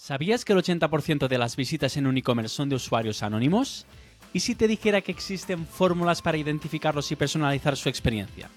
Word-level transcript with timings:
¿Sabías 0.00 0.46
que 0.46 0.54
el 0.54 0.58
80% 0.60 1.28
de 1.28 1.36
las 1.36 1.56
visitas 1.56 1.98
en 1.98 2.06
un 2.06 2.16
e-commerce 2.16 2.54
son 2.54 2.70
de 2.70 2.74
usuarios 2.74 3.22
anónimos? 3.22 3.84
¿Y 4.32 4.40
si 4.40 4.54
te 4.54 4.66
dijera 4.66 5.02
que 5.02 5.12
existen 5.12 5.66
fórmulas 5.66 6.22
para 6.22 6.38
identificarlos 6.38 7.12
y 7.12 7.16
personalizar 7.16 7.76
su 7.76 7.90
experiencia? 7.90 8.48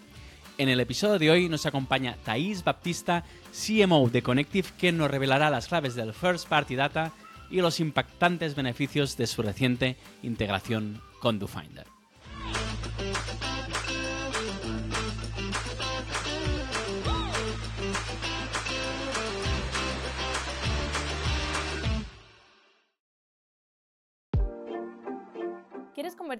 En 0.57 0.69
el 0.69 0.79
episodio 0.79 1.19
de 1.19 1.29
hoy 1.29 1.49
nos 1.49 1.65
acompaña 1.65 2.15
Thais 2.23 2.63
Baptista, 2.63 3.25
CMO 3.51 4.07
de 4.09 4.23
Connective, 4.23 4.69
que 4.77 4.93
nos 4.93 5.11
revelará 5.11 5.49
las 5.49 5.67
claves 5.67 5.95
del 5.95 6.13
First 6.13 6.47
Party 6.47 6.75
Data 6.75 7.11
y 7.51 7.57
los 7.57 7.81
impactantes 7.81 8.55
beneficios 8.55 9.17
de 9.17 9.27
su 9.27 9.41
reciente 9.41 9.97
integración 10.23 11.01
con 11.19 11.39
DoFinder. 11.39 11.92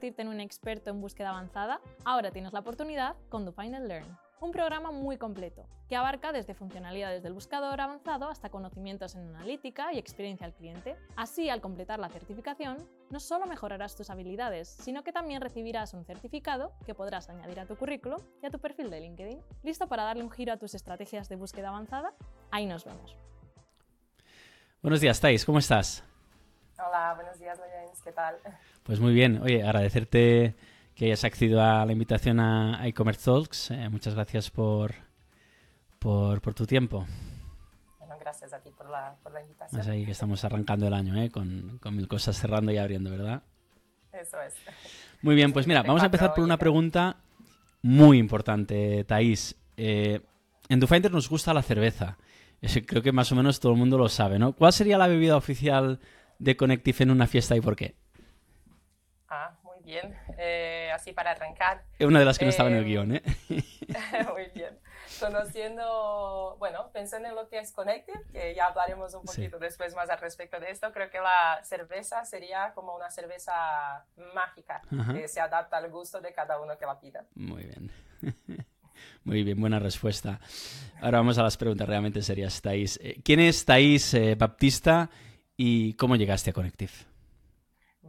Convertirte 0.04 0.22
en 0.24 0.28
un 0.28 0.42
experto 0.42 0.90
en 0.90 1.00
búsqueda 1.00 1.30
avanzada? 1.30 1.80
Ahora 2.04 2.30
tienes 2.30 2.52
la 2.52 2.60
oportunidad 2.60 3.16
con 3.30 3.46
DoFinder 3.46 3.82
Learn, 3.82 4.18
un 4.42 4.52
programa 4.52 4.92
muy 4.92 5.18
completo 5.18 5.66
que 5.88 5.96
abarca 5.96 6.34
desde 6.34 6.54
funcionalidades 6.54 7.24
del 7.24 7.32
buscador 7.32 7.80
avanzado 7.80 8.28
hasta 8.28 8.50
conocimientos 8.50 9.16
en 9.16 9.30
analítica 9.30 9.94
y 9.94 10.00
experiencia 10.00 10.46
al 10.46 10.54
cliente. 10.54 10.98
Así, 11.16 11.50
al 11.50 11.62
completar 11.62 12.00
la 12.00 12.10
certificación, 12.10 12.86
no 13.12 13.22
solo 13.22 13.46
mejorarás 13.46 13.96
tus 13.96 14.10
habilidades, 14.10 14.68
sino 14.68 15.06
que 15.06 15.14
también 15.14 15.40
recibirás 15.40 15.94
un 15.94 16.04
certificado 16.04 16.74
que 16.86 16.94
podrás 16.94 17.30
añadir 17.30 17.62
a 17.62 17.66
tu 17.66 17.78
currículum 17.78 18.20
y 18.42 18.46
a 18.46 18.50
tu 18.50 18.60
perfil 18.60 18.90
de 18.90 19.00
LinkedIn. 19.00 19.40
¿Listo 19.64 19.88
para 19.88 20.04
darle 20.04 20.24
un 20.24 20.32
giro 20.32 20.52
a 20.52 20.58
tus 20.58 20.76
estrategias 20.76 21.30
de 21.30 21.38
búsqueda 21.38 21.70
avanzada? 21.70 22.14
Ahí 22.52 22.66
nos 22.66 22.84
vemos. 22.84 23.16
Buenos 24.82 25.00
días, 25.00 25.22
Thais, 25.22 25.46
¿cómo 25.46 25.60
estás? 25.60 26.04
Hola, 26.78 27.14
buenos 27.16 27.40
días, 27.40 27.58
Lorenz, 27.58 28.02
¿qué 28.02 28.12
tal? 28.12 28.36
Pues 28.84 29.00
muy 29.00 29.14
bien. 29.14 29.42
Oye, 29.42 29.64
agradecerte 29.64 30.56
que 30.96 31.06
hayas 31.06 31.24
accedido 31.24 31.62
a 31.62 31.86
la 31.86 31.92
invitación 31.92 32.40
a 32.40 32.86
e-commerce 32.88 33.24
talks. 33.24 33.72
Eh, 33.72 33.90
muchas 33.90 34.14
gracias 34.14 34.52
por, 34.52 34.94
por, 36.00 36.40
tu 36.54 36.66
tiempo. 36.66 37.06
Bueno, 38.00 38.16
gracias 38.20 38.54
a 38.54 38.60
ti 38.60 38.70
por 38.78 38.90
la, 38.90 39.16
por 39.24 39.32
la 39.32 39.42
invitación. 39.42 39.82
Es 39.82 39.88
ahí 39.88 40.06
que 40.06 40.12
estamos 40.12 40.44
arrancando 40.44 40.88
el 40.88 40.94
año, 40.94 41.22
¿eh? 41.22 41.30
con, 41.30 41.80
con 41.82 41.96
mil 41.96 42.08
cosas 42.08 42.38
cerrando 42.38 42.72
y 42.72 42.78
abriendo, 42.78 43.10
¿verdad? 43.10 43.44
Eso 44.12 44.38
es. 44.42 44.54
Muy 45.22 45.36
bien, 45.36 45.54
pues 45.54 45.66
mira, 45.66 45.82
vamos 45.82 46.04
a 46.04 46.06
empezar 46.06 46.34
por 46.34 46.44
una 46.44 46.58
pregunta 46.58 47.18
muy 47.82 48.18
importante, 48.18 49.04
Thais. 49.06 49.56
Eh, 49.78 50.22
en 50.70 50.80
DoFinder 50.80 51.12
nos 51.12 51.30
gusta 51.30 51.54
la 51.54 51.62
cerveza. 51.62 52.18
Creo 52.86 53.02
que 53.02 53.12
más 53.12 53.32
o 53.32 53.36
menos 53.36 53.60
todo 53.60 53.72
el 53.72 53.78
mundo 53.78 53.98
lo 53.98 54.10
sabe, 54.10 54.40
¿no? 54.40 54.54
¿Cuál 54.54 54.74
sería 54.74 54.98
la 54.98 55.08
bebida 55.08 55.36
oficial 55.36 56.00
de 56.40 56.56
Connective 56.56 57.04
en 57.04 57.12
una 57.12 57.28
fiesta 57.28 57.56
y 57.56 57.62
por 57.62 57.76
qué? 57.76 57.96
Bien. 59.84 60.16
Eh, 60.38 60.90
así 60.94 61.14
para 61.14 61.32
arrancar. 61.32 61.84
Es 62.00 62.08
una 62.08 62.20
de 62.20 62.26
las 62.26 62.38
que 62.40 62.46
no 62.46 62.50
estaba 62.50 62.70
en 62.70 62.78
el 62.78 62.86
guion, 62.86 63.16
¿eh? 63.16 63.24
muy 64.34 64.46
bien. 64.54 64.80
Conociendo, 65.20 66.56
bueno, 66.60 66.90
pensando 66.92 67.28
en 67.28 67.36
lo 67.36 67.48
que 67.48 67.60
es 67.60 67.72
Connected, 67.72 68.20
que 68.32 68.56
ya 68.56 68.68
hablaremos 68.68 69.14
un 69.14 69.24
poquito 69.24 69.60
después 69.60 69.94
más 69.96 70.10
al 70.10 70.20
respecto 70.20 70.60
de 70.60 70.72
esto, 70.72 70.92
creo 70.92 71.10
que 71.10 71.20
la 71.20 71.60
cerveza 71.64 72.26
sería 72.26 72.72
como 72.74 72.96
una 72.96 73.10
cerveza 73.10 74.06
mágica, 74.34 74.82
que 75.14 75.28
se 75.28 75.40
adapta 75.40 75.78
al 75.78 75.90
gusto 75.92 76.20
de 76.22 76.34
cada 76.34 76.60
uno 76.60 76.78
que 76.78 76.86
la 76.86 77.00
pida. 77.00 77.26
Muy 77.36 77.64
bien. 77.64 77.92
Muy 79.24 79.44
bien, 79.44 79.60
buena 79.60 79.80
respuesta. 79.80 80.40
Ahora 81.02 81.18
vamos 81.18 81.38
a 81.38 81.44
las 81.44 81.58
preguntas 81.58 81.88
realmente 81.88 82.22
serias, 82.22 82.62
Thais. 82.62 83.00
Eh, 83.02 83.22
¿Quién 83.24 83.40
es 83.40 83.66
Thais 83.66 84.14
eh, 84.14 84.36
Baptista 84.36 85.10
y 85.58 85.94
cómo 85.96 86.16
llegaste 86.16 86.52
a 86.52 86.54
Connective? 86.54 86.92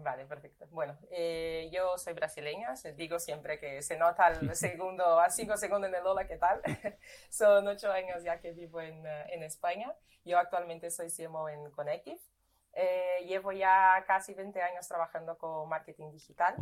Vale, 0.04 0.26
perfecto. 0.26 0.66
Bueno, 0.70 0.98
eh, 1.10 1.70
yo 1.72 1.96
soy 1.96 2.12
brasileña, 2.12 2.74
digo 2.94 3.18
siempre 3.18 3.58
que 3.58 3.80
se 3.80 3.96
nota 3.96 4.26
al 4.26 4.36
segundo, 4.54 5.18
a 5.18 5.30
cinco 5.30 5.56
segundos 5.56 5.88
en 5.88 5.94
el 5.94 6.06
hola, 6.06 6.26
¿qué 6.26 6.36
tal? 6.36 6.60
Son 7.30 7.66
ocho 7.66 7.90
años 7.90 8.22
ya 8.22 8.38
que 8.38 8.52
vivo 8.52 8.82
en, 8.82 9.06
eh, 9.06 9.24
en 9.30 9.42
España. 9.42 9.90
Yo 10.26 10.38
actualmente 10.38 10.90
soy 10.90 11.08
CMO 11.10 11.48
en 11.48 11.70
Connective. 11.70 12.20
Eh, 12.74 13.24
llevo 13.26 13.52
ya 13.52 14.04
casi 14.06 14.34
20 14.34 14.60
años 14.60 14.86
trabajando 14.86 15.38
con 15.38 15.70
marketing 15.70 16.10
digital. 16.10 16.54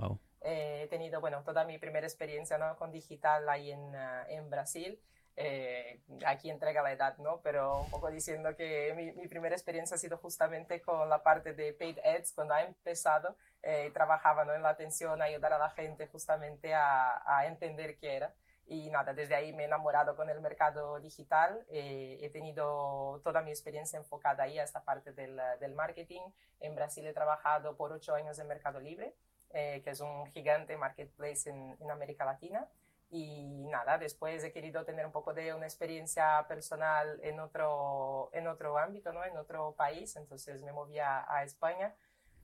he 0.43 0.87
tenido, 0.89 1.21
bueno, 1.21 1.43
toda 1.43 1.65
mi 1.65 1.79
primera 1.79 2.07
experiencia 2.07 2.59
¿no? 2.59 2.77
con 2.77 2.93
digital 2.93 3.49
ahí 3.49 3.73
en, 3.73 3.93
en 4.29 4.51
Brasil. 4.51 5.01
Eh, 5.37 6.03
aquí 6.27 6.51
entrega 6.51 6.83
la 6.83 6.93
edad, 6.93 7.17
¿no? 7.19 7.41
Pero 7.41 7.81
un 7.81 7.91
poco 7.91 8.11
diciendo 8.11 8.55
que 8.55 8.93
mi, 8.95 9.13
mi, 9.13 9.29
primera 9.29 9.55
experiencia 9.55 9.95
ha 9.95 9.99
sido 9.99 10.19
justamente 10.19 10.83
con 10.83 11.09
la 11.09 11.23
parte 11.23 11.55
de 11.55 11.73
paid 11.73 11.99
ads, 12.05 12.33
cuando 12.33 12.55
ha 12.55 12.63
empezado, 12.63 13.37
eh, 13.63 13.91
trabajaba 13.95 14.45
¿no? 14.45 14.55
en 14.55 14.63
la 14.63 14.71
atención, 14.71 15.23
ayudar 15.23 15.55
a 15.55 15.59
la 15.59 15.71
gente 15.71 16.07
justamente 16.09 16.75
a, 16.75 17.23
a, 17.25 17.47
entender 17.47 17.97
qué 17.99 18.17
era. 18.17 18.35
Y 18.67 18.91
nada, 18.91 19.13
desde 19.13 19.35
ahí 19.35 19.53
me 19.53 19.65
he 19.65 19.67
enamorado 19.67 20.17
con 20.17 20.31
el 20.31 20.41
mercado 20.41 21.01
digital, 21.01 21.65
eh, 21.71 22.19
he 22.21 22.31
tenido 22.31 23.21
toda 23.25 23.43
mi 23.43 23.51
experiencia 23.51 23.99
enfocada 23.99 24.45
ahí 24.45 24.59
a 24.59 24.65
esta 24.65 24.85
parte 24.85 25.13
del, 25.13 25.41
del 25.61 25.75
marketing. 25.75 26.23
En 26.61 26.75
Brasil 26.75 27.07
he 27.07 27.13
trabajado 27.13 27.77
por 27.77 27.93
ocho 27.93 28.15
años 28.15 28.39
en 28.39 28.47
Mercado 28.47 28.81
Libre, 28.81 29.15
eh, 29.51 29.83
que 29.83 29.91
es 29.91 30.01
un 30.01 30.27
gigante 30.27 30.77
marketplace 30.77 31.51
en, 31.51 31.77
en 31.81 31.91
América 31.91 32.25
Latina. 32.25 32.69
Y 33.15 33.67
nada, 33.67 33.99
después 33.99 34.43
he 34.43 34.53
querido 34.53 34.87
tener 34.87 35.05
un 35.05 35.13
poco 35.13 35.35
de 35.35 35.53
una 35.53 35.67
experiencia 35.67 36.47
personal 36.49 37.21
en 37.23 37.41
otro, 37.41 38.31
en 38.33 38.47
otro 38.47 38.79
ámbito, 38.79 39.13
¿no? 39.13 39.23
en 39.23 39.37
otro 39.37 39.75
país, 39.77 40.17
entonces 40.17 40.63
me 40.63 40.73
moví 40.73 40.99
a, 40.99 41.31
a 41.31 41.45
España. 41.45 41.95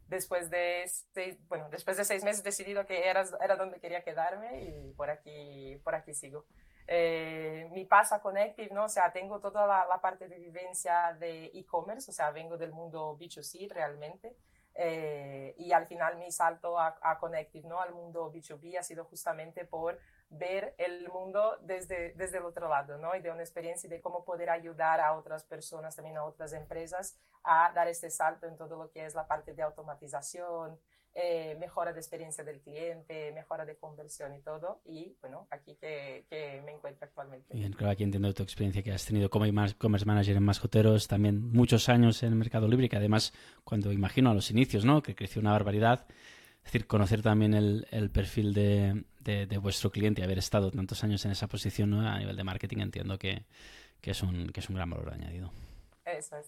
Después 0.08 0.50
de, 0.50 0.84
seis, 1.14 1.38
bueno, 1.48 1.70
después 1.70 1.96
de 1.96 2.04
seis 2.04 2.22
meses 2.22 2.44
decidido 2.44 2.84
que 2.84 3.08
era, 3.08 3.24
era 3.42 3.56
donde 3.56 3.80
quería 3.80 4.04
quedarme 4.04 4.62
y 4.64 4.92
por 4.92 5.08
aquí, 5.08 5.80
por 5.82 5.94
aquí 5.94 6.12
sigo. 6.12 6.44
Eh, 6.86 7.66
mi 7.72 7.86
paso 7.86 8.14
a 8.14 8.20
Connective, 8.20 8.68
¿no? 8.74 8.84
O 8.84 8.88
sea, 8.90 9.10
tengo 9.10 9.40
toda 9.40 9.66
la, 9.66 9.86
la 9.86 10.02
parte 10.02 10.28
de 10.28 10.38
vivencia 10.38 11.16
de 11.18 11.46
e-commerce, 11.46 12.10
o 12.10 12.14
sea, 12.14 12.30
vengo 12.30 12.58
del 12.58 12.72
mundo 12.72 13.16
B2C 13.18 13.70
realmente. 13.70 14.36
Eh, 14.74 15.54
y 15.58 15.72
al 15.72 15.86
final 15.86 16.16
mi 16.18 16.30
salto 16.30 16.78
a, 16.78 16.98
a 17.02 17.18
Connective, 17.18 17.66
¿no? 17.66 17.80
Al 17.80 17.92
mundo 17.92 18.30
B2B 18.30 18.78
ha 18.78 18.82
sido 18.82 19.04
justamente 19.06 19.64
por 19.64 19.98
ver 20.30 20.74
el 20.78 21.08
mundo 21.08 21.58
desde, 21.62 22.12
desde 22.14 22.38
el 22.38 22.44
otro 22.44 22.68
lado, 22.68 22.98
¿no? 22.98 23.14
Y 23.16 23.20
de 23.20 23.30
una 23.30 23.42
experiencia 23.42 23.88
de 23.88 24.00
cómo 24.00 24.24
poder 24.24 24.50
ayudar 24.50 25.00
a 25.00 25.14
otras 25.14 25.44
personas, 25.44 25.96
también 25.96 26.16
a 26.16 26.24
otras 26.24 26.52
empresas, 26.52 27.18
a 27.44 27.72
dar 27.74 27.88
este 27.88 28.10
salto 28.10 28.46
en 28.46 28.56
todo 28.56 28.76
lo 28.76 28.90
que 28.90 29.06
es 29.06 29.14
la 29.14 29.26
parte 29.26 29.54
de 29.54 29.62
automatización, 29.62 30.78
eh, 31.14 31.56
mejora 31.58 31.92
de 31.92 31.98
experiencia 31.98 32.44
del 32.44 32.60
cliente, 32.60 33.32
mejora 33.32 33.64
de 33.64 33.76
conversión 33.76 34.34
y 34.34 34.40
todo. 34.40 34.82
Y 34.84 35.16
bueno, 35.20 35.48
aquí 35.50 35.76
que, 35.80 36.26
que 36.28 36.62
me 36.64 36.72
encuentro 36.72 37.06
actualmente. 37.06 37.54
Bien, 37.54 37.72
claro, 37.72 37.92
aquí 37.92 38.04
entiendo 38.04 38.32
tu 38.34 38.42
experiencia 38.42 38.82
que 38.82 38.92
has 38.92 39.04
tenido 39.04 39.30
como 39.30 39.46
e-commerce 39.46 40.06
manager 40.06 40.36
en 40.36 40.44
Mascoteros, 40.44 41.08
también 41.08 41.50
muchos 41.50 41.88
años 41.88 42.22
en 42.22 42.36
Mercado 42.38 42.68
Libre, 42.68 42.88
que 42.88 42.96
además, 42.96 43.32
cuando 43.64 43.90
imagino 43.92 44.30
a 44.30 44.34
los 44.34 44.50
inicios, 44.50 44.84
¿no? 44.84 45.02
Que 45.02 45.14
creció 45.14 45.40
una 45.40 45.52
barbaridad 45.52 46.06
es 46.68 46.72
decir, 46.72 46.86
conocer 46.86 47.22
también 47.22 47.54
el, 47.54 48.10
perfil 48.10 48.52
de, 48.52 49.58
vuestro 49.58 49.90
cliente 49.90 50.20
y 50.20 50.24
haber 50.24 50.36
estado 50.36 50.70
tantos 50.70 51.02
años 51.02 51.24
en 51.24 51.30
esa 51.30 51.46
posición 51.46 51.94
a 51.94 52.18
nivel 52.18 52.36
de 52.36 52.44
marketing, 52.44 52.80
entiendo 52.80 53.18
que, 53.18 53.46
es 54.02 54.22
un, 54.22 54.52
gran 54.52 54.90
valor 54.90 55.14
añadido. 55.14 55.50
Eso 56.04 56.36
es. 56.36 56.46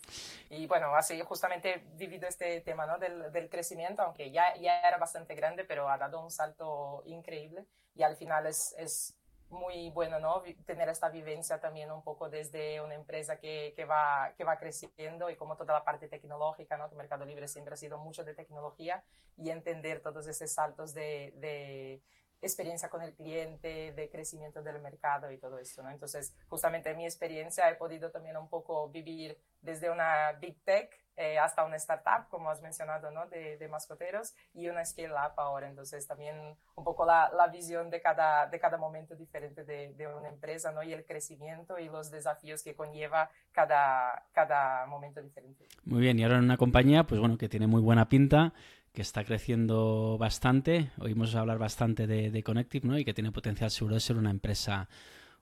Y 0.50 0.66
bueno, 0.66 0.94
así 0.94 1.19
justamente 1.22 1.84
divido 1.97 2.28
este 2.28 2.60
tema 2.60 2.86
del, 2.98 3.48
crecimiento, 3.48 4.03
aunque 4.03 4.30
ya, 4.30 4.50
era 4.50 4.98
bastante 4.98 5.34
grande, 5.34 5.64
pero 5.64 5.88
ha 5.88 5.97
dado 5.97 6.22
un 6.22 6.30
salto 6.30 7.03
increíble 7.06 7.64
y 7.94 8.03
al 8.03 8.14
final 8.14 8.47
es 8.47 9.14
muy 9.50 9.91
bueno, 9.91 10.21
¿no? 10.21 10.43
Tener 10.65 10.88
esta 10.88 11.09
vivencia 11.09 11.61
también 11.61 11.91
un 11.91 12.03
poco 12.03 12.28
desde 12.28 12.81
una 12.81 12.94
empresa 12.94 13.38
que, 13.38 13.72
que, 13.77 13.84
va, 13.84 14.33
que 14.37 14.44
va 14.44 14.59
creciendo 14.59 15.28
y 15.31 15.37
como 15.37 15.56
toda 15.56 15.75
la 15.75 15.84
parte 15.84 16.09
tecnológica, 16.09 16.77
¿no? 16.77 16.88
Tu 16.88 16.97
Mercado 16.97 17.24
Libre 17.24 17.48
siempre 17.48 17.74
ha 17.74 17.77
sido 17.77 17.98
mucho 17.98 18.24
de 18.24 18.34
tecnología 18.34 19.03
y 19.36 19.51
entender 19.51 20.01
todos 20.01 20.27
esos 20.27 20.51
saltos 20.53 20.95
de, 20.95 21.33
de 21.36 22.03
experiencia 22.42 22.89
con 22.89 23.03
el 23.03 23.15
cliente, 23.15 23.92
de 23.92 24.10
crecimiento 24.10 24.63
del 24.63 24.80
mercado 24.80 25.30
y 25.30 25.39
todo 25.39 25.59
esto, 25.59 25.83
¿no? 25.83 25.91
Entonces, 25.91 26.34
justamente 26.48 26.91
en 26.91 26.97
mi 26.97 27.04
experiencia 27.04 27.69
he 27.71 27.74
podido 27.74 28.10
también 28.10 28.36
un 28.36 28.48
poco 28.48 28.89
vivir 28.89 29.39
desde 29.60 29.91
una 29.91 30.33
big 30.33 30.63
tech 30.65 30.99
eh, 31.21 31.39
hasta 31.39 31.67
una 31.67 31.77
startup, 31.77 32.31
como 32.31 32.49
has 32.49 32.63
mencionado, 32.63 33.11
¿no? 33.11 33.27
De, 33.27 33.59
de, 33.59 33.69
mascoteros 33.69 34.33
y 34.55 34.69
una 34.69 34.83
scale 34.87 35.13
up 35.13 35.34
ahora. 35.37 35.69
Entonces, 35.69 36.07
también 36.07 36.34
un 36.75 36.83
poco 36.83 37.05
la, 37.05 37.31
la 37.37 37.47
visión 37.49 37.91
de 37.91 38.01
cada, 38.01 38.47
de 38.47 38.59
cada 38.59 38.78
momento 38.78 39.15
diferente 39.15 39.65
de, 39.65 39.93
de, 39.93 40.07
una 40.07 40.31
empresa, 40.31 40.72
¿no? 40.72 40.83
Y 40.83 40.95
el 40.95 41.05
crecimiento 41.05 41.78
y 41.78 41.91
los 41.91 42.11
desafíos 42.11 42.63
que 42.63 42.75
conlleva 42.75 43.31
cada, 43.53 44.25
cada 44.33 44.87
momento 44.87 45.21
diferente. 45.21 45.67
Muy 45.84 46.01
bien, 46.01 46.19
y 46.19 46.22
ahora 46.22 46.39
en 46.39 46.45
una 46.45 46.57
compañía, 46.57 47.05
pues 47.05 47.21
bueno, 47.21 47.37
que 47.37 47.51
tiene 47.51 47.67
muy 47.67 47.83
buena 47.83 48.09
pinta, 48.09 48.55
que 48.95 49.03
está 49.03 49.22
creciendo 49.22 50.17
bastante. 50.17 50.91
Oímos 50.99 51.34
hablar 51.34 51.59
bastante 51.59 52.07
de, 52.07 52.31
de 52.31 52.43
Connective, 52.43 52.89
¿no? 52.89 52.99
Y 52.99 53.05
que 53.05 53.13
tiene 53.13 53.31
potencial 53.31 53.71
seguro 53.71 53.97
de 53.97 54.01
ser 54.01 54.17
una 54.17 54.31
empresa, 54.31 54.89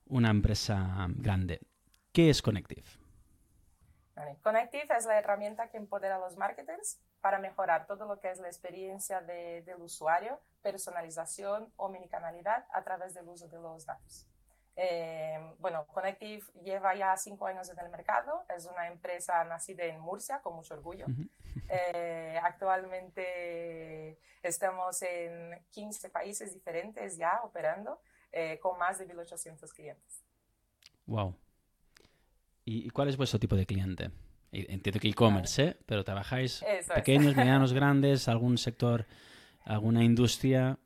una 0.06 0.30
empresa 0.30 1.06
grande. 1.10 1.60
¿Qué 2.10 2.30
es 2.30 2.42
Connective? 2.42 2.97
Connective 4.42 4.96
es 4.96 5.06
la 5.06 5.18
herramienta 5.18 5.68
que 5.68 5.76
empodera 5.76 6.16
a 6.16 6.18
los 6.18 6.36
marketers 6.36 7.00
para 7.20 7.38
mejorar 7.38 7.86
todo 7.86 8.06
lo 8.06 8.20
que 8.20 8.30
es 8.30 8.38
la 8.38 8.48
experiencia 8.48 9.20
de, 9.20 9.62
del 9.62 9.80
usuario, 9.82 10.40
personalización, 10.62 11.72
omnicanalidad 11.76 12.66
a 12.72 12.82
través 12.82 13.14
del 13.14 13.28
uso 13.28 13.48
de 13.48 13.58
los 13.58 13.86
datos. 13.86 14.26
Eh, 14.80 15.38
bueno, 15.58 15.86
Connective 15.88 16.44
lleva 16.62 16.94
ya 16.94 17.16
cinco 17.16 17.46
años 17.46 17.68
en 17.68 17.78
el 17.80 17.90
mercado, 17.90 18.44
es 18.48 18.64
una 18.66 18.86
empresa 18.86 19.42
nacida 19.44 19.84
en 19.84 19.98
Murcia, 19.98 20.40
con 20.40 20.54
mucho 20.54 20.74
orgullo. 20.74 21.06
Eh, 21.68 22.38
actualmente 22.40 24.20
estamos 24.42 25.02
en 25.02 25.66
15 25.70 26.10
países 26.10 26.54
diferentes 26.54 27.16
ya 27.16 27.40
operando, 27.42 28.00
eh, 28.30 28.60
con 28.60 28.78
más 28.78 28.98
de 28.98 29.08
1.800 29.08 29.72
clientes. 29.74 30.22
Wow. 31.06 31.36
¿Y, 32.70 32.90
cuál 32.90 33.08
es 33.08 33.16
vuestro 33.16 33.38
tipo 33.38 33.56
de 33.56 33.64
cliente? 33.64 34.10
Entiendo 34.52 35.00
que 35.00 35.08
e-commerce, 35.08 35.62
¿eh? 35.62 35.76
pero 35.86 36.04
trabajáis 36.04 36.62
pequeños, 36.94 37.34
medianos, 37.36 37.72
grandes, 37.72 38.28
algún 38.28 38.58
sector, 38.58 39.06
alguna 39.64 40.04
industria. 40.04 40.78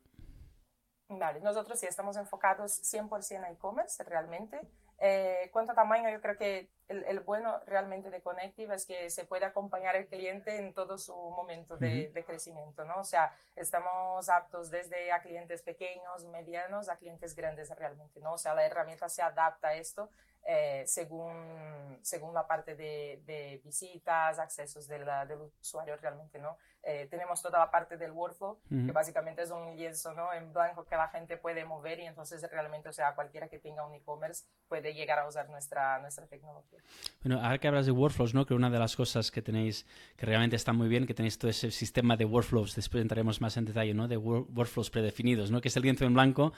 Vale, 1.09 1.41
nosotros 1.41 1.77
sí 1.77 1.85
estamos 1.85 2.15
enfocados 2.15 2.71
100% 2.83 3.43
a 3.43 3.51
e-commerce 3.51 4.01
realmente. 4.05 4.61
Eh, 4.97 5.49
cuanto 5.51 5.73
a 5.73 5.75
tamaño, 5.75 6.09
yo 6.09 6.21
creo 6.21 6.37
que 6.37 6.69
el, 6.87 7.19
bueno 7.21 7.59
realmente 7.65 8.09
de 8.09 8.21
Connective 8.21 8.75
es 8.75 8.85
que 8.85 9.09
se 9.09 9.25
puede 9.25 9.43
acompañar 9.43 9.97
al 9.97 10.05
cliente 10.05 10.57
en 10.57 10.73
todo 10.73 10.97
su 10.97 11.13
momento 11.13 11.75
de, 11.75 12.09
de, 12.11 12.23
crecimiento, 12.23 12.85
¿no? 12.85 13.01
O 13.01 13.03
sea, 13.03 13.35
estamos 13.57 14.29
aptos 14.29 14.71
desde 14.71 15.11
a 15.11 15.21
clientes 15.21 15.61
pequeños, 15.61 16.23
medianos, 16.31 16.87
a 16.87 16.95
clientes 16.95 17.35
grandes 17.35 17.69
realmente, 17.75 18.21
¿no? 18.21 18.33
O 18.33 18.37
sea, 18.37 18.55
la 18.55 18.65
herramienta 18.65 19.09
se 19.09 19.21
adapta 19.21 19.69
a 19.69 19.75
esto 19.75 20.09
eh, 20.45 20.83
según, 20.85 21.99
según 22.01 22.33
la 22.33 22.45
parte 22.45 22.75
de, 22.75 23.21
de 23.25 23.61
visitas, 23.63 24.39
accesos 24.39 24.87
de 24.87 24.99
la, 24.99 25.25
del 25.25 25.39
usuario 25.61 25.95
realmente, 25.97 26.39
¿no? 26.39 26.57
Eh, 26.85 27.07
tenemos 27.09 27.41
toda 27.41 27.59
la 27.59 27.71
parte 27.71 27.95
del 27.95 28.11
workflow, 28.11 28.59
que 28.67 28.91
básicamente 28.91 29.41
es 29.41 29.51
un 29.51 29.73
lienzo 29.77 30.13
¿no? 30.13 30.33
en 30.33 30.51
blanco 30.51 30.83
que 30.83 30.97
la 30.97 31.07
gente 31.07 31.37
puede 31.37 31.63
mover 31.63 32.01
y 32.01 32.03
entonces 32.03 32.45
realmente, 32.51 32.89
o 32.89 32.91
sea, 32.91 33.15
cualquiera 33.15 33.47
que 33.47 33.57
tenga 33.57 33.87
un 33.87 33.93
e-commerce 33.93 34.43
puede 34.67 34.93
llegar 34.93 35.17
a 35.19 35.25
usar 35.25 35.49
nuestra, 35.49 35.99
nuestra 35.99 36.27
tecnología. 36.27 36.79
Bueno, 37.23 37.41
ahora 37.41 37.57
que 37.57 37.69
hablas 37.69 37.85
de 37.85 37.93
workflows, 37.93 38.33
¿no? 38.33 38.45
que 38.45 38.53
una 38.53 38.69
de 38.69 38.79
las 38.79 38.97
cosas 38.97 39.31
que 39.31 39.41
tenéis, 39.41 39.85
que 40.17 40.25
realmente 40.25 40.57
está 40.57 40.73
muy 40.73 40.89
bien, 40.89 41.07
que 41.07 41.13
tenéis 41.13 41.39
todo 41.39 41.49
ese 41.49 41.71
sistema 41.71 42.17
de 42.17 42.25
workflows, 42.25 42.75
después 42.75 43.01
entraremos 43.01 43.39
más 43.39 43.55
en 43.55 43.63
detalle, 43.63 43.93
¿no? 43.93 44.09
de 44.09 44.17
workflows 44.17 44.89
predefinidos, 44.89 45.51
¿no? 45.51 45.61
que 45.61 45.69
es 45.69 45.77
el 45.77 45.83
lienzo 45.83 46.03
en 46.03 46.13
blanco, 46.13 46.51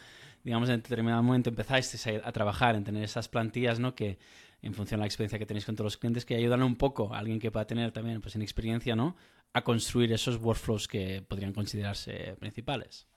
digamos, 0.46 0.70
en 0.70 0.78
determinado 0.78 1.24
momento 1.24 1.50
empezáis 1.50 2.08
a, 2.08 2.32
trabajar 2.32 2.76
en 2.76 2.84
tener 2.84 3.04
esas 3.04 3.28
plantillas 3.28 3.80
¿no? 3.80 3.96
que 3.96 4.20
en 4.62 4.76
función 4.76 5.00
de 5.00 5.02
la 5.02 5.08
experiencia 5.08 5.40
que 5.40 5.46
tenéis 5.46 5.66
con 5.66 5.76
todos 5.76 5.86
los 5.86 5.98
clientes, 5.98 6.24
que 6.24 6.36
ayudan 6.36 6.62
un 6.62 6.76
poco 6.76 7.14
a 7.14 7.18
alguien 7.18 7.40
que 7.40 7.52
pueda 7.52 7.66
tener 7.66 7.92
también 7.92 8.22
pues, 8.22 8.36
en 8.36 8.42
experiencia, 8.44 8.96
¿no? 8.96 9.16
A 9.54 9.64
construir 9.64 10.12
esos 10.14 10.38
workflows 10.38 10.88
que 10.88 11.24
podrían 11.28 11.54
considerarse 11.54 12.36
principales. 12.40 13.08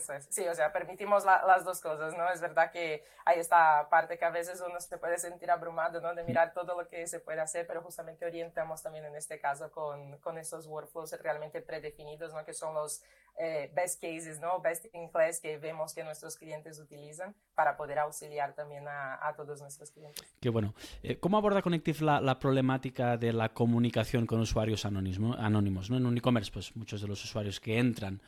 Sí, 0.00 0.46
o 0.46 0.54
sea, 0.54 0.72
permitimos 0.72 1.24
las 1.24 1.64
dos 1.64 1.80
cosas, 1.80 2.16
¿no? 2.16 2.30
Es 2.30 2.40
verdad 2.40 2.70
que 2.70 3.04
hay 3.24 3.38
esta 3.38 3.88
parte 3.90 4.18
que 4.18 4.24
a 4.24 4.30
veces 4.30 4.62
uno 4.66 4.80
se 4.80 4.98
puede 4.98 5.18
sentir 5.18 5.50
abrumado, 5.50 6.00
¿no? 6.00 6.14
De 6.14 6.24
mirar 6.24 6.52
todo 6.52 6.80
lo 6.80 6.88
que 6.88 7.06
se 7.06 7.20
puede 7.20 7.40
hacer, 7.40 7.66
pero 7.66 7.82
justamente 7.82 8.24
orientamos 8.26 8.82
también 8.82 9.04
en 9.04 9.16
este 9.16 9.38
caso 9.40 9.70
con, 9.70 10.18
con 10.18 10.38
estos 10.38 10.66
workflows 10.66 11.12
realmente 11.22 11.60
predefinidos, 11.60 12.32
¿no? 12.32 12.44
Que 12.44 12.54
son 12.54 12.74
los 12.74 13.02
eh, 13.38 13.70
best 13.74 14.00
cases, 14.00 14.40
¿no? 14.40 14.60
Best 14.60 14.86
in 14.92 15.08
class 15.08 15.40
que 15.40 15.56
vemos 15.58 15.94
que 15.94 16.04
nuestros 16.04 16.36
clientes 16.36 16.78
utilizan 16.78 17.34
para 17.54 17.76
poder 17.76 17.98
auxiliar 17.98 18.54
también 18.54 18.84
a, 18.86 19.32
todos 19.36 19.60
nuestros 19.62 19.90
clientes. 19.90 20.22
Qué 20.40 20.50
bueno. 20.50 20.74
Eh, 21.02 21.18
¿Cómo 21.18 21.38
aborda 21.38 21.62
Connective 21.62 22.04
la, 22.04 22.20
la, 22.20 22.38
problemática 22.38 23.16
de 23.16 23.32
la 23.32 23.48
comunicación 23.48 24.26
con 24.26 24.40
usuarios 24.40 24.84
anónimos, 24.84 25.38
anónimos 25.38 25.90
¿no? 25.90 25.96
En 25.96 26.06
un 26.06 26.18
e-commerce, 26.18 26.50
pues 26.52 26.76
muchos 26.76 27.00
de 27.00 27.08
los 27.08 27.24
usuarios 27.24 27.58
que 27.58 27.78
entran 27.78 28.20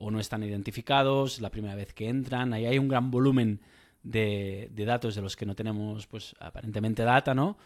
o 0.00 0.10
no 0.10 0.18
están 0.18 0.42
identificados, 0.42 1.40
la 1.40 1.50
primera 1.50 1.74
vez 1.74 1.92
que 1.92 2.08
entran, 2.08 2.52
ahí 2.54 2.66
hay 2.66 2.78
un 2.78 2.88
gran 2.88 3.10
volumen 3.10 3.60
de, 4.02 4.68
de 4.72 4.84
datos 4.86 5.14
de 5.14 5.20
los 5.20 5.36
que 5.36 5.44
no 5.46 5.54
tenemos, 5.54 6.06
pues 6.06 6.34
aparentemente 6.40 7.04
data, 7.04 7.34
¿no? 7.34 7.58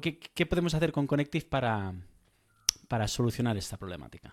¿Qué, 0.00 0.20
qué 0.20 0.46
podemos 0.46 0.72
hacer 0.74 0.92
con 0.92 1.08
Connective 1.08 1.46
para, 1.46 1.92
para 2.86 3.08
solucionar 3.08 3.56
esta 3.56 3.76
problemática? 3.76 4.32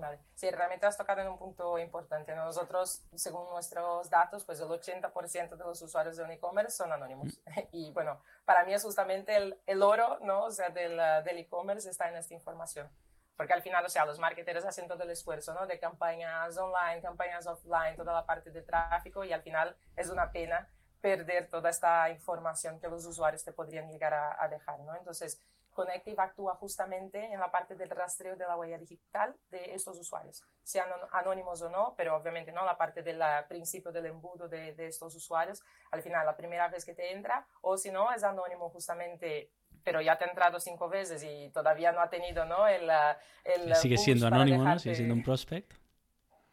Vale. 0.00 0.18
Sí, 0.34 0.50
realmente 0.50 0.84
has 0.84 0.98
tocado 0.98 1.22
en 1.22 1.28
un 1.28 1.38
punto 1.38 1.78
importante. 1.78 2.34
Nosotros, 2.34 3.04
según 3.14 3.48
nuestros 3.50 4.10
datos, 4.10 4.44
pues 4.44 4.60
el 4.60 4.68
80% 4.68 5.56
de 5.56 5.64
los 5.64 5.80
usuarios 5.80 6.16
de 6.16 6.24
un 6.24 6.30
e-commerce 6.30 6.76
son 6.76 6.92
anónimos. 6.92 7.40
Mm. 7.46 7.60
Y 7.72 7.92
bueno, 7.92 8.20
para 8.44 8.64
mí 8.64 8.74
es 8.74 8.82
justamente 8.82 9.34
el, 9.36 9.58
el 9.66 9.82
oro, 9.82 10.18
¿no? 10.20 10.44
O 10.44 10.50
sea, 10.50 10.68
del, 10.68 11.00
del 11.24 11.38
e-commerce 11.38 11.88
está 11.88 12.10
en 12.10 12.16
esta 12.16 12.34
información. 12.34 12.88
Porque 13.36 13.52
al 13.52 13.62
final, 13.62 13.84
o 13.84 13.88
sea, 13.88 14.04
los 14.04 14.18
marketeros 14.18 14.64
hacen 14.64 14.86
todo 14.86 15.02
el 15.02 15.10
esfuerzo, 15.10 15.54
¿no? 15.54 15.66
De 15.66 15.78
campañas 15.78 16.56
online, 16.56 17.02
campañas 17.02 17.46
offline, 17.46 17.96
toda 17.96 18.12
la 18.12 18.26
parte 18.26 18.50
de 18.50 18.62
tráfico 18.62 19.24
y 19.24 19.32
al 19.32 19.42
final 19.42 19.76
es 19.96 20.08
una 20.08 20.30
pena 20.30 20.68
perder 21.00 21.50
toda 21.50 21.70
esta 21.70 22.08
información 22.10 22.80
que 22.80 22.88
los 22.88 23.04
usuarios 23.04 23.44
te 23.44 23.52
podrían 23.52 23.90
llegar 23.90 24.14
a, 24.14 24.42
a 24.42 24.48
dejar, 24.48 24.80
¿no? 24.80 24.94
Entonces, 24.96 25.40
Connective 25.74 26.22
actúa 26.22 26.54
justamente 26.54 27.32
en 27.32 27.40
la 27.40 27.50
parte 27.50 27.74
del 27.74 27.90
rastreo 27.90 28.36
de 28.36 28.46
la 28.46 28.56
huella 28.56 28.78
digital 28.78 29.36
de 29.50 29.74
estos 29.74 29.98
usuarios, 29.98 30.42
sean 30.62 30.88
anónimos 31.12 31.60
o 31.62 31.68
no, 31.68 31.94
pero 31.96 32.16
obviamente 32.16 32.52
no 32.52 32.64
la 32.64 32.78
parte 32.78 33.02
del 33.02 33.20
principio 33.48 33.92
del 33.92 34.06
embudo 34.06 34.48
de, 34.48 34.72
de, 34.74 34.86
estos 34.86 35.14
usuarios, 35.14 35.62
al 35.90 36.02
final 36.02 36.24
la 36.24 36.36
primera 36.36 36.68
vez 36.68 36.84
que 36.84 36.94
te 36.94 37.12
entra, 37.12 37.46
o 37.60 37.76
si 37.76 37.90
no 37.90 38.10
es 38.12 38.22
anónimo 38.22 38.70
justamente 38.70 39.50
pero 39.84 40.00
ya 40.00 40.16
te 40.16 40.24
ha 40.24 40.28
entrado 40.28 40.58
cinco 40.58 40.88
veces 40.88 41.22
y 41.22 41.50
todavía 41.50 41.92
no 41.92 42.00
ha 42.00 42.08
tenido 42.08 42.44
¿no? 42.44 42.66
el... 42.66 42.90
el 43.44 43.76
sigue 43.76 43.98
siendo 43.98 44.26
anónimo, 44.26 44.64
¿no? 44.64 44.78
Sigue 44.78 44.94
siendo 44.94 45.14
un 45.14 45.22
prospect. 45.22 45.72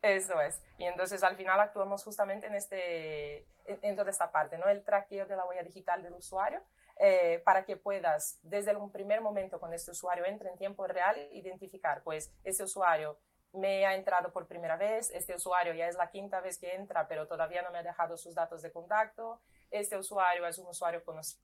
Eso 0.02 0.42
es. 0.42 0.62
Y 0.78 0.86
entonces 0.86 1.24
al 1.24 1.36
final 1.36 1.60
actuamos 1.60 2.04
justamente 2.04 2.48
en, 2.48 2.56
este, 2.56 3.46
en, 3.66 3.96
toda 3.96 4.10
esta 4.10 4.32
parte, 4.32 4.58
¿no? 4.58 4.68
El 4.68 4.84
traqueo 4.84 5.26
de 5.28 5.36
la 5.36 5.46
huella 5.46 5.64
digital 5.64 6.02
del 6.02 6.14
usuario 6.14 6.62
eh, 6.98 7.42
para 7.46 7.66
que 7.66 7.78
puedas, 7.78 8.40
desde 8.42 8.76
un 8.76 8.92
primer 8.92 9.22
momento 9.22 9.60
con 9.60 9.74
este 9.74 9.92
usuario 9.92 10.26
entre 10.26 10.50
en 10.50 10.58
tiempo 10.58 10.88
real, 10.88 11.16
identificar, 11.32 12.02
pues, 12.04 12.34
ese 12.44 12.64
usuario 12.64 13.20
me 13.54 13.86
ha 13.86 13.96
entrado 13.96 14.32
por 14.32 14.48
primera 14.48 14.76
vez, 14.76 15.12
este 15.12 15.36
usuario 15.36 15.74
ya 15.74 15.88
es 15.88 15.96
la 15.96 16.10
quinta 16.10 16.40
vez 16.42 16.58
que 16.58 16.74
entra, 16.74 17.08
pero 17.08 17.28
todavía 17.28 17.62
no 17.62 17.72
me 17.72 17.80
ha 17.80 17.84
dejado 17.84 18.18
sus 18.18 18.34
datos 18.34 18.62
de 18.62 18.72
contacto, 18.72 19.42
este 19.70 19.98
usuario 19.98 20.48
es 20.48 20.58
un 20.58 20.68
usuario 20.68 21.04
conocido 21.04 21.42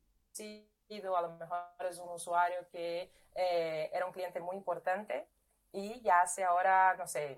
a 0.90 1.22
lo 1.22 1.30
mejor 1.38 1.60
es 1.90 2.00
un 2.00 2.10
usuario 2.10 2.68
que 2.70 3.12
eh, 3.36 3.90
era 3.94 4.06
un 4.06 4.12
cliente 4.12 4.40
muy 4.40 4.56
importante 4.56 5.28
y 5.72 6.02
ya 6.02 6.22
hace 6.22 6.44
ahora, 6.44 6.96
no 6.98 7.08
sé, 7.08 7.38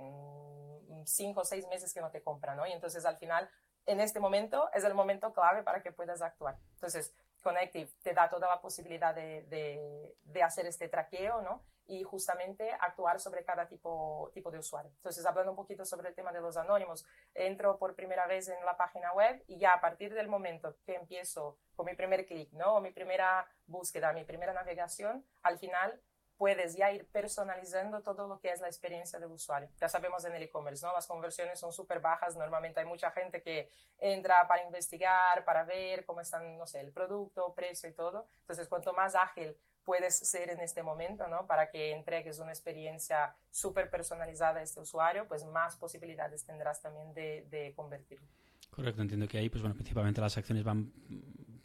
cinco 1.05 1.41
o 1.41 1.45
seis 1.45 1.67
meses 1.67 1.93
que 1.93 2.01
no 2.01 2.11
te 2.11 2.21
compra, 2.21 2.55
¿no? 2.55 2.65
Y 2.67 2.71
entonces 2.71 3.05
al 3.05 3.17
final, 3.17 3.49
en 3.85 3.99
este 3.99 4.19
momento, 4.19 4.69
es 4.73 4.83
el 4.83 4.93
momento 4.93 5.33
clave 5.33 5.63
para 5.63 5.81
que 5.81 5.91
puedas 5.91 6.21
actuar. 6.21 6.57
Entonces, 6.75 7.13
Connective 7.41 7.89
te 8.03 8.13
da 8.13 8.29
toda 8.29 8.47
la 8.49 8.61
posibilidad 8.61 9.15
de, 9.15 9.43
de, 9.43 10.15
de 10.23 10.43
hacer 10.43 10.65
este 10.65 10.87
traqueo, 10.87 11.41
¿no? 11.41 11.63
y 11.89 12.03
justamente 12.03 12.71
actuar 12.79 13.19
sobre 13.19 13.43
cada 13.43 13.67
tipo, 13.67 14.29
tipo 14.31 14.51
de 14.51 14.59
usuario. 14.59 14.91
Entonces, 14.97 15.25
hablando 15.25 15.53
un 15.53 15.55
poquito 15.55 15.83
sobre 15.85 16.09
el 16.09 16.15
tema 16.15 16.31
de 16.31 16.39
los 16.39 16.55
anónimos, 16.55 17.03
entro 17.33 17.79
por 17.79 17.95
primera 17.95 18.27
vez 18.27 18.47
en 18.47 18.63
la 18.63 18.77
página 18.77 19.11
web 19.13 19.43
y 19.47 19.57
ya 19.57 19.73
a 19.73 19.81
partir 19.81 20.13
del 20.13 20.27
momento 20.27 20.77
que 20.85 20.93
empiezo 20.93 21.57
con 21.79 21.85
mi 21.85 21.95
primer 21.95 22.25
clic, 22.25 22.51
¿no? 22.51 22.75
O 22.75 22.81
mi 22.81 22.91
primera 22.91 23.47
búsqueda, 23.65 24.11
mi 24.11 24.25
primera 24.25 24.51
navegación, 24.51 25.23
al 25.43 25.57
final 25.57 25.97
puedes 26.35 26.75
ya 26.75 26.91
ir 26.91 27.07
personalizando 27.07 28.01
todo 28.01 28.27
lo 28.27 28.37
que 28.41 28.51
es 28.51 28.59
la 28.59 28.67
experiencia 28.67 29.17
del 29.17 29.31
usuario. 29.31 29.69
Ya 29.79 29.87
sabemos 29.87 30.25
en 30.25 30.35
el 30.35 30.43
e-commerce, 30.43 30.85
¿no? 30.85 30.91
Las 30.91 31.07
conversiones 31.07 31.57
son 31.57 31.71
súper 31.71 32.01
bajas. 32.01 32.35
Normalmente 32.35 32.81
hay 32.81 32.85
mucha 32.85 33.11
gente 33.11 33.41
que 33.41 33.71
entra 33.97 34.45
para 34.45 34.65
investigar, 34.65 35.45
para 35.45 35.63
ver 35.63 36.05
cómo 36.05 36.19
están, 36.19 36.57
no 36.57 36.67
sé, 36.67 36.81
el 36.81 36.91
producto, 36.91 37.53
precio 37.53 37.87
y 37.87 37.93
todo. 37.93 38.27
Entonces, 38.41 38.67
cuanto 38.67 38.91
más 38.91 39.15
ágil 39.15 39.55
puedes 39.85 40.17
ser 40.17 40.49
en 40.49 40.59
este 40.59 40.83
momento, 40.83 41.29
¿no? 41.29 41.47
Para 41.47 41.69
que 41.69 41.93
entregues 41.93 42.39
una 42.39 42.51
experiencia 42.51 43.37
súper 43.51 43.89
personalizada 43.89 44.59
a 44.59 44.63
este 44.63 44.81
usuario, 44.81 45.29
pues 45.29 45.45
más 45.45 45.77
posibilidades 45.77 46.43
tendrás 46.43 46.81
también 46.81 47.13
de, 47.13 47.47
de 47.49 47.73
convertirlo. 47.73 48.27
Correcto, 48.69 49.01
entiendo 49.01 49.29
que 49.29 49.37
ahí, 49.37 49.49
pues 49.49 49.61
bueno, 49.61 49.75
principalmente 49.75 50.19
las 50.19 50.37
acciones 50.37 50.63
van 50.63 50.91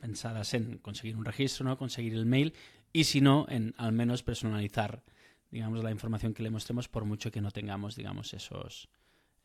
pensadas 0.05 0.53
en 0.53 0.77
conseguir 0.77 1.17
un 1.17 1.25
registro, 1.25 1.65
¿no? 1.65 1.79
Conseguir 1.79 2.13
el 2.13 2.27
mail 2.27 2.55
y 2.93 3.05
si 3.05 3.23
no, 3.23 3.47
en 3.49 3.75
al 3.79 3.93
menos 3.93 4.23
personalizar, 4.23 5.03
digamos, 5.51 5.83
la 5.83 5.91
información 5.91 6.35
que 6.35 6.43
le 6.43 6.51
mostremos 6.51 6.89
por 6.89 7.07
mucho 7.07 7.31
que 7.31 7.41
no 7.41 7.51
tengamos, 7.51 7.97
digamos, 7.97 8.35
esos, 8.35 8.91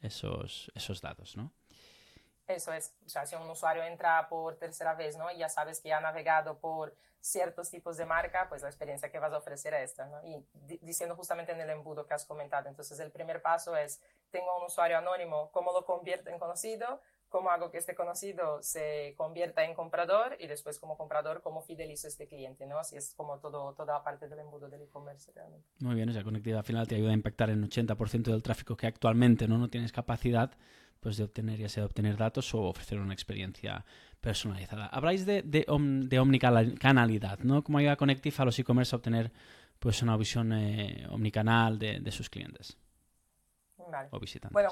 esos, 0.01 0.70
esos 0.75 1.00
datos, 1.00 1.38
¿no? 1.38 1.54
Eso 2.46 2.74
es, 2.74 2.94
o 3.06 3.10
sea, 3.10 3.25
si 3.25 3.38
un 3.38 3.50
usuario 3.50 3.84
entra 3.84 4.28
por 4.28 4.58
tercera 4.58 4.96
vez, 4.96 5.16
¿no? 5.16 5.32
Y 5.32 5.38
ya 5.38 5.48
sabes 5.48 5.80
que 5.80 5.94
ha 5.94 6.01
navegado 6.01 6.60
por 6.60 6.94
ciertos 7.22 7.70
tipos 7.70 7.96
de 7.96 8.06
marca, 8.06 8.48
pues 8.50 8.62
la 8.62 8.68
experiencia 8.68 9.10
que 9.10 9.20
vas 9.20 9.32
a 9.32 9.38
ofrecer 9.38 9.74
es 9.75 9.92
esta, 9.92 10.08
¿no? 10.08 10.22
Y 10.25 10.46
diciendo 10.82 11.16
justamente 11.16 11.54
en 11.54 11.62
el 11.62 11.70
embudo 11.70 12.06
que 12.06 12.16
has 12.16 12.25
comentado, 12.25 12.68
entonces 12.68 13.00
el 13.00 13.12
primer 13.12 13.42
paso 13.42 13.78
es, 13.78 14.01
tengo 14.30 14.58
un 14.58 14.66
usuario 14.66 14.98
anónimo, 14.98 15.51
¿cómo 15.54 15.72
lo 15.72 15.86
convierto 15.86 16.30
en 16.30 16.38
conocido? 16.38 17.01
Cómo 17.29 17.51
hago 17.51 17.71
que 17.71 17.77
este 17.77 17.95
conocido 17.95 18.62
se 18.62 19.13
convierta 19.15 19.63
en 19.63 19.75
comprador 19.75 20.36
y 20.39 20.48
después 20.48 20.79
como 20.79 20.98
comprador, 20.98 21.41
cómo 21.41 21.62
fidelizo 21.62 22.07
a 22.07 22.09
este 22.09 22.27
cliente, 22.27 22.65
¿no? 22.65 22.79
Así 22.79 22.98
es 22.98 23.13
como 23.15 23.39
todo, 23.39 23.74
toda 23.74 24.03
parte 24.03 24.27
del 24.27 24.39
embudo 24.39 24.67
del 24.67 24.81
e-commerce 24.81 25.31
realmente. 25.33 25.67
Muy 25.79 25.95
bien, 25.95 26.09
esa 26.09 26.24
conectividad 26.24 26.59
al 26.59 26.65
final 26.65 26.88
te 26.88 26.95
ayuda 26.95 27.12
a 27.12 27.13
impactar 27.13 27.50
en 27.51 27.63
80% 27.63 28.24
del 28.24 28.43
tráfico 28.43 28.75
que 28.75 28.88
actualmente 28.88 29.48
¿no? 29.48 29.57
no 29.57 29.69
tienes 29.69 29.91
capacidad 29.91 30.51
pues, 31.00 31.17
de 31.17 31.24
obtener, 31.24 31.59
ya 31.59 31.69
sea 31.69 31.81
de 31.81 31.88
obtener 31.88 32.17
datos 32.17 32.53
o 32.53 32.63
ofrecer 32.63 33.00
una 33.00 33.13
experiencia 33.13 33.86
personalizada. 34.19 34.88
Habláis 34.88 35.25
de, 35.25 35.43
de, 35.43 35.65
de 35.67 36.19
omnicanalidad, 36.19 37.39
¿no? 37.39 37.63
Cómo 37.63 37.77
ayuda 37.77 37.93
a 37.93 37.98
Connective 37.98 38.36
a 38.39 38.45
los 38.45 38.59
e-commerce 38.59 38.95
a 38.95 38.98
obtener 38.98 39.31
pues, 39.79 40.01
una 40.01 40.17
visión 40.17 40.51
eh, 40.51 41.07
omnicanal 41.09 41.79
de, 41.79 42.00
de, 42.00 42.12
sus 42.12 42.29
clientes 42.29 42.77
vale. 43.77 44.09
o 44.12 44.19
visitantes. 44.19 44.53
Bueno, 44.53 44.69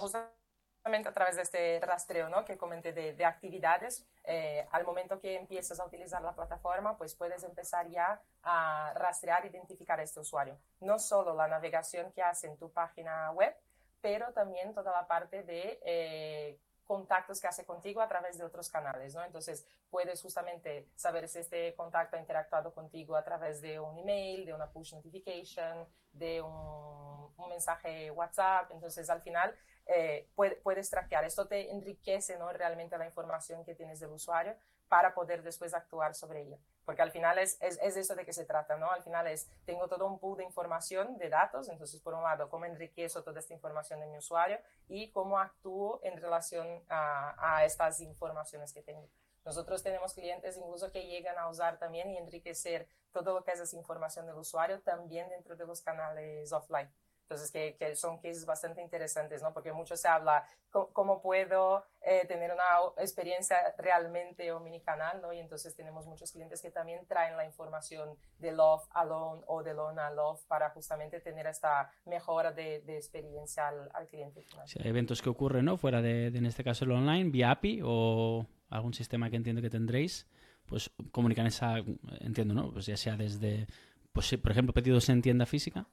justamente 0.87 1.09
a 1.09 1.13
través 1.13 1.35
de 1.35 1.41
este 1.41 1.79
rastreo 1.81 2.29
¿no? 2.29 2.45
que 2.45 2.57
comenté 2.57 2.93
de, 2.93 3.13
de 3.13 3.25
actividades, 3.25 4.07
eh, 4.23 4.65
al 4.71 4.85
momento 4.85 5.19
que 5.19 5.35
empiezas 5.35 5.81
a 5.81 5.85
utilizar 5.85 6.21
la 6.21 6.33
plataforma, 6.33 6.97
pues 6.97 7.13
puedes 7.13 7.43
empezar 7.43 7.89
ya 7.89 8.21
a 8.43 8.93
rastrear, 8.95 9.45
identificar 9.45 9.99
a 9.99 10.03
este 10.03 10.21
usuario. 10.21 10.57
No 10.79 10.97
solo 10.97 11.35
la 11.35 11.49
navegación 11.49 12.13
que 12.13 12.21
hace 12.21 12.47
en 12.47 12.57
tu 12.57 12.71
página 12.71 13.31
web, 13.31 13.53
pero 13.99 14.31
también 14.31 14.73
toda 14.73 14.93
la 14.93 15.05
parte 15.07 15.43
de 15.43 15.77
eh, 15.83 16.57
contactos 16.85 17.41
que 17.41 17.47
hace 17.47 17.65
contigo 17.65 17.99
a 17.99 18.07
través 18.07 18.37
de 18.37 18.45
otros 18.45 18.69
canales, 18.69 19.13
¿no? 19.13 19.25
Entonces, 19.25 19.67
puedes 19.89 20.21
justamente 20.21 20.87
saber 20.95 21.27
si 21.27 21.39
este 21.39 21.75
contacto 21.75 22.15
ha 22.15 22.19
interactuado 22.19 22.73
contigo 22.73 23.17
a 23.17 23.25
través 23.25 23.59
de 23.59 23.77
un 23.77 23.97
email, 23.97 24.45
de 24.45 24.53
una 24.53 24.71
push 24.71 24.93
notification, 24.93 25.85
de 26.13 26.41
un, 26.41 27.33
mensaje 27.57 28.11
WhatsApp. 28.11 28.71
Entonces, 28.71 29.09
al 29.09 29.21
final, 29.21 29.55
eh, 29.87 30.29
puedes 30.63 30.89
traquear. 30.89 31.25
Esto 31.25 31.47
te 31.47 31.71
enriquece 31.71 32.37
¿no? 32.37 32.51
realmente 32.51 32.97
la 32.97 33.05
información 33.05 33.63
que 33.63 33.75
tienes 33.75 33.99
del 33.99 34.11
usuario 34.11 34.55
para 34.87 35.13
poder 35.13 35.43
después 35.43 35.73
actuar 35.73 36.13
sobre 36.13 36.43
ella. 36.43 36.57
Porque 36.85 37.01
al 37.01 37.11
final 37.11 37.37
es, 37.39 37.57
es, 37.61 37.77
es 37.81 37.97
eso 37.97 38.15
de 38.15 38.25
que 38.25 38.31
se 38.31 38.45
trata, 38.45 38.77
¿no? 38.77 38.89
Al 38.89 39.03
final 39.03 39.27
es, 39.27 39.49
tengo 39.65 39.89
todo 39.89 40.05
un 40.07 40.19
pool 40.19 40.37
de 40.37 40.45
información, 40.45 41.17
de 41.17 41.27
datos, 41.27 41.67
entonces 41.67 41.99
por 41.99 42.13
un 42.13 42.23
lado, 42.23 42.49
cómo 42.49 42.63
enriquezo 42.63 43.23
toda 43.23 43.39
esta 43.41 43.53
información 43.53 43.99
de 43.99 44.07
mi 44.07 44.17
usuario 44.17 44.59
y 44.87 45.11
cómo 45.11 45.39
actúo 45.39 45.99
en 46.03 46.15
relación 46.15 46.85
a, 46.87 47.57
a 47.57 47.65
estas 47.65 47.99
informaciones 47.99 48.71
que 48.71 48.81
tengo. 48.81 49.09
Nosotros 49.43 49.83
tenemos 49.83 50.13
clientes 50.13 50.57
incluso 50.57 50.91
que 50.91 51.05
llegan 51.07 51.37
a 51.37 51.49
usar 51.49 51.77
también 51.77 52.09
y 52.09 52.17
enriquecer 52.17 52.87
todo 53.11 53.33
lo 53.33 53.43
que 53.43 53.51
es 53.51 53.59
esa 53.59 53.75
información 53.75 54.25
del 54.25 54.35
usuario 54.35 54.81
también 54.81 55.27
dentro 55.29 55.55
de 55.55 55.65
los 55.65 55.81
canales 55.81 56.51
offline. 56.53 56.89
Entonces, 57.29 57.51
que, 57.51 57.75
que, 57.77 57.93
son 57.97 58.19
cases 58.19 58.45
bastante 58.45 58.81
interesantes, 58.81 59.43
¿no? 59.43 59.53
Porque 59.53 59.73
mucho 59.73 59.97
se 59.97 60.07
habla 60.07 60.45
cómo, 60.71 61.21
puedo 61.21 61.83
eh, 62.01 62.25
tener 62.25 62.53
una 62.53 62.63
experiencia 62.99 63.57
realmente 63.77 64.49
omnicanal, 64.53 65.21
¿no? 65.21 65.33
Y 65.33 65.39
entonces 65.39 65.75
tenemos 65.75 66.07
muchos 66.07 66.31
clientes 66.31 66.61
que 66.61 66.71
también 66.71 67.05
traen 67.05 67.35
la 67.35 67.43
información 67.43 68.15
de 68.39 68.53
Love 68.53 68.87
Alone 68.91 69.41
o 69.47 69.61
de 69.61 69.73
Lone 69.73 69.99
a 69.99 70.09
Love 70.09 70.41
para 70.47 70.69
justamente 70.69 71.19
tener 71.19 71.47
esta 71.47 71.91
mejora 72.05 72.53
de, 72.53 72.79
de 72.79 72.95
experiencia 72.95 73.67
al, 73.67 73.89
al 73.93 74.07
cliente 74.07 74.41
final. 74.41 74.65
Sí, 74.65 74.79
hay 74.81 74.87
eventos 74.87 75.21
que 75.21 75.27
ocurren, 75.29 75.65
¿no? 75.65 75.75
Fuera 75.75 76.01
de, 76.01 76.31
de, 76.31 76.37
en 76.37 76.45
este 76.45 76.63
caso, 76.63 76.85
el 76.85 76.91
online, 76.91 77.29
vía 77.29 77.51
API 77.51 77.81
o 77.83 78.47
algún 78.69 78.93
sistema 78.93 79.29
que 79.29 79.35
entiendo 79.35 79.61
que 79.61 79.69
tendréis, 79.69 80.27
pues 80.65 80.91
comunican 81.11 81.45
esa, 81.45 81.79
entiendo, 82.21 82.53
¿no? 82.53 82.71
Pues 82.71 82.85
ya 82.85 82.95
sea 82.95 83.17
desde, 83.17 83.67
pues, 84.13 84.33
por 84.37 84.51
ejemplo, 84.53 84.73
pedidos 84.73 85.09
en 85.09 85.21
tienda 85.21 85.45
física 85.45 85.87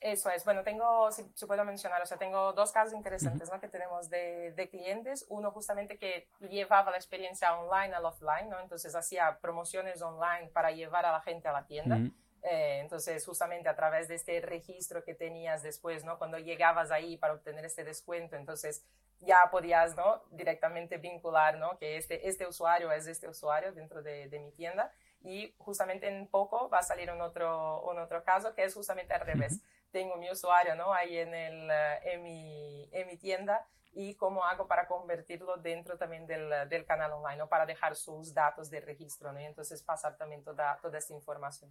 eso 0.00 0.30
es. 0.30 0.44
Bueno, 0.46 0.62
tengo, 0.62 1.12
si, 1.12 1.30
si, 1.34 1.44
puedo 1.44 1.62
mencionar, 1.64 2.00
o 2.00 2.06
sea, 2.06 2.16
tengo 2.16 2.54
dos 2.54 2.72
casos 2.72 2.94
interesantes 2.94 3.50
¿no? 3.50 3.60
que 3.60 3.68
tenemos 3.68 4.08
de, 4.08 4.52
de, 4.52 4.68
clientes. 4.70 5.26
Uno 5.28 5.50
justamente 5.50 5.98
que 5.98 6.26
llevaba 6.48 6.90
la 6.90 6.96
experiencia 6.96 7.54
online 7.58 7.94
al 7.94 8.04
offline, 8.06 8.48
¿no? 8.48 8.58
Entonces 8.60 8.94
hacía 8.94 9.38
promociones 9.42 10.00
online 10.00 10.48
para 10.54 10.70
llevar 10.70 11.04
a 11.04 11.12
la 11.12 11.20
gente 11.20 11.48
a 11.48 11.52
la 11.52 11.66
tienda. 11.66 11.96
Uh 11.96 11.98
-huh. 11.98 12.12
eh, 12.44 12.78
entonces, 12.80 13.24
justamente 13.26 13.68
a 13.68 13.76
través 13.76 14.08
de 14.08 14.14
este 14.14 14.40
registro 14.40 15.04
que 15.04 15.14
tenías 15.14 15.62
después, 15.62 16.02
¿no? 16.02 16.16
Cuando 16.16 16.38
llegabas 16.38 16.90
ahí 16.90 17.18
para 17.18 17.34
obtener 17.34 17.66
este 17.66 17.84
descuento, 17.84 18.36
entonces 18.36 18.86
ya 19.18 19.50
podías, 19.50 19.96
¿no? 19.96 20.22
Directamente 20.30 20.96
vincular, 20.96 21.58
¿no? 21.58 21.76
Que 21.76 21.98
este, 21.98 22.26
este 22.26 22.46
usuario 22.46 22.90
es 22.90 23.06
este 23.06 23.28
usuario 23.28 23.72
dentro 23.72 24.02
de, 24.02 24.28
de 24.30 24.38
mi 24.38 24.50
tienda. 24.52 24.90
Y 25.22 25.54
justamente 25.58 26.08
en 26.08 26.26
poco 26.26 26.70
va 26.70 26.78
a 26.78 26.82
salir 26.82 27.10
un 27.10 27.20
otro, 27.20 27.82
un 27.82 27.98
otro 27.98 28.24
caso 28.24 28.54
que 28.54 28.64
es 28.64 28.72
justamente 28.72 29.12
al 29.12 29.20
revés. 29.20 29.52
Uh 29.52 29.56
-huh 29.56 29.79
tengo 29.90 30.16
mi 30.16 30.30
usuario 30.30 30.74
¿no? 30.74 30.92
ahí 30.92 31.18
en, 31.18 31.34
el, 31.34 31.70
en, 32.04 32.22
mi, 32.22 32.88
en 32.92 33.06
mi 33.06 33.16
tienda 33.16 33.66
y 33.92 34.14
cómo 34.14 34.44
hago 34.44 34.66
para 34.66 34.86
convertirlo 34.86 35.56
dentro 35.56 35.96
también 35.98 36.26
del, 36.26 36.50
del 36.68 36.84
canal 36.84 37.12
online, 37.12 37.38
¿no? 37.38 37.48
para 37.48 37.66
dejar 37.66 37.96
sus 37.96 38.32
datos 38.32 38.70
de 38.70 38.80
registro 38.80 39.32
¿no? 39.32 39.40
y 39.40 39.44
entonces 39.44 39.82
pasar 39.82 40.16
también 40.16 40.42
toda, 40.42 40.78
toda 40.80 40.98
esta 40.98 41.12
información. 41.12 41.70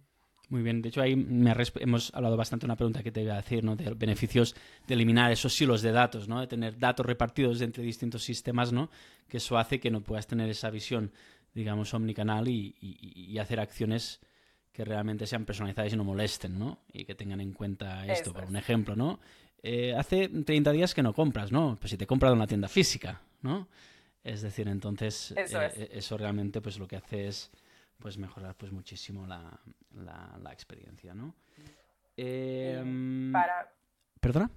Muy 0.50 0.62
bien, 0.62 0.82
de 0.82 0.88
hecho 0.88 1.00
ahí 1.00 1.14
me 1.14 1.54
hemos 1.76 2.12
hablado 2.12 2.36
bastante 2.36 2.66
de 2.66 2.66
una 2.66 2.76
pregunta 2.76 3.04
que 3.04 3.12
te 3.12 3.22
iba 3.22 3.34
a 3.34 3.36
decir, 3.36 3.62
¿no? 3.62 3.76
De 3.76 3.94
beneficios 3.94 4.56
de 4.84 4.94
eliminar 4.94 5.30
esos 5.30 5.54
silos 5.54 5.80
de 5.80 5.92
datos, 5.92 6.26
¿no? 6.26 6.40
De 6.40 6.48
tener 6.48 6.76
datos 6.76 7.06
repartidos 7.06 7.60
entre 7.60 7.84
distintos 7.84 8.24
sistemas, 8.24 8.72
¿no? 8.72 8.90
Que 9.28 9.36
eso 9.36 9.56
hace 9.58 9.78
que 9.78 9.92
no 9.92 10.00
puedas 10.00 10.26
tener 10.26 10.50
esa 10.50 10.68
visión, 10.70 11.12
digamos, 11.54 11.94
omnicanal 11.94 12.48
y, 12.48 12.74
y, 12.80 13.30
y 13.32 13.38
hacer 13.38 13.60
acciones 13.60 14.20
que 14.72 14.84
realmente 14.84 15.26
sean 15.26 15.44
personalizadas 15.44 15.92
y 15.92 15.96
no 15.96 16.04
molesten, 16.04 16.58
¿no? 16.58 16.78
Y 16.92 17.04
que 17.04 17.14
tengan 17.14 17.40
en 17.40 17.52
cuenta 17.52 18.06
esto, 18.06 18.32
por 18.32 18.44
un 18.44 18.56
ejemplo, 18.56 18.94
¿no? 18.94 19.20
Eh, 19.62 19.94
hace 19.94 20.28
30 20.28 20.72
días 20.72 20.94
que 20.94 21.02
no 21.02 21.12
compras, 21.12 21.52
¿no? 21.52 21.76
Pues 21.80 21.90
si 21.90 21.96
te 21.96 22.04
he 22.04 22.06
comprado 22.06 22.34
en 22.34 22.38
una 22.38 22.46
tienda 22.46 22.68
física, 22.68 23.20
¿no? 23.42 23.68
Es 24.22 24.42
decir, 24.42 24.68
entonces 24.68 25.32
eso, 25.36 25.60
eh, 25.62 25.90
eso, 25.92 26.16
realmente 26.16 26.60
pues 26.60 26.78
lo 26.78 26.86
que 26.86 26.96
hace 26.96 27.26
es 27.26 27.50
pues 27.98 28.16
mejorar 28.16 28.54
pues 28.54 28.72
muchísimo 28.72 29.26
la, 29.26 29.60
la, 29.94 30.38
la 30.42 30.52
experiencia, 30.52 31.14
¿no? 31.14 31.34
Eh, 32.16 33.30
Para... 33.32 33.72
¿Perdona? 34.20 34.50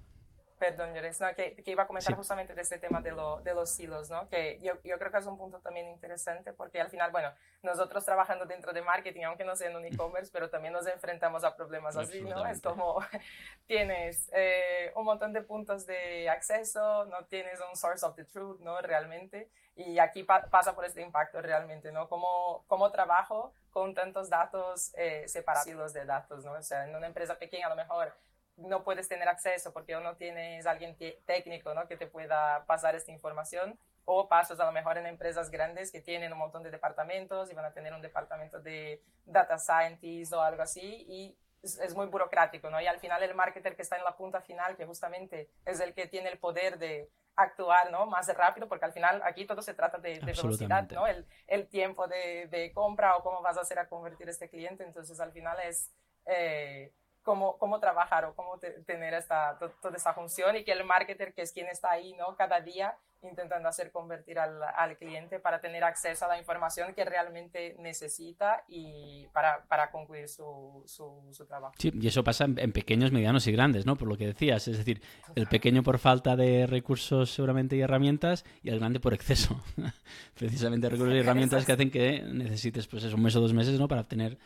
Perdón, 0.58 0.94
Llores, 0.94 1.20
no, 1.20 1.34
que, 1.34 1.56
que, 1.56 1.70
iba 1.72 1.82
a 1.82 1.86
comentar 1.86 2.12
sí. 2.12 2.16
justamente 2.16 2.54
de 2.54 2.62
este 2.62 2.78
tema 2.78 3.00
de, 3.00 3.10
lo, 3.10 3.40
de 3.40 3.54
los 3.54 3.70
silos, 3.70 4.08
¿no? 4.08 4.28
Que 4.28 4.58
yo, 4.62 4.74
yo, 4.84 4.98
creo 4.98 5.10
que 5.10 5.18
es 5.18 5.26
un 5.26 5.36
punto 5.36 5.58
también 5.58 5.88
interesante 5.88 6.52
porque 6.52 6.80
al 6.80 6.88
final, 6.88 7.10
bueno, 7.10 7.32
nosotros 7.62 8.04
trabajando 8.04 8.46
dentro 8.46 8.72
de 8.72 8.80
marketing, 8.80 9.24
aunque 9.24 9.44
no 9.44 9.56
sea 9.56 9.68
en 9.70 9.76
un 9.76 9.84
e-commerce, 9.84 10.30
pero 10.32 10.50
también 10.50 10.72
nos 10.72 10.86
enfrentamos 10.86 11.42
a 11.42 11.56
problemas 11.56 11.96
así, 11.96 12.22
¿no? 12.22 12.46
Es 12.46 12.62
como 12.62 12.98
tienes 13.66 14.30
eh, 14.32 14.92
un 14.94 15.04
montón 15.04 15.32
de 15.32 15.42
puntos 15.42 15.86
de 15.86 16.28
acceso, 16.28 17.04
no 17.06 17.24
tienes 17.24 17.58
un 17.68 17.76
source 17.76 18.06
of 18.06 18.14
the 18.14 18.24
truth, 18.24 18.60
¿no? 18.60 18.80
Realmente. 18.80 19.50
Y 19.76 19.98
aquí 19.98 20.22
pa 20.22 20.48
pasa 20.50 20.74
por 20.76 20.84
este 20.84 21.02
impacto 21.02 21.42
realmente, 21.42 21.90
¿no? 21.90 22.08
Cómo, 22.08 22.64
cómo 22.68 22.92
trabajo 22.92 23.52
con 23.70 23.92
tantos 23.92 24.30
datos 24.30 24.92
eh, 24.96 25.24
separados 25.26 25.92
de 25.92 26.04
datos, 26.04 26.44
¿no? 26.44 26.52
O 26.52 26.62
sea, 26.62 26.88
en 26.88 26.94
una 26.94 27.08
empresa 27.08 27.36
pequeña 27.36 27.66
a 27.66 27.70
lo 27.70 27.76
mejor 27.76 28.14
no 28.56 28.84
puedes 28.84 29.08
tener 29.08 29.28
acceso 29.28 29.72
porque 29.72 29.94
no 29.94 30.16
tienes 30.16 30.66
alguien 30.66 30.96
técnico 31.24 31.74
¿no? 31.74 31.86
que 31.88 31.96
te 31.96 32.06
pueda 32.06 32.64
pasar 32.66 32.94
esta 32.94 33.12
información 33.12 33.78
o 34.04 34.28
pasas 34.28 34.60
a 34.60 34.66
lo 34.66 34.72
mejor 34.72 34.98
en 34.98 35.06
empresas 35.06 35.50
grandes 35.50 35.90
que 35.90 36.00
tienen 36.00 36.32
un 36.32 36.38
montón 36.38 36.62
de 36.62 36.70
departamentos 36.70 37.50
y 37.50 37.54
van 37.54 37.64
a 37.64 37.72
tener 37.72 37.92
un 37.94 38.02
departamento 38.02 38.60
de 38.60 39.02
data 39.24 39.58
scientist 39.58 40.32
o 40.32 40.40
algo 40.40 40.62
así 40.62 41.04
y 41.08 41.36
es, 41.62 41.78
es, 41.78 41.94
muy 41.94 42.06
burocrático, 42.06 42.68
¿no? 42.68 42.78
Y 42.78 42.86
al 42.86 42.98
final 42.98 43.22
el 43.22 43.34
marketer 43.34 43.74
que 43.74 43.80
está 43.80 43.96
en 43.96 44.04
la 44.04 44.14
punta 44.14 44.42
final, 44.42 44.76
que 44.76 44.84
justamente 44.84 45.48
es 45.64 45.80
el 45.80 45.94
que 45.94 46.06
tiene 46.06 46.28
el 46.28 46.38
poder 46.38 46.78
de 46.78 47.08
actuar, 47.36 47.90
¿no? 47.90 48.04
Más 48.04 48.28
rápido, 48.36 48.68
porque 48.68 48.84
al 48.84 48.92
final 48.92 49.22
aquí 49.24 49.46
todo 49.46 49.62
se 49.62 49.72
trata 49.72 49.96
de, 49.98 50.18
de 50.20 50.32
velocidad, 50.32 50.88
¿no? 50.90 51.06
El, 51.06 51.26
el 51.46 51.66
tiempo 51.68 52.06
de, 52.06 52.48
de, 52.48 52.70
compra 52.72 53.16
o 53.16 53.22
cómo 53.22 53.40
vas 53.40 53.56
a 53.56 53.62
hacer 53.62 53.78
a 53.78 53.88
convertir 53.88 54.28
este 54.28 54.48
cliente, 54.50 54.84
entonces 54.84 55.18
al 55.20 55.32
final 55.32 55.56
es... 55.60 55.90
Eh, 56.26 56.92
cómo, 57.24 57.58
cómo 57.58 57.80
trabajar 57.80 58.24
o 58.26 58.34
cómo 58.34 58.58
te, 58.58 58.70
tener 58.84 59.14
esta, 59.14 59.58
to, 59.58 59.70
toda 59.82 59.96
esa 59.96 60.14
función 60.14 60.56
y 60.56 60.64
que 60.64 60.72
el 60.72 60.84
marketer, 60.84 61.34
que 61.34 61.42
es 61.42 61.52
quien 61.52 61.66
está 61.66 61.90
ahí 61.90 62.12
¿no? 62.12 62.36
cada 62.36 62.60
día 62.60 62.96
intentando 63.26 63.68
hacer 63.68 63.90
convertir 63.90 64.38
al, 64.38 64.62
al, 64.62 64.96
cliente 64.96 65.40
para 65.40 65.60
tener 65.60 65.82
acceso 65.82 66.26
a 66.26 66.28
la 66.28 66.38
información 66.38 66.94
que 66.94 67.06
realmente 67.06 67.74
necesita 67.78 68.64
y 68.68 69.26
para, 69.32 69.64
para 69.64 69.90
concluir 69.90 70.28
su, 70.28 70.82
su, 70.86 71.22
su, 71.32 71.46
trabajo. 71.46 71.74
Sí, 71.78 71.90
y 71.98 72.06
eso 72.06 72.22
pasa 72.22 72.44
en, 72.44 72.58
en, 72.58 72.72
pequeños, 72.72 73.12
medianos 73.12 73.46
y 73.46 73.52
grandes, 73.52 73.86
¿no? 73.86 73.96
Por 73.96 74.08
lo 74.08 74.18
que 74.18 74.26
decías, 74.26 74.68
es 74.68 74.76
decir, 74.76 75.00
el 75.34 75.46
pequeño 75.46 75.82
por 75.82 75.98
falta 75.98 76.36
de 76.36 76.66
recursos 76.66 77.30
seguramente 77.30 77.76
y 77.76 77.80
herramientas 77.80 78.44
y 78.62 78.68
el 78.68 78.78
grande 78.78 79.00
por 79.00 79.14
exceso. 79.14 79.58
Precisamente 80.34 80.88
recursos 80.88 81.14
y 81.14 81.20
herramientas 81.20 81.64
que 81.64 81.72
hacen 81.72 81.90
que 81.90 82.22
necesites 82.22 82.86
pues 82.86 83.04
eso, 83.04 83.16
un 83.16 83.22
mes 83.22 83.34
o 83.36 83.40
dos 83.40 83.54
meses 83.54 83.78
¿no? 83.80 83.88
para 83.88 84.02
obtener 84.02 84.36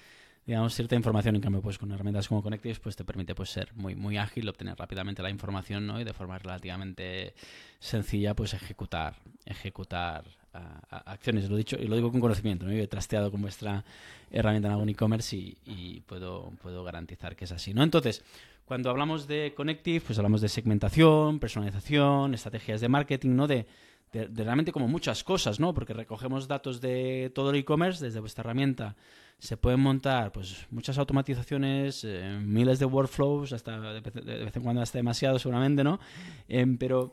digamos, 0.49 0.75
cierta 0.75 0.97
información. 0.97 1.37
En 1.37 1.43
cambio, 1.43 1.61
pues 1.61 1.77
con 1.77 1.93
herramientas 1.93 2.27
como 2.27 2.43
Connectives, 2.43 2.79
pues 2.79 2.97
te 2.97 3.05
permite 3.05 3.35
pues 3.35 3.51
ser 3.51 3.69
muy, 3.75 3.95
muy 3.95 4.17
ágil, 4.17 4.49
obtener 4.49 4.79
rápidamente 4.79 5.23
la 5.23 5.29
información, 5.29 5.87
¿no? 5.87 6.01
Y 6.01 6.05
de 6.05 6.15
forma 6.15 6.39
relativamente 6.39 7.35
sencilla, 7.79 8.33
pues 8.33 8.55
ejecutar, 8.55 9.17
ejecutar 9.45 10.25
uh, 10.55 10.59
acciones. 11.05 11.51
Lo 11.51 11.57
dicho, 11.59 11.77
y 11.79 11.87
lo 11.87 11.97
digo 11.97 12.11
con 12.11 12.23
conocimiento, 12.23 12.65
¿no? 12.65 12.73
Yo 12.73 12.83
he 12.83 12.87
trasteado 12.87 13.31
con 13.31 13.43
vuestra 13.43 13.85
herramienta 14.31 14.69
en 14.69 14.73
algún 14.73 14.89
e-commerce 14.89 15.37
y, 15.37 15.59
y, 15.67 16.01
puedo, 16.01 16.51
puedo 16.63 16.83
garantizar 16.83 17.37
que 17.37 17.45
es 17.45 17.53
así, 17.53 17.75
¿no? 17.75 17.83
Entonces, 17.83 18.25
cuando 18.65 18.89
hablamos 18.89 19.29
de 19.29 19.53
Connective, 19.55 20.01
pues 20.01 20.19
hablamos 20.19 20.41
de 20.41 20.49
segmentación, 20.49 21.41
personalización, 21.41 22.33
estrategias 22.33 22.81
de 22.81 22.89
marketing, 22.89 23.37
¿no? 23.37 23.47
De, 23.47 23.67
de, 24.13 24.45
realmente 24.45 24.73
como 24.73 24.89
muchas 24.89 25.25
cosas, 25.25 25.61
¿no? 25.61 25.75
Porque 25.75 25.93
recogemos 25.93 26.49
datos 26.49 26.81
de 26.81 27.31
todo 27.35 27.51
el 27.51 27.57
e-commerce 27.57 28.03
desde 28.03 28.21
vuestra 28.21 28.43
herramienta. 28.43 28.97
Se 29.39 29.57
pueden 29.57 29.81
montar 29.81 30.33
pues 30.33 30.67
muchas 30.71 30.99
automatizaciones, 30.99 32.03
eh, 32.05 32.39
miles 32.43 32.79
de 32.79 32.87
workflows, 32.87 33.53
hasta 33.53 33.79
de 33.81 34.01
vez, 34.01 34.57
en 34.57 34.63
cuando 34.63 34.83
hasta 34.83 34.99
demasiado 34.99 35.39
seguramente, 35.39 35.85
¿no? 35.85 36.01
Em, 36.49 36.77
pero 36.77 37.13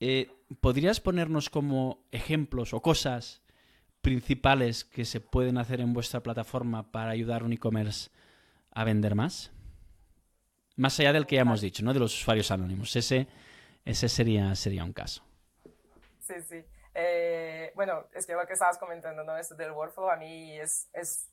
eh, 0.00 0.28
¿podrías 0.60 1.00
ponernos 1.00 1.48
como 1.48 2.04
ejemplos 2.10 2.74
o 2.74 2.82
cosas 2.82 3.42
principales 4.00 4.84
que 4.84 5.04
se 5.04 5.20
pueden 5.20 5.58
hacer 5.58 5.80
en 5.80 5.92
vuestra 5.92 6.20
plataforma 6.20 6.90
para 6.90 7.12
ayudar 7.12 7.42
a 7.42 7.44
un 7.44 7.52
e-commerce 7.52 8.10
a 8.72 8.82
vender 8.82 9.14
más? 9.14 9.52
Más 10.76 10.98
allá 10.98 11.12
del 11.12 11.26
que 11.26 11.36
ya 11.36 11.42
hemos 11.42 11.60
dicho, 11.60 11.84
¿no? 11.84 11.94
De 11.94 12.00
los 12.00 12.12
usuarios 12.12 12.50
anónimos. 12.50 12.96
Ese, 12.96 13.28
ese 13.84 14.08
sería, 14.08 14.54
sería 14.56 14.82
un 14.82 14.92
caso. 14.92 15.22
Sí, 16.18 16.34
sí. 16.48 16.64
Eh, 16.94 17.72
bueno, 17.74 18.06
es 18.12 18.26
que 18.26 18.34
lo 18.34 18.46
que 18.46 18.52
estabas 18.52 18.78
comentando, 18.78 19.24
¿no? 19.24 19.36
Esto 19.36 19.54
del 19.54 19.72
workflow 19.72 20.10
a 20.10 20.16
mí 20.16 20.58
es, 20.58 20.88
es, 20.92 21.30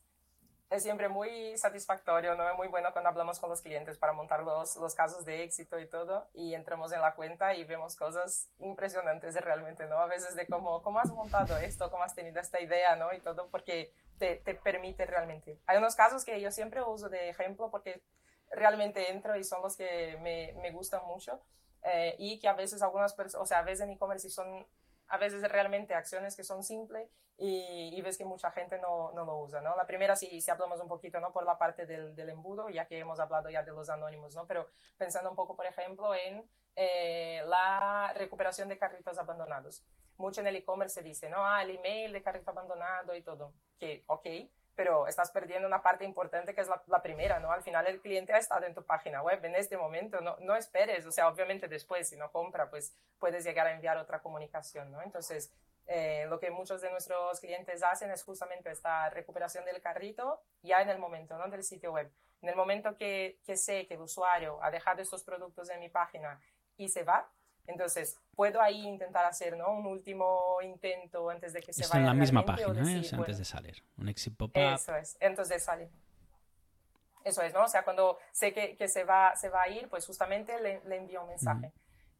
es 0.69 0.83
siempre 0.83 1.09
muy 1.09 1.57
satisfactorio, 1.57 2.35
¿no? 2.35 2.47
Es 2.47 2.55
muy 2.55 2.67
bueno 2.67 2.91
cuando 2.91 3.09
hablamos 3.09 3.39
con 3.39 3.49
los 3.49 3.61
clientes 3.61 3.97
para 3.97 4.13
montar 4.13 4.43
los, 4.43 4.75
los 4.75 4.93
casos 4.93 5.25
de 5.25 5.43
éxito 5.43 5.79
y 5.79 5.87
todo 5.87 6.29
y 6.33 6.53
entramos 6.53 6.91
en 6.91 7.01
la 7.01 7.15
cuenta 7.15 7.55
y 7.55 7.63
vemos 7.63 7.95
cosas 7.95 8.49
impresionantes 8.59 9.35
realmente, 9.35 9.87
¿no? 9.87 9.97
A 9.97 10.05
veces 10.05 10.35
de 10.35 10.45
cómo, 10.45 10.83
cómo 10.83 10.99
has 10.99 11.11
montado 11.11 11.57
esto, 11.57 11.89
cómo 11.89 12.03
has 12.03 12.13
tenido 12.13 12.39
esta 12.39 12.61
idea, 12.61 12.95
¿no? 12.95 13.11
Y 13.13 13.19
todo 13.19 13.49
porque 13.49 13.91
te, 14.19 14.35
te 14.37 14.53
permite 14.53 15.05
realmente. 15.05 15.59
Hay 15.65 15.77
unos 15.77 15.95
casos 15.95 16.23
que 16.23 16.39
yo 16.39 16.51
siempre 16.51 16.83
uso 16.83 17.09
de 17.09 17.29
ejemplo 17.29 17.71
porque 17.71 18.03
realmente 18.51 19.11
entro 19.11 19.35
y 19.35 19.43
son 19.43 19.63
los 19.63 19.75
que 19.75 20.17
me, 20.21 20.53
me 20.61 20.71
gustan 20.71 21.03
mucho. 21.05 21.41
Eh, 21.83 22.15
y 22.19 22.39
que 22.39 22.47
a 22.49 22.53
veces 22.53 22.81
algunas 22.81 23.13
personas, 23.13 23.41
o 23.41 23.45
sea, 23.45 23.59
a 23.59 23.63
veces 23.63 23.85
en 23.85 23.91
e-commerce 23.91 24.29
son 24.29 24.67
a 25.09 25.17
veces 25.17 25.41
realmente 25.51 25.93
acciones 25.93 26.35
que 26.35 26.43
son 26.43 26.63
simples 26.63 27.09
y, 27.37 27.95
y, 27.97 28.01
ves 28.01 28.17
que 28.17 28.25
mucha 28.25 28.51
gente 28.51 28.79
no, 28.79 29.11
no, 29.13 29.23
lo 29.23 29.39
usa, 29.39 29.61
¿no? 29.61 29.75
La 29.75 29.87
primera, 29.87 30.15
si, 30.15 30.41
si 30.41 30.51
hablamos 30.51 30.81
un 30.81 30.89
poquito, 30.89 31.19
¿no? 31.21 31.31
Por 31.31 31.45
la 31.45 31.57
parte 31.57 31.85
del, 31.85 32.13
del, 32.13 32.29
embudo, 32.29 32.69
ya 32.69 32.85
que 32.85 32.99
hemos 32.99 33.19
hablado 33.19 33.49
ya 33.49 33.63
de 33.63 33.71
los 33.71 33.89
anónimos, 33.89 34.35
¿no? 34.35 34.45
Pero 34.45 34.67
pensando 34.97 35.29
un 35.29 35.37
poco, 35.37 35.55
por 35.55 35.65
ejemplo, 35.65 36.13
en 36.13 36.45
eh, 36.75 37.41
la 37.45 38.13
recuperación 38.15 38.67
de 38.67 38.77
carritos 38.77 39.17
abandonados. 39.17 39.85
Mucho 40.17 40.41
en 40.41 40.47
el 40.47 40.57
e-commerce 40.57 40.95
se 40.95 41.01
dice, 41.01 41.29
¿no? 41.29 41.45
Ah, 41.45 41.63
el 41.63 41.71
email 41.77 42.11
de 42.11 42.21
carrito 42.21 42.51
abandonado 42.51 43.15
y 43.15 43.21
todo. 43.21 43.53
Que, 43.79 44.03
ok, 44.07 44.27
pero 44.75 45.07
estás 45.07 45.31
perdiendo 45.31 45.67
una 45.67 45.81
parte 45.81 46.05
importante 46.05 46.53
que 46.55 46.61
es 46.61 46.67
la, 46.67 47.01
primera, 47.01 47.39
¿no? 47.39 47.51
Al 47.51 47.63
final 47.63 47.85
el 47.87 47.99
cliente 48.01 48.33
ha 48.33 48.37
estado 48.37 48.65
en 48.65 48.73
tu 48.73 48.83
página 48.83 49.21
web 49.21 49.43
en 49.43 49.55
este 49.55 49.77
momento, 49.77 50.21
no, 50.21 50.37
no 50.39 50.55
esperes, 50.55 51.05
o 51.05 51.11
sea, 51.11 51.27
obviamente 51.27 51.67
después, 51.67 52.07
si 52.07 52.15
no 52.15 52.31
compra, 52.31 52.69
pues 52.69 52.95
puedes 53.19 53.43
llegar 53.43 53.67
a 53.67 53.73
enviar 53.73 53.97
otra 53.97 54.21
comunicación, 54.21 54.91
¿no? 54.91 55.01
Entonces, 55.01 55.51
eh, 55.87 56.27
lo 56.29 56.39
que 56.39 56.51
muchos 56.51 56.81
de 56.81 56.91
nuestros 56.91 57.39
clientes 57.39 57.81
hacen 57.81 58.11
es 58.11 58.23
justamente 58.23 58.69
esta 58.69 59.09
recuperación 59.09 59.65
del 59.65 59.81
carrito 59.81 60.41
ya 60.61 60.81
en 60.81 60.89
el 60.89 60.99
momento, 60.99 61.37
¿no? 61.37 61.47
Del 61.49 61.63
sitio 61.63 61.91
web. 61.91 62.11
En 62.41 62.49
el 62.49 62.55
momento 62.55 62.95
que, 62.95 63.39
que 63.43 63.57
sé 63.57 63.87
que 63.87 63.95
el 63.95 64.01
usuario 64.01 64.63
ha 64.63 64.71
dejado 64.71 65.01
estos 65.01 65.23
productos 65.23 65.69
en 65.69 65.79
mi 65.79 65.89
página 65.89 66.39
y 66.77 66.89
se 66.89 67.03
va, 67.03 67.29
entonces, 67.69 68.17
puedo 68.35 68.61
ahí 68.61 68.87
intentar 68.87 69.25
hacer 69.25 69.55
¿no? 69.55 69.71
un 69.71 69.85
último 69.85 70.57
intento 70.61 71.29
antes 71.29 71.53
de 71.53 71.61
que 71.61 71.71
se 71.71 71.87
vaya. 71.87 71.99
en 71.99 72.05
la 72.07 72.13
misma 72.13 72.43
página, 72.43 72.69
¿eh? 72.69 73.01
antes 73.13 73.37
de 73.37 73.45
salir. 73.45 73.83
Un 73.97 74.09
exit 74.09 74.35
pop-up. 74.35 74.59
Eso 74.59 74.95
es, 74.95 75.17
entonces 75.19 75.63
sale. 75.63 75.89
Eso 77.23 77.41
es, 77.43 77.53
¿no? 77.53 77.65
O 77.65 77.67
sea, 77.67 77.83
cuando 77.83 78.17
sé 78.31 78.53
que, 78.53 78.75
que 78.75 78.87
se, 78.87 79.03
va, 79.03 79.35
se 79.35 79.49
va 79.49 79.63
a 79.63 79.69
ir, 79.69 79.87
pues 79.87 80.05
justamente 80.05 80.59
le, 80.59 80.81
le 80.85 80.95
envío 80.95 81.21
un 81.21 81.29
mensaje. 81.29 81.71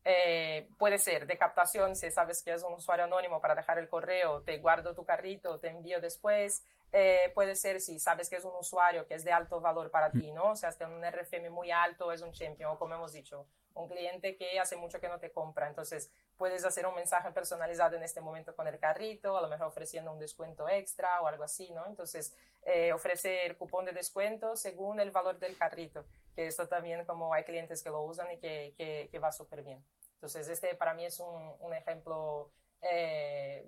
Eh, 0.05 0.69
puede 0.77 0.97
ser 0.97 1.27
de 1.27 1.37
captación, 1.37 1.95
si 1.95 2.09
sabes 2.11 2.43
que 2.43 2.53
es 2.53 2.63
un 2.63 2.73
usuario 2.73 3.05
anónimo 3.05 3.41
para 3.41 3.55
dejar 3.55 3.79
el 3.79 3.89
correo, 3.89 4.41
te 4.41 4.57
guardo 4.59 4.95
tu 4.95 5.03
carrito, 5.05 5.59
te 5.59 5.69
envío 5.69 5.99
después. 5.99 6.63
Eh, 6.91 7.31
puede 7.35 7.55
ser 7.55 7.81
si 7.81 7.99
sabes 7.99 8.29
que 8.29 8.37
es 8.37 8.45
un 8.45 8.55
usuario 8.55 9.05
que 9.05 9.15
es 9.15 9.23
de 9.23 9.31
alto 9.31 9.61
valor 9.61 9.91
para 9.91 10.11
ti, 10.11 10.31
¿no? 10.31 10.51
O 10.51 10.55
sea, 10.55 10.71
tiene 10.71 10.95
un 10.95 11.03
RFM 11.03 11.49
muy 11.49 11.69
alto, 11.71 12.11
es 12.11 12.21
un 12.21 12.31
champion, 12.31 12.77
como 12.77 12.95
hemos 12.95 13.13
dicho, 13.13 13.45
un 13.79 13.87
cliente 13.87 14.35
que 14.35 14.59
hace 14.59 14.75
mucho 14.75 14.99
que 14.99 15.09
no 15.09 15.19
te 15.19 15.31
compra. 15.31 15.67
Entonces, 15.67 16.11
puedes 16.37 16.65
hacer 16.65 16.85
un 16.85 16.95
mensaje 16.95 17.31
personalizado 17.31 17.95
en 17.95 18.03
este 18.03 18.21
momento 18.21 18.55
con 18.55 18.67
el 18.67 18.79
carrito, 18.79 19.37
a 19.37 19.41
lo 19.41 19.47
mejor 19.47 19.67
ofreciendo 19.67 20.11
un 20.11 20.19
descuento 20.19 20.67
extra 20.69 21.21
o 21.21 21.27
algo 21.27 21.43
así, 21.43 21.71
¿no? 21.71 21.85
Entonces, 21.87 22.35
eh, 22.63 22.93
ofrecer 22.93 23.57
cupón 23.57 23.85
de 23.85 23.91
descuento 23.91 24.55
según 24.55 24.99
el 24.99 25.11
valor 25.11 25.39
del 25.39 25.57
carrito, 25.57 26.05
que 26.35 26.47
esto 26.47 26.67
también 26.67 27.05
como 27.05 27.33
hay 27.33 27.43
clientes 27.43 27.83
que 27.83 27.89
lo 27.89 28.03
usan 28.03 28.31
y 28.31 28.37
que, 28.39 28.73
que, 29.11 29.19
va 29.19 29.31
súper 29.31 29.63
bien. 29.63 29.83
Entonces, 30.15 30.47
este 30.49 30.75
para 30.75 30.93
mí 30.93 31.05
es 31.05 31.19
un, 31.19 31.55
un 31.59 31.73
ejemplo 31.73 32.51
eh, 32.81 33.65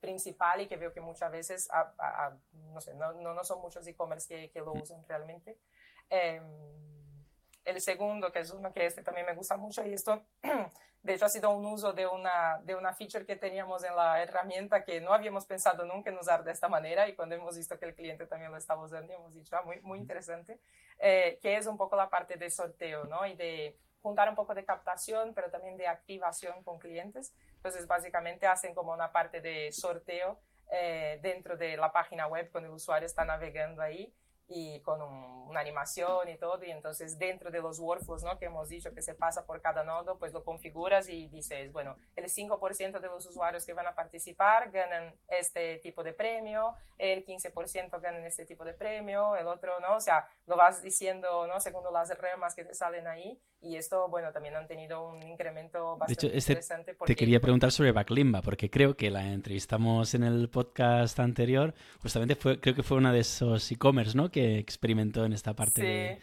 principal 0.00 0.60
y 0.60 0.66
que 0.66 0.76
veo 0.76 0.92
que 0.92 1.00
muchas 1.00 1.30
veces, 1.30 1.68
no 2.52 2.80
sé, 2.80 2.92
no, 2.94 3.12
no, 3.12 3.44
son 3.44 3.60
muchos 3.60 3.86
e-commerce 3.86 4.28
que, 4.28 4.50
que, 4.50 4.60
lo 4.60 4.72
usan 4.72 5.04
realmente. 5.06 5.58
Em, 6.10 6.91
el 7.64 7.80
segundo, 7.80 8.32
que 8.32 8.40
es 8.40 8.50
uno 8.50 8.72
que 8.72 8.86
este 8.86 9.02
también 9.02 9.26
me 9.26 9.34
gusta 9.34 9.56
mucho, 9.56 9.84
y 9.86 9.92
esto, 9.92 10.22
de 11.02 11.14
hecho, 11.14 11.26
ha 11.26 11.28
sido 11.28 11.50
un 11.50 11.64
uso 11.66 11.92
de 11.92 12.06
una, 12.06 12.60
de 12.64 12.74
una 12.74 12.92
feature 12.94 13.26
que 13.26 13.36
teníamos 13.36 13.84
en 13.84 13.94
la 13.96 14.22
herramienta 14.22 14.84
que 14.84 15.00
no 15.00 15.12
habíamos 15.12 15.46
pensado 15.46 15.84
nunca 15.84 16.10
en 16.10 16.18
usar 16.18 16.44
de 16.44 16.52
esta 16.52 16.68
manera, 16.68 17.08
y 17.08 17.14
cuando 17.14 17.34
hemos 17.34 17.56
visto 17.56 17.78
que 17.78 17.86
el 17.86 17.94
cliente 17.94 18.26
también 18.26 18.50
lo 18.50 18.58
estaba 18.58 18.82
usando, 18.82 19.12
hemos 19.12 19.34
dicho, 19.34 19.56
ah, 19.56 19.62
muy, 19.62 19.80
muy 19.80 19.98
interesante, 19.98 20.60
eh, 20.98 21.38
que 21.42 21.56
es 21.56 21.66
un 21.66 21.76
poco 21.76 21.96
la 21.96 22.08
parte 22.10 22.36
de 22.36 22.50
sorteo, 22.50 23.04
¿no? 23.04 23.26
Y 23.26 23.34
de 23.34 23.76
juntar 24.02 24.28
un 24.28 24.34
poco 24.34 24.54
de 24.54 24.64
captación, 24.64 25.32
pero 25.34 25.50
también 25.50 25.76
de 25.76 25.86
activación 25.86 26.62
con 26.64 26.78
clientes. 26.78 27.32
Entonces, 27.54 27.86
básicamente 27.86 28.46
hacen 28.46 28.74
como 28.74 28.92
una 28.92 29.12
parte 29.12 29.40
de 29.40 29.70
sorteo 29.70 30.40
eh, 30.70 31.20
dentro 31.22 31.56
de 31.56 31.76
la 31.76 31.92
página 31.92 32.26
web 32.26 32.50
cuando 32.50 32.68
el 32.68 32.74
usuario 32.74 33.06
está 33.06 33.24
navegando 33.24 33.82
ahí 33.82 34.12
y 34.52 34.80
con 34.80 35.00
una 35.02 35.60
animación 35.60 36.28
y 36.28 36.36
todo. 36.36 36.62
Y 36.64 36.70
entonces 36.70 37.18
dentro 37.18 37.50
de 37.50 37.60
los 37.60 37.78
workflows 37.78 38.22
¿no? 38.22 38.38
que 38.38 38.46
hemos 38.46 38.68
dicho 38.68 38.92
que 38.92 39.02
se 39.02 39.14
pasa 39.14 39.46
por 39.46 39.60
cada 39.60 39.84
nodo, 39.84 40.18
pues 40.18 40.32
lo 40.32 40.44
configuras 40.44 41.08
y 41.08 41.28
dices, 41.28 41.72
bueno, 41.72 41.96
el 42.16 42.26
5% 42.26 43.00
de 43.00 43.08
los 43.08 43.26
usuarios 43.26 43.64
que 43.64 43.72
van 43.72 43.86
a 43.86 43.94
participar 43.94 44.70
ganan 44.70 45.14
este 45.28 45.78
tipo 45.78 46.02
de 46.02 46.12
premio, 46.12 46.74
el 46.98 47.24
15% 47.24 48.00
ganan 48.00 48.24
este 48.24 48.46
tipo 48.46 48.64
de 48.64 48.74
premio, 48.74 49.36
el 49.36 49.46
otro, 49.46 49.80
¿no? 49.80 49.96
O 49.96 50.00
sea, 50.00 50.28
lo 50.46 50.56
vas 50.56 50.82
diciendo, 50.82 51.46
¿no? 51.46 51.60
Según 51.60 51.82
las 51.92 52.16
remas 52.18 52.54
que 52.54 52.64
te 52.64 52.74
salen 52.74 53.06
ahí. 53.06 53.40
Y 53.62 53.76
esto, 53.76 54.08
bueno, 54.08 54.32
también 54.32 54.56
han 54.56 54.66
tenido 54.66 55.08
un 55.08 55.22
incremento 55.22 55.96
bastante 55.96 56.26
de 56.26 56.26
hecho, 56.26 56.36
este 56.36 56.52
interesante. 56.54 56.96
Te 57.06 57.14
quería 57.14 57.38
preguntar 57.38 57.70
sobre 57.70 57.92
Backlimba, 57.92 58.42
porque 58.42 58.68
creo 58.68 58.96
que 58.96 59.08
la 59.08 59.24
entrevistamos 59.24 60.14
en 60.14 60.24
el 60.24 60.48
podcast 60.48 61.20
anterior, 61.20 61.72
justamente 62.00 62.34
fue, 62.34 62.58
creo 62.58 62.74
que 62.74 62.82
fue 62.82 62.96
una 62.96 63.12
de 63.12 63.20
esos 63.20 63.70
e-commerce, 63.70 64.16
¿no? 64.16 64.30
Que 64.32 64.58
experimentó 64.58 65.24
en 65.24 65.32
esta 65.32 65.54
parte 65.54 66.20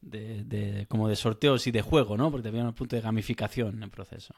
de, 0.00 0.86
como 0.88 1.08
de 1.08 1.16
sorteos 1.16 1.66
y 1.66 1.72
de 1.72 1.82
juego, 1.82 2.16
¿no? 2.16 2.30
Porque 2.30 2.48
había 2.48 2.62
un 2.62 2.74
punto 2.74 2.96
de 2.96 3.02
gamificación 3.02 3.76
en 3.76 3.82
el 3.82 3.90
proceso. 3.90 4.34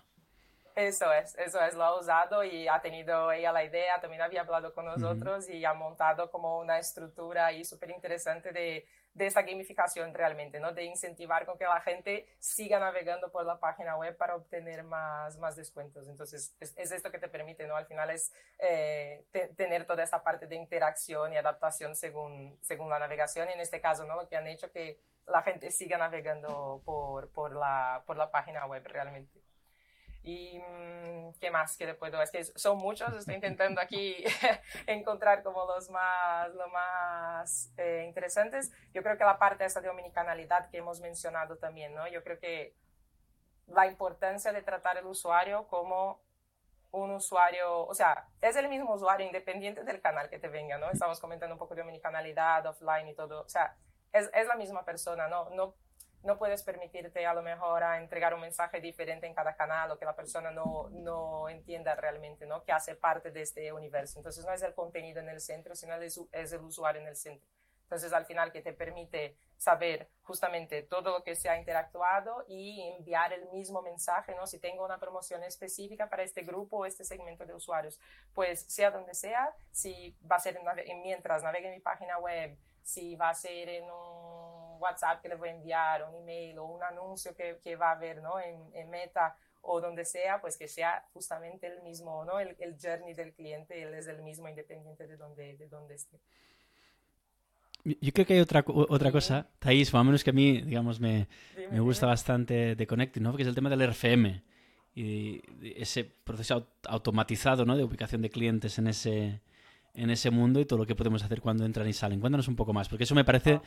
Eso 0.75 1.13
es, 1.13 1.37
eso 1.37 1.61
es, 1.61 1.75
lo 1.75 1.85
ha 1.85 2.01
usado 2.01 2.43
y 2.43 2.67
ha 2.67 2.81
tenido 2.81 3.31
ella 3.31 3.53
la 3.53 3.63
idea, 3.63 4.01
también 4.01 4.23
había 4.23 4.41
hablado 4.41 4.73
con 4.75 4.87
nosotros 4.87 5.49
y 5.49 5.65
ha 5.65 5.75
montado 5.75 6.31
como 6.31 6.59
una 6.59 6.79
estructura 6.79 7.47
ahí 7.47 7.65
súper 7.65 7.91
interesante 7.91 8.51
de, 8.51 8.87
de 9.21 9.27
esta 9.27 9.43
gamificación 9.43 10.15
realmente, 10.15 10.59
¿no? 10.61 10.73
De 10.73 10.83
incentivar 10.85 11.45
con 11.45 11.59
que 11.59 11.65
la 11.65 11.83
gente 11.83 12.27
siga 12.39 12.79
navegando 12.79 13.31
por 13.31 13.45
la 13.45 13.61
página 13.61 13.95
web 13.99 14.17
para 14.17 14.35
obtener 14.35 14.83
más, 14.83 15.37
más 15.37 15.57
descuentos. 15.57 16.09
Entonces, 16.09 16.57
es, 16.59 16.75
esto 16.91 17.11
que 17.11 17.19
te 17.19 17.29
permite, 17.29 17.67
¿no? 17.67 17.77
Al 17.77 17.85
final 17.85 18.09
es 18.09 18.33
eh, 18.59 19.27
tener 19.59 19.85
toda 19.85 20.03
esta 20.05 20.23
parte 20.23 20.47
de 20.47 20.57
interacción 20.57 21.35
y 21.35 21.37
adaptación 21.37 21.95
según, 21.97 22.59
según 22.63 22.89
la 22.89 22.99
navegación. 22.99 23.51
Y 23.51 23.53
en 23.53 23.61
este 23.61 23.79
caso, 23.79 24.07
¿no? 24.07 24.17
Lo 24.17 24.27
que 24.27 24.39
han 24.39 24.47
hecho 24.47 24.73
que 24.73 24.99
la 25.27 25.43
gente 25.43 25.71
siga 25.71 25.99
navegando 25.99 26.81
por, 26.87 27.31
por, 27.31 27.55
la, 27.55 28.03
por 28.07 28.17
la 28.17 28.31
página 28.31 28.65
web 28.65 28.83
realmente. 28.87 29.40
Y 30.23 30.59
mm, 30.59 31.33
qué 31.41 31.51
más 31.51 31.77
que 31.77 31.87
le 31.87 31.95
puedo, 31.95 32.21
es 32.21 32.31
que 32.31 32.45
son 32.45 32.77
muchos, 32.79 33.15
estoy 33.15 33.37
intentando 33.37 33.81
aquí 33.81 34.23
encontrar 34.87 35.43
como 35.43 35.65
los 35.65 35.89
más, 35.91 36.53
lo 36.55 36.69
más 36.69 37.73
eh, 37.79 38.05
interesantes. 38.07 38.71
Yo 38.93 39.03
creo 39.03 39.17
que 39.17 39.25
la 39.25 39.39
parte 39.39 39.65
esta 39.65 39.81
de 39.81 39.89
omnicanalidad 39.89 40.69
que 40.71 40.79
hemos 40.79 41.01
mencionado 41.01 41.57
también, 41.57 41.95
¿no? 41.95 42.07
Yo 42.09 42.23
creo 42.23 42.39
que 42.39 42.75
la 43.67 43.87
importancia 43.87 44.53
de 44.53 44.63
tratar 44.63 44.99
el 44.99 45.07
usuario 45.07 45.67
como 45.69 46.21
un 46.93 47.13
usuario, 47.13 47.87
o 47.87 47.95
sea, 47.95 48.29
es 48.41 48.57
el 48.57 48.69
mismo 48.69 48.93
usuario 48.95 49.27
independiente 49.27 49.85
del 49.85 50.01
canal 50.01 50.29
que 50.29 50.39
te 50.39 50.49
venga, 50.49 50.77
¿no? 50.77 50.91
Estamos 50.91 51.21
comentando 51.21 51.55
un 51.55 51.59
poco 51.59 51.75
de 51.75 51.83
omnicanalidad, 51.83 52.67
offline 52.67 53.09
y 53.09 53.15
todo, 53.15 53.43
o 53.43 53.49
sea, 53.49 53.77
es, 54.13 54.29
es 54.35 54.47
la 54.47 54.57
misma 54.57 54.85
persona, 54.85 55.29
¿no? 55.29 55.49
No 55.51 55.77
no 56.23 56.39
puedes 56.39 56.63
permitirte 56.63 57.27
a 57.27 57.35
lo 57.35 57.43
mejor 57.43 57.83
a 57.83 57.99
entregar 57.99 58.35
un 58.35 58.41
mensaje 58.41 58.81
diferente 58.81 59.27
en 59.27 59.35
cada 59.35 59.57
canal 59.57 59.91
o 59.91 59.99
que 59.99 60.05
la 60.05 60.15
persona 60.15 60.51
no, 60.51 60.89
no 60.91 61.49
entienda 61.49 61.95
realmente, 61.95 62.47
¿no? 62.47 62.63
Que 62.63 62.73
hace 62.73 62.95
parte 62.95 63.31
de 63.31 63.43
este 63.43 63.73
universo. 63.73 64.19
Entonces 64.19 64.45
no 64.45 64.53
es 64.53 64.63
el 64.63 64.75
contenido 64.75 65.21
en 65.21 65.29
el 65.29 65.41
centro, 65.41 65.75
sino 65.75 65.95
es, 65.95 66.21
es 66.33 66.53
el 66.53 66.61
usuario 66.61 67.01
en 67.01 67.09
el 67.09 67.17
centro. 67.17 67.49
Entonces, 67.91 68.13
al 68.13 68.25
final, 68.25 68.53
que 68.53 68.63
te 68.63 68.73
permite 68.73 69.37
saber 69.57 70.09
justamente 70.23 70.85
todo 70.85 71.11
lo 71.11 71.25
que 71.25 71.35
se 71.35 71.49
ha 71.49 71.59
interactuado 71.59 72.45
y 72.47 72.83
enviar 72.97 73.33
el 73.33 73.49
mismo 73.49 73.83
mensaje, 73.83 74.33
¿no? 74.37 74.47
Si 74.47 74.61
tengo 74.61 74.85
una 74.85 75.01
promoción 75.01 75.43
específica 75.43 76.09
para 76.09 76.23
este 76.23 76.43
grupo 76.43 76.77
o 76.77 76.87
este 76.87 77.05
segmento 77.05 77.45
de 77.45 77.53
usuarios, 77.53 77.99
pues 78.33 78.63
sea 78.73 78.93
donde 78.93 79.13
sea, 79.15 79.53
si 79.73 80.17
va 80.31 80.37
a 80.37 80.39
ser 80.39 80.61
mientras 81.03 81.43
navegue 81.43 81.67
en 81.67 81.75
mi 81.75 81.81
página 81.81 82.17
web, 82.19 82.57
si 82.81 83.17
va 83.17 83.31
a 83.31 83.35
ser 83.35 83.69
en 83.69 83.91
un 83.91 84.60
WhatsApp 84.81 85.21
que 85.23 85.29
le 85.29 85.37
voy 85.37 85.51
a 85.51 85.53
enviar, 85.53 86.05
un 86.09 86.15
email 86.23 86.59
o 86.59 86.65
un 86.65 86.83
anuncio 86.83 87.35
que, 87.35 87.59
que 87.63 87.77
va 87.77 87.91
a 87.91 87.93
haber, 87.93 88.23
¿no? 88.23 88.41
En, 88.41 88.57
en 88.75 88.91
Meta 88.91 89.37
o 89.63 89.81
donde 89.81 90.05
sea, 90.05 90.41
pues 90.41 90.57
que 90.57 90.69
sea 90.69 91.05
justamente 91.13 91.67
el 91.67 91.83
mismo, 91.83 92.25
¿no? 92.25 92.41
El, 92.41 92.57
el 92.61 92.77
journey 92.81 93.15
del 93.15 93.33
cliente, 93.33 93.83
él 93.83 93.95
es 93.95 94.07
el 94.07 94.23
mismo 94.23 94.49
independiente 94.49 95.07
de 95.07 95.17
donde, 95.17 95.57
de 95.57 95.69
donde 95.69 95.95
esté. 95.95 96.19
Yo 97.85 98.13
creo 98.13 98.27
que 98.27 98.35
hay 98.35 98.41
otra, 98.41 98.63
otra 98.67 99.11
cosa, 99.11 99.49
Thais, 99.59 99.93
o 99.95 100.05
menos 100.05 100.23
que 100.23 100.31
a 100.31 100.35
mí, 100.35 100.61
digamos, 100.61 101.01
me, 101.01 101.29
me 101.71 101.81
gusta 101.81 102.07
bastante 102.07 102.75
de 102.75 102.87
Connecting, 102.87 103.23
¿no? 103.23 103.31
Porque 103.31 103.43
es 103.43 103.49
el 103.49 103.55
tema 103.55 103.71
del 103.71 103.91
RFM 103.91 104.43
y 104.95 105.41
ese 105.63 106.05
proceso 106.05 106.67
automatizado, 106.87 107.65
¿no? 107.65 107.77
De 107.77 107.85
ubicación 107.85 108.21
de 108.21 108.29
clientes 108.29 108.79
en 108.79 108.89
ese, 108.89 109.41
en 109.95 110.11
ese 110.11 110.31
mundo 110.31 110.61
y 110.61 110.67
todo 110.67 110.79
lo 110.79 110.87
que 110.87 110.95
podemos 110.95 111.23
hacer 111.23 111.41
cuando 111.41 111.65
entran 111.65 111.89
y 111.89 111.93
salen. 111.93 112.21
Cuéntanos 112.21 112.49
un 112.49 112.57
poco 112.57 112.73
más, 112.73 112.89
porque 112.89 113.05
eso 113.05 113.15
me 113.15 113.25
parece, 113.25 113.55
ah. 113.55 113.63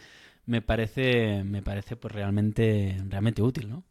me 0.45 0.61
parece, 0.61 1.43
me 1.43 1.61
parece 1.61 1.95
pues 1.95 2.13
realmente, 2.13 2.97
realmente 3.09 3.41
útil, 3.41 3.69
¿no? 3.69 3.83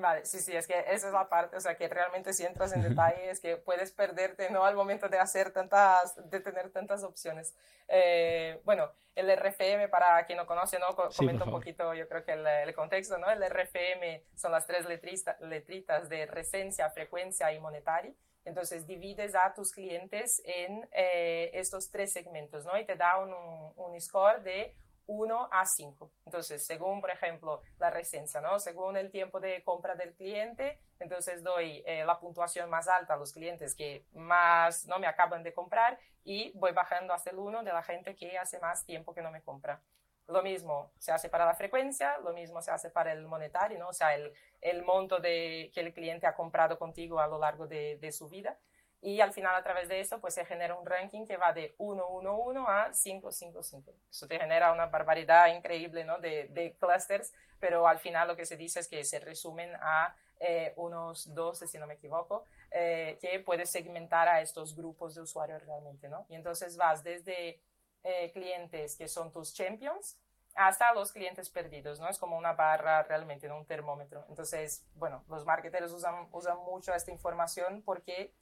Vale, 0.00 0.24
sí, 0.24 0.38
sí, 0.38 0.54
es 0.54 0.66
que 0.66 0.78
esa 0.78 1.08
es 1.08 1.12
la 1.12 1.28
parte, 1.28 1.56
o 1.56 1.60
sea, 1.60 1.76
que 1.76 1.88
realmente 1.88 2.32
si 2.32 2.44
entras 2.44 2.72
en 2.72 2.82
detalles, 2.88 3.40
que 3.40 3.56
puedes 3.56 3.90
perderte, 3.90 4.50
¿no? 4.50 4.64
Al 4.64 4.76
momento 4.76 5.08
de 5.08 5.18
hacer 5.18 5.50
tantas, 5.50 6.14
de 6.30 6.40
tener 6.40 6.70
tantas 6.70 7.02
opciones. 7.02 7.54
Eh, 7.88 8.60
bueno, 8.64 8.90
el 9.16 9.28
RFM, 9.30 9.88
para 9.88 10.24
quien 10.26 10.38
no 10.38 10.46
conoce, 10.46 10.78
¿no? 10.78 10.94
Comento 10.94 11.44
un 11.44 11.50
poquito, 11.50 11.94
yo 11.94 12.08
creo 12.08 12.24
que 12.24 12.32
el, 12.32 12.74
contexto, 12.74 13.18
¿no? 13.18 13.28
El 13.30 13.42
RFM 13.42 14.24
son 14.36 14.52
las 14.52 14.66
tres 14.66 14.86
letritas 14.86 16.08
de 16.08 16.26
resencia, 16.26 16.90
frecuencia 16.90 17.52
y 17.52 17.58
monetario. 17.58 18.14
Entonces, 18.44 18.86
divides 18.86 19.34
a 19.34 19.52
tus 19.54 19.72
clientes 19.72 20.40
en 20.44 20.88
eh, 20.92 21.50
estos 21.54 21.90
tres 21.90 22.12
segmentos, 22.12 22.64
¿no? 22.64 22.78
Y 22.78 22.86
te 22.86 22.96
da 22.96 23.18
un, 23.18 23.32
un 23.76 24.00
score 24.00 24.42
de 24.42 24.74
1 25.08 25.48
a 25.50 25.64
5. 25.64 26.12
Entonces, 26.26 26.64
según, 26.66 27.00
por 27.00 27.10
ejemplo, 27.10 27.62
la 27.78 27.90
resencia, 27.90 28.40
¿no? 28.40 28.58
Según 28.60 28.96
el 28.96 29.10
tiempo 29.10 29.40
de 29.40 29.62
compra 29.64 29.94
del 29.94 30.14
cliente, 30.14 30.78
entonces 31.00 31.42
doy 31.42 31.82
eh, 31.86 32.04
la 32.04 32.20
puntuación 32.20 32.68
más 32.68 32.88
alta 32.88 33.14
a 33.14 33.16
los 33.16 33.32
clientes 33.32 33.74
que 33.74 34.04
más 34.12 34.86
no 34.86 34.98
me 34.98 35.06
acaban 35.06 35.42
de 35.42 35.54
comprar 35.54 35.98
y 36.24 36.52
voy 36.58 36.72
bajando 36.72 37.14
hasta 37.14 37.30
el 37.30 37.38
1 37.38 37.62
de 37.62 37.72
la 37.72 37.82
gente 37.82 38.14
que 38.14 38.38
hace 38.38 38.58
más 38.60 38.84
tiempo 38.84 39.14
que 39.14 39.22
no 39.22 39.30
me 39.30 39.42
compra. 39.42 39.80
Lo 40.28 40.42
mismo 40.42 40.92
se 40.98 41.10
hace 41.10 41.28
para 41.28 41.46
la 41.46 41.54
frecuencia, 41.54 42.18
lo 42.18 42.32
mismo 42.32 42.62
se 42.62 42.70
hace 42.70 42.90
para 42.90 43.12
el 43.12 43.26
monetario, 43.26 43.78
¿no? 43.78 43.88
O 43.88 43.92
sea, 43.92 44.14
el, 44.14 44.32
el 44.60 44.82
monto 44.82 45.18
de, 45.18 45.70
que 45.74 45.80
el 45.80 45.92
cliente 45.92 46.26
ha 46.26 46.34
comprado 46.34 46.78
contigo 46.78 47.18
a 47.18 47.26
lo 47.26 47.38
largo 47.38 47.66
de, 47.66 47.98
de 47.98 48.12
su 48.12 48.28
vida 48.28 48.58
y 49.00 49.20
al 49.20 49.32
final 49.32 49.54
a 49.54 49.62
través 49.62 49.88
de 49.88 50.00
eso 50.00 50.20
pues 50.20 50.34
se 50.34 50.44
genera 50.44 50.74
un 50.74 50.84
ranking 50.84 51.24
que 51.24 51.36
va 51.36 51.52
de 51.52 51.74
1, 51.78 52.08
1, 52.08 52.36
1 52.36 52.68
a 52.68 52.92
5, 52.92 53.30
5, 53.30 53.62
5. 53.62 53.94
Eso 54.10 54.26
te 54.26 54.38
genera 54.38 54.72
una 54.72 54.86
barbaridad 54.86 55.46
increíble 55.54 56.04
¿no? 56.04 56.18
de, 56.18 56.48
de 56.48 56.76
clusters, 56.78 57.32
pero 57.60 57.86
al 57.86 58.00
final 58.00 58.28
lo 58.28 58.36
que 58.36 58.44
se 58.44 58.56
dice 58.56 58.80
es 58.80 58.88
que 58.88 59.04
se 59.04 59.20
resumen 59.20 59.72
a 59.80 60.16
eh, 60.40 60.72
unos 60.76 61.32
12, 61.34 61.66
si 61.66 61.78
no 61.78 61.86
me 61.86 61.94
equivoco, 61.94 62.44
eh, 62.70 63.18
que 63.20 63.40
puedes 63.40 63.70
segmentar 63.70 64.28
a 64.28 64.40
estos 64.40 64.76
grupos 64.76 65.14
de 65.14 65.22
usuarios 65.22 65.64
realmente, 65.64 66.08
¿no? 66.08 66.26
Y 66.28 66.34
entonces 66.34 66.76
vas 66.76 67.02
desde 67.02 67.60
eh, 68.02 68.30
clientes 68.32 68.96
que 68.96 69.08
son 69.08 69.32
tus 69.32 69.52
champions 69.52 70.18
hasta 70.54 70.92
los 70.92 71.12
clientes 71.12 71.50
perdidos, 71.50 72.00
¿no? 72.00 72.08
Es 72.08 72.18
como 72.18 72.36
una 72.36 72.52
barra 72.52 73.02
realmente, 73.04 73.48
¿no? 73.48 73.58
un 73.58 73.66
termómetro. 73.66 74.24
Entonces, 74.28 74.84
bueno, 74.94 75.24
los 75.28 75.44
marketeros 75.44 75.92
usan, 75.92 76.28
usan 76.32 76.58
mucho 76.58 76.92
esta 76.92 77.12
información 77.12 77.82
porque 77.82 78.34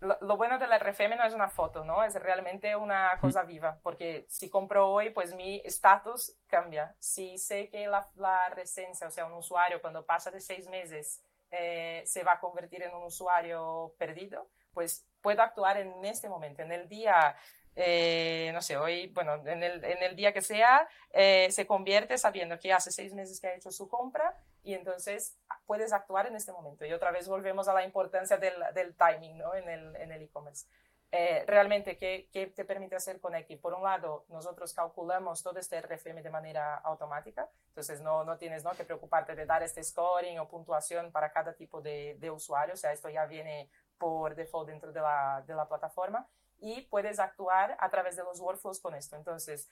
lo, 0.00 0.36
bueno 0.36 0.58
del 0.58 0.78
RFM 0.78 1.16
no 1.16 1.24
es 1.24 1.32
una 1.32 1.48
foto, 1.48 1.84
¿no? 1.84 2.04
Es 2.04 2.14
realmente 2.16 2.76
una 2.76 3.18
cosa 3.18 3.44
viva, 3.44 3.78
porque 3.82 4.26
si 4.28 4.50
compro 4.50 4.90
hoy, 4.90 5.10
pues 5.10 5.34
mi 5.34 5.62
estatus 5.64 6.36
cambia. 6.46 6.94
Si 6.98 7.38
sé 7.38 7.70
que 7.70 7.86
la, 7.86 8.06
la 8.16 8.50
resencia, 8.50 9.06
o 9.06 9.10
sea, 9.10 9.24
un 9.24 9.32
usuario 9.32 9.80
cuando 9.80 10.04
pasa 10.04 10.30
de 10.30 10.40
seis 10.40 10.68
meses 10.68 11.22
eh, 11.50 12.02
se 12.04 12.24
va 12.24 12.32
a 12.32 12.40
convertir 12.40 12.82
en 12.82 12.94
un 12.94 13.04
usuario 13.04 13.94
perdido, 13.98 14.50
pues 14.74 15.06
puedo 15.22 15.40
actuar 15.40 15.78
en 15.78 16.04
este 16.04 16.28
momento, 16.28 16.60
en 16.60 16.72
el 16.72 16.88
día 16.88 17.34
eh, 17.76 18.50
no 18.54 18.62
sé, 18.62 18.78
hoy, 18.78 19.08
bueno, 19.08 19.34
en 19.46 19.62
el, 19.62 19.84
en 19.84 20.02
el 20.02 20.16
día 20.16 20.32
que 20.32 20.40
sea, 20.40 20.88
eh, 21.12 21.48
se 21.50 21.66
convierte 21.66 22.16
sabiendo 22.16 22.58
que 22.58 22.72
hace 22.72 22.90
seis 22.90 23.12
meses 23.12 23.38
que 23.38 23.48
ha 23.48 23.54
hecho 23.54 23.70
su 23.70 23.86
compra 23.86 24.34
y 24.62 24.72
entonces 24.74 25.36
puedes 25.66 25.92
actuar 25.92 26.26
en 26.26 26.36
este 26.36 26.52
momento. 26.52 26.86
Y 26.86 26.92
otra 26.92 27.10
vez 27.10 27.28
volvemos 27.28 27.68
a 27.68 27.74
la 27.74 27.84
importancia 27.84 28.38
del, 28.38 28.54
del 28.74 28.96
timing 28.96 29.38
¿no? 29.38 29.54
en 29.54 29.68
el 29.68 30.22
e-commerce. 30.22 30.66
eh, 31.12 31.44
realmente, 31.46 31.96
¿qué, 31.96 32.28
¿qué, 32.32 32.48
te 32.48 32.64
permite 32.64 32.96
hacer 32.96 33.20
Connecting? 33.20 33.60
Por 33.60 33.74
un 33.74 33.82
lado, 33.82 34.24
nosotros 34.28 34.72
calculamos 34.74 35.42
todo 35.42 35.58
este 35.58 35.80
RFM 35.80 36.22
de 36.22 36.30
manera 36.30 36.76
automática, 36.76 37.48
entonces 37.68 38.00
no, 38.00 38.24
no 38.24 38.36
tienes 38.38 38.64
¿no? 38.64 38.72
que 38.72 38.84
preocuparte 38.84 39.34
de 39.34 39.46
dar 39.46 39.62
este 39.62 39.82
scoring 39.84 40.38
o 40.40 40.48
puntuación 40.48 41.12
para 41.12 41.30
cada 41.30 41.54
tipo 41.54 41.80
de, 41.80 42.16
de 42.18 42.30
usuario, 42.30 42.74
o 42.74 42.76
sea, 42.76 42.92
esto 42.92 43.08
ya 43.08 43.24
viene 43.26 43.70
por 43.98 44.34
default 44.34 44.68
dentro 44.68 44.92
de 44.92 45.00
la, 45.00 45.42
de 45.46 45.54
la 45.54 45.66
plataforma 45.68 46.28
y 46.58 46.82
puedes 46.82 47.18
actuar 47.18 47.76
a 47.78 47.90
través 47.90 48.16
de 48.16 48.24
los 48.24 48.40
workflows 48.40 48.80
con 48.80 48.94
esto. 48.94 49.16
Entonces, 49.16 49.68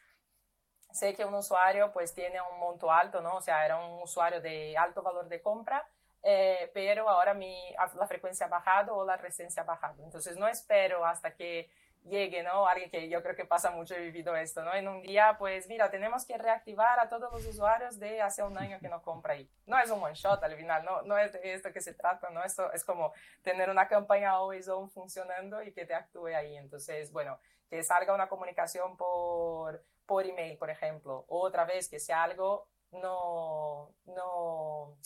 sé 0.92 1.14
que 1.14 1.24
un 1.24 1.34
usuario 1.34 1.92
pues 1.92 2.14
tiene 2.14 2.40
un 2.40 2.58
monto 2.58 2.90
alto, 2.90 3.20
¿no? 3.20 3.36
O 3.36 3.40
sea, 3.40 3.64
era 3.64 3.78
un 3.78 4.02
usuario 4.02 4.40
de 4.40 4.76
alto 4.76 5.02
valor 5.02 5.28
de 5.28 5.42
compra, 5.42 5.88
eh, 6.22 6.70
pero 6.72 7.08
ahora 7.08 7.34
mi, 7.34 7.58
la 7.98 8.06
frecuencia 8.06 8.46
ha 8.46 8.48
bajado 8.48 8.96
o 8.96 9.04
la 9.04 9.16
resistencia 9.16 9.62
ha 9.62 9.66
bajado. 9.66 10.02
Entonces, 10.04 10.36
no 10.36 10.48
espero 10.48 11.04
hasta 11.04 11.34
que 11.34 11.70
llegue, 12.04 12.42
¿no? 12.42 12.66
Alguien 12.66 12.90
que 12.90 13.08
yo 13.08 13.22
creo 13.22 13.34
que 13.34 13.44
pasa 13.44 13.70
mucho, 13.70 13.94
he 13.94 14.00
vivido 14.00 14.36
esto, 14.36 14.62
¿no? 14.62 14.74
En 14.74 14.88
un 14.88 15.02
día, 15.02 15.36
pues 15.38 15.68
mira, 15.68 15.90
tenemos 15.90 16.24
que 16.24 16.36
reactivar 16.38 17.00
a 17.00 17.08
todos 17.08 17.32
los 17.32 17.46
usuarios 17.46 17.98
de 17.98 18.20
hace 18.20 18.42
un 18.42 18.56
año 18.58 18.78
que 18.80 18.88
no 18.88 19.02
compra 19.02 19.34
ahí. 19.34 19.50
No 19.66 19.78
es 19.78 19.90
un 19.90 20.02
one 20.02 20.14
shot 20.14 20.42
al 20.42 20.56
final, 20.56 20.84
no, 20.84 21.02
no 21.02 21.18
es 21.18 21.32
de 21.32 21.54
esto 21.54 21.72
que 21.72 21.80
se 21.80 21.94
trata, 21.94 22.30
¿no? 22.30 22.42
Esto 22.44 22.72
es 22.72 22.84
como 22.84 23.12
tener 23.42 23.70
una 23.70 23.88
campaña 23.88 24.32
always 24.32 24.68
on 24.68 24.90
funcionando 24.90 25.62
y 25.62 25.72
que 25.72 25.86
te 25.86 25.94
actúe 25.94 26.26
ahí. 26.28 26.56
Entonces, 26.56 27.10
bueno, 27.12 27.38
que 27.68 27.82
salga 27.82 28.14
una 28.14 28.28
comunicación 28.28 28.96
por, 28.96 29.82
por 30.06 30.26
email, 30.26 30.58
por 30.58 30.70
ejemplo, 30.70 31.24
otra 31.28 31.64
vez 31.64 31.88
que 31.88 31.98
sea 31.98 32.22
algo 32.22 32.68
no, 33.02 33.92
no, 34.06 34.96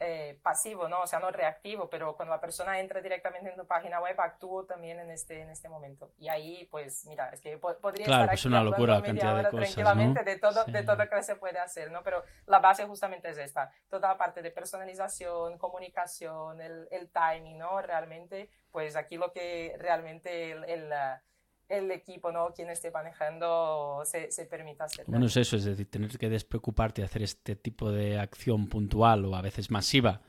eh, 0.00 0.38
pasivo, 0.42 0.88
¿no? 0.88 1.00
O 1.00 1.06
sea, 1.06 1.18
no 1.18 1.30
reactivo, 1.30 1.90
pero 1.90 2.14
cuando 2.14 2.34
la 2.34 2.40
persona 2.40 2.78
entra 2.78 3.00
directamente 3.00 3.50
en 3.50 3.56
tu 3.56 3.66
página 3.66 4.00
web, 4.00 4.14
actúo 4.20 4.64
también 4.64 5.00
en 5.00 5.10
este, 5.10 5.40
en 5.40 5.50
este 5.50 5.68
momento. 5.68 6.12
Y 6.18 6.28
ahí, 6.28 6.68
pues, 6.70 7.04
mira, 7.06 7.30
es 7.30 7.40
que 7.40 7.58
podría 7.58 8.06
claro, 8.06 8.22
estar 8.22 8.28
pues 8.28 8.44
una 8.46 8.62
locura 8.62 9.02
cantidad 9.02 9.36
de 9.36 9.50
cosas, 9.50 9.74
tranquilamente 9.74 10.20
¿no? 10.20 10.24
de, 10.24 10.38
todo, 10.38 10.64
sí. 10.64 10.72
de 10.72 10.82
todo 10.84 10.96
lo 10.96 11.08
que 11.08 11.22
se 11.22 11.36
puede 11.36 11.58
hacer, 11.58 11.90
¿no? 11.90 12.02
Pero 12.04 12.22
la 12.46 12.60
base 12.60 12.86
justamente 12.86 13.28
es 13.28 13.38
esta, 13.38 13.72
toda 13.88 14.08
la 14.08 14.16
parte 14.16 14.40
de 14.40 14.50
personalización, 14.52 15.58
comunicación, 15.58 16.60
el, 16.60 16.86
el 16.92 17.10
timing, 17.10 17.58
¿no? 17.58 17.82
Realmente, 17.82 18.50
pues 18.70 18.94
aquí 18.94 19.16
lo 19.16 19.32
que 19.32 19.74
realmente 19.78 20.52
el, 20.52 20.64
el 20.64 20.92
el 21.68 21.90
equipo, 21.90 22.32
¿no? 22.32 22.52
Quien 22.54 22.70
esté 22.70 22.90
manejando 22.90 24.02
se, 24.04 24.32
se 24.32 24.46
permita 24.46 24.84
hacer. 24.84 25.04
Bueno, 25.06 25.26
es 25.26 25.36
eso, 25.36 25.56
es 25.56 25.64
decir, 25.64 25.90
tener 25.90 26.16
que 26.16 26.28
despreocuparte 26.28 27.02
de 27.02 27.06
hacer 27.06 27.22
este 27.22 27.56
tipo 27.56 27.90
de 27.90 28.18
acción 28.18 28.68
puntual 28.68 29.24
o 29.24 29.36
a 29.36 29.42
veces 29.42 29.70
masiva 29.70 30.22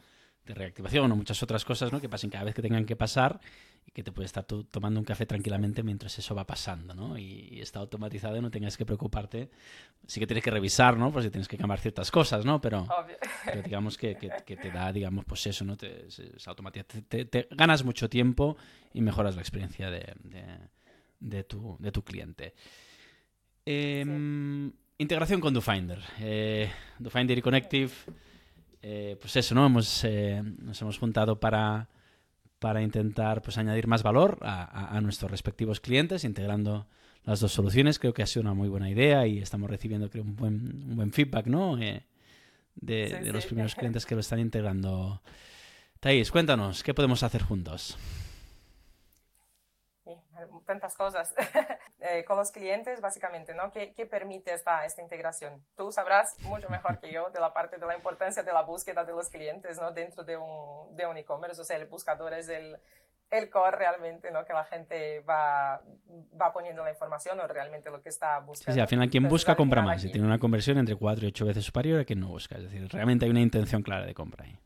de 0.45 0.54
reactivación 0.54 1.12
o 1.12 1.15
muchas 1.15 1.41
otras 1.43 1.63
cosas, 1.63 1.91
¿no? 1.91 2.02
Que 2.02 2.10
pasen 2.10 2.30
cada 2.30 2.43
vez 2.43 2.56
que 2.56 2.62
tengan 2.62 2.86
que 2.86 2.95
pasar 2.95 3.39
y 3.86 3.91
que 3.91 4.04
te 4.04 4.12
puedes 4.12 4.30
estar 4.30 4.43
tú 4.43 4.63
tomando 4.65 4.99
un 4.99 5.06
café 5.06 5.25
tranquilamente 5.25 5.84
mientras 5.84 6.17
eso 6.17 6.36
va 6.36 6.45
pasando, 6.45 6.93
¿no? 6.93 7.17
Y, 7.17 7.49
y, 7.52 7.62
está 7.62 7.80
automatizado 7.80 8.36
y 8.36 8.41
no 8.41 8.52
tengas 8.52 8.75
que 8.75 8.86
preocuparte. 8.86 9.49
Sí 10.08 10.19
que 10.19 10.28
tienes 10.28 10.43
que 10.43 10.52
revisar, 10.52 10.97
¿no? 10.97 11.12
Pues 11.12 11.25
si 11.25 11.32
tienes 11.32 11.47
que 11.47 11.58
cambiar 11.58 11.80
ciertas 11.80 12.12
cosas, 12.12 12.45
¿no? 12.45 12.60
Pero, 12.60 12.88
pero 13.45 13.62
digamos 13.62 13.97
que, 13.97 14.15
que, 14.15 14.32
que, 14.45 14.58
te 14.58 14.71
da, 14.71 14.91
digamos, 14.91 15.23
pues 15.25 15.45
eso, 15.47 15.63
¿no? 15.63 15.78
Te, 15.78 16.08
es 16.08 16.47
automatizado. 16.47 16.88
Te, 17.08 17.25
te, 17.25 17.25
te, 17.25 17.56
ganas 17.56 17.84
mucho 17.84 18.10
tiempo 18.10 18.58
y 18.93 19.02
mejoras 19.02 19.36
la 19.36 19.41
experiencia 19.41 19.89
de, 19.89 20.13
de 20.23 20.43
de 21.19 21.43
tu, 21.43 21.77
de 21.79 21.91
tu 21.91 22.03
cliente. 22.03 22.53
Eh, 23.65 24.03
sí. 24.05 24.73
Integración 24.99 25.39
con 25.39 25.53
DoFinder. 25.53 26.01
Eh, 26.19 26.69
DoFinder 26.99 27.38
y 27.38 27.41
Connective, 27.41 27.89
eh, 28.82 29.17
pues 29.19 29.34
eso, 29.38 29.55
¿no? 29.55 29.65
Hemos, 29.65 30.03
eh, 30.03 30.43
nos 30.43 30.82
hemos 30.82 30.99
juntado 30.99 31.39
para, 31.39 31.88
para 32.60 32.82
intentar 32.82 33.41
pues, 33.41 33.58
añadir 33.58 33.88
más 33.88 34.03
valor 34.03 34.39
a, 34.41 34.62
a, 34.63 34.97
a, 34.97 34.99
nuestros 34.99 35.32
respectivos 35.32 35.79
clientes, 35.79 36.25
integrando 36.25 36.86
las 37.23 37.39
dos 37.39 37.53
soluciones. 37.53 37.97
Creo 37.97 38.13
que 38.13 38.23
ha 38.23 38.27
sido 38.27 38.41
una 38.41 38.53
muy 38.53 38.67
buena 38.67 38.89
idea 38.89 39.25
y 39.25 39.39
estamos 39.39 39.69
recibiendo 39.69 40.10
creo, 40.10 40.25
un, 40.25 40.36
buen, 40.36 40.84
un 40.89 40.97
buen 40.97 41.13
feedback, 41.13 41.47
¿no? 41.47 41.77
de, 41.77 42.03
sí, 42.75 42.84
de 42.84 43.23
sí. 43.23 43.32
los 43.32 43.45
primeros 43.45 43.75
clientes 43.75 44.05
que 44.05 44.15
lo 44.15 44.21
están 44.21 44.39
integrando. 44.39 45.21
Thais, 46.01 46.29
cuéntanos, 46.29 46.84
¿qué 46.84 46.93
podemos 46.93 47.23
hacer 47.23 47.41
juntos? 47.41 47.97
Tantas 50.65 50.95
cosas. 50.95 51.34
Eh, 52.02 52.23
con 52.23 52.38
los 52.38 52.49
clientes, 52.49 53.02
básicamente, 53.02 53.54
¿no? 53.54 53.73
¿Qué, 53.73 53.93
¿Qué, 53.93 54.06
permite 54.06 54.54
esta, 54.54 54.86
esta 54.86 55.02
integración? 55.02 55.62
Tú 55.75 55.91
sabrás 55.91 56.34
mucho 56.43 56.69
mejor 56.69 56.97
que 57.02 57.12
yo 57.12 57.30
de 57.30 57.41
la 57.41 57.52
parte 57.54 57.78
de 57.78 57.86
la 57.86 57.93
importancia 57.93 58.41
de 58.41 58.54
la 58.54 58.62
búsqueda 58.62 59.04
de 59.04 59.12
los 59.12 59.30
clientes, 59.30 59.78
¿no? 59.82 59.91
Dentro 59.91 60.23
de 60.23 60.38
un, 60.38 60.95
de 60.95 61.06
un 61.06 61.17
e-commerce, 61.17 61.60
o 61.60 61.65
sea, 61.65 61.75
el 61.75 61.88
buscador 61.88 62.34
es 62.34 62.47
el, 62.47 62.80
el 63.32 63.49
core 63.49 63.78
realmente, 63.78 64.32
¿no? 64.32 64.45
Que 64.45 64.54
la 64.54 64.63
gente 64.63 65.19
va, 65.21 65.82
va 66.41 66.54
poniendo 66.54 66.84
la 66.84 66.91
información 66.91 67.39
o 67.39 67.47
realmente 67.47 67.89
lo 67.89 68.02
que 68.02 68.10
está 68.10 68.39
buscando. 68.39 68.73
Sí, 68.73 68.80
al 68.80 68.88
final 68.88 69.10
quien 69.10 69.28
busca 69.28 69.56
compra 69.56 69.82
más 69.82 70.04
y 70.04 70.12
tiene 70.12 70.25
una 70.25 70.39
conversión 70.39 70.78
entre 70.78 70.95
4 70.95 71.25
y 71.25 71.28
8 71.28 71.45
veces 71.45 71.65
superior 71.65 71.99
a 71.99 72.06
quien 72.06 72.19
no 72.21 72.28
busca. 72.28 72.56
Es 72.56 72.63
decir, 72.63 72.88
realmente 72.91 73.25
hay 73.25 73.32
una 73.32 73.41
intención 73.41 73.84
clara 73.84 74.06
de 74.06 74.13
compra 74.13 74.45
ahí. 74.45 74.58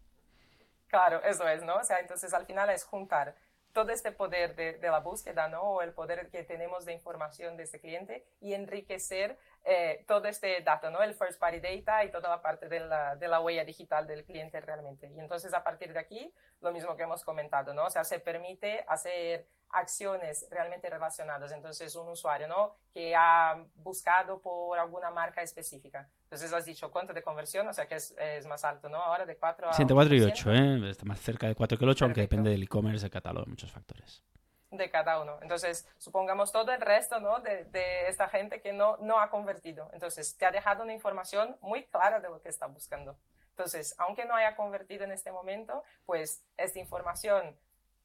Claro, 0.87 1.21
eso 1.23 1.47
es, 1.47 1.63
¿no? 1.63 1.77
O 1.77 1.83
sea, 1.83 1.99
entonces 1.99 2.33
al 2.33 2.45
final 2.45 2.69
es 2.69 2.83
juntar 2.83 3.35
todo 3.73 3.91
este 3.91 4.11
poder 4.11 4.55
de, 4.55 4.77
la 4.81 4.99
búsqueda, 4.99 5.47
¿no? 5.47 5.61
O 5.61 5.81
el 5.81 5.93
poder 5.93 6.29
que 6.29 6.43
tenemos 6.43 6.85
de 6.85 6.93
información 6.93 7.57
de 7.57 7.63
ese 7.63 7.79
cliente 7.79 8.25
y 8.39 8.53
enriquecer 8.53 9.37
eh, 9.65 10.05
todo 10.07 10.27
este 10.27 10.61
dato, 10.61 10.91
¿no? 10.91 11.01
El 11.01 11.15
first 11.15 11.39
party 11.39 11.59
data 11.59 12.03
y 12.03 12.11
toda 12.11 12.29
la 12.29 12.41
parte 12.41 12.69
de 12.69 12.79
la, 12.81 13.15
de 13.15 13.27
la, 13.27 13.39
huella 13.41 13.65
digital 13.65 14.07
del 14.07 14.23
cliente 14.23 14.61
realmente. 14.61 15.09
Y 15.09 15.19
entonces 15.19 15.53
a 15.53 15.63
partir 15.63 15.91
de 15.91 15.99
aquí, 15.99 16.33
lo 16.61 16.71
mismo 16.71 16.95
que 16.95 17.03
hemos 17.03 17.23
comentado, 17.23 17.73
¿no? 17.73 17.85
O 17.85 17.89
sea, 17.89 18.03
se 18.03 18.19
permite 18.19 18.85
hacer 18.87 19.47
acciones 19.73 20.47
realmente 20.49 20.89
relacionadas. 20.89 21.51
Entonces, 21.51 21.95
un 21.95 22.07
usuario, 22.07 22.47
¿no? 22.47 22.75
Que 22.93 23.15
ha 23.15 23.65
buscado 23.75 24.39
por 24.39 24.79
alguna 24.79 25.09
marca 25.09 25.41
específica. 25.41 26.09
Entonces, 26.33 26.51
has 26.51 26.65
dicho 26.65 26.89
cuánto 26.89 27.13
de 27.13 27.21
conversión, 27.21 27.67
o 27.67 27.73
sea, 27.73 27.87
que 27.87 27.93
es, 27.93 28.15
es 28.17 28.47
más 28.47 28.63
alto, 28.63 28.89
¿no? 28.89 28.97
Ahora 28.97 29.23
de 29.23 29.37
4 29.37 29.69
a... 29.69 29.73
Sí, 29.73 29.83
entre 29.83 29.93
4 29.93 30.15
y 30.15 30.21
8, 30.23 30.51
¿eh? 30.51 30.89
Está 30.89 31.05
más 31.05 31.19
cerca 31.19 31.45
de 31.45 31.53
4 31.53 31.77
que 31.77 31.83
el 31.83 31.91
8, 31.91 32.05
aunque 32.05 32.21
depende 32.21 32.49
del 32.49 32.63
e-commerce, 32.63 33.03
del 33.03 33.11
catálogo, 33.11 33.45
muchos 33.45 33.71
factores. 33.71 34.23
De 34.71 34.89
cada 34.89 35.21
uno. 35.21 35.37
Entonces, 35.43 35.87
supongamos 35.99 36.51
todo 36.51 36.71
el 36.71 36.81
resto, 36.81 37.19
¿no? 37.19 37.39
De, 37.41 37.65
de 37.65 38.07
esta 38.07 38.29
gente 38.29 38.61
que 38.61 38.73
no, 38.73 38.97
no 38.97 39.19
ha 39.19 39.29
convertido. 39.29 39.91
Entonces, 39.93 40.35
te 40.35 40.47
ha 40.47 40.51
dejado 40.51 40.81
una 40.81 40.93
información 40.93 41.55
muy 41.61 41.83
clara 41.83 42.19
de 42.19 42.29
lo 42.29 42.41
que 42.41 42.49
está 42.49 42.65
buscando. 42.65 43.15
Entonces, 43.49 43.93
aunque 43.99 44.25
no 44.25 44.33
haya 44.33 44.55
convertido 44.55 45.03
en 45.03 45.11
este 45.11 45.31
momento, 45.31 45.83
pues 46.07 46.43
esta 46.57 46.79
información 46.79 47.55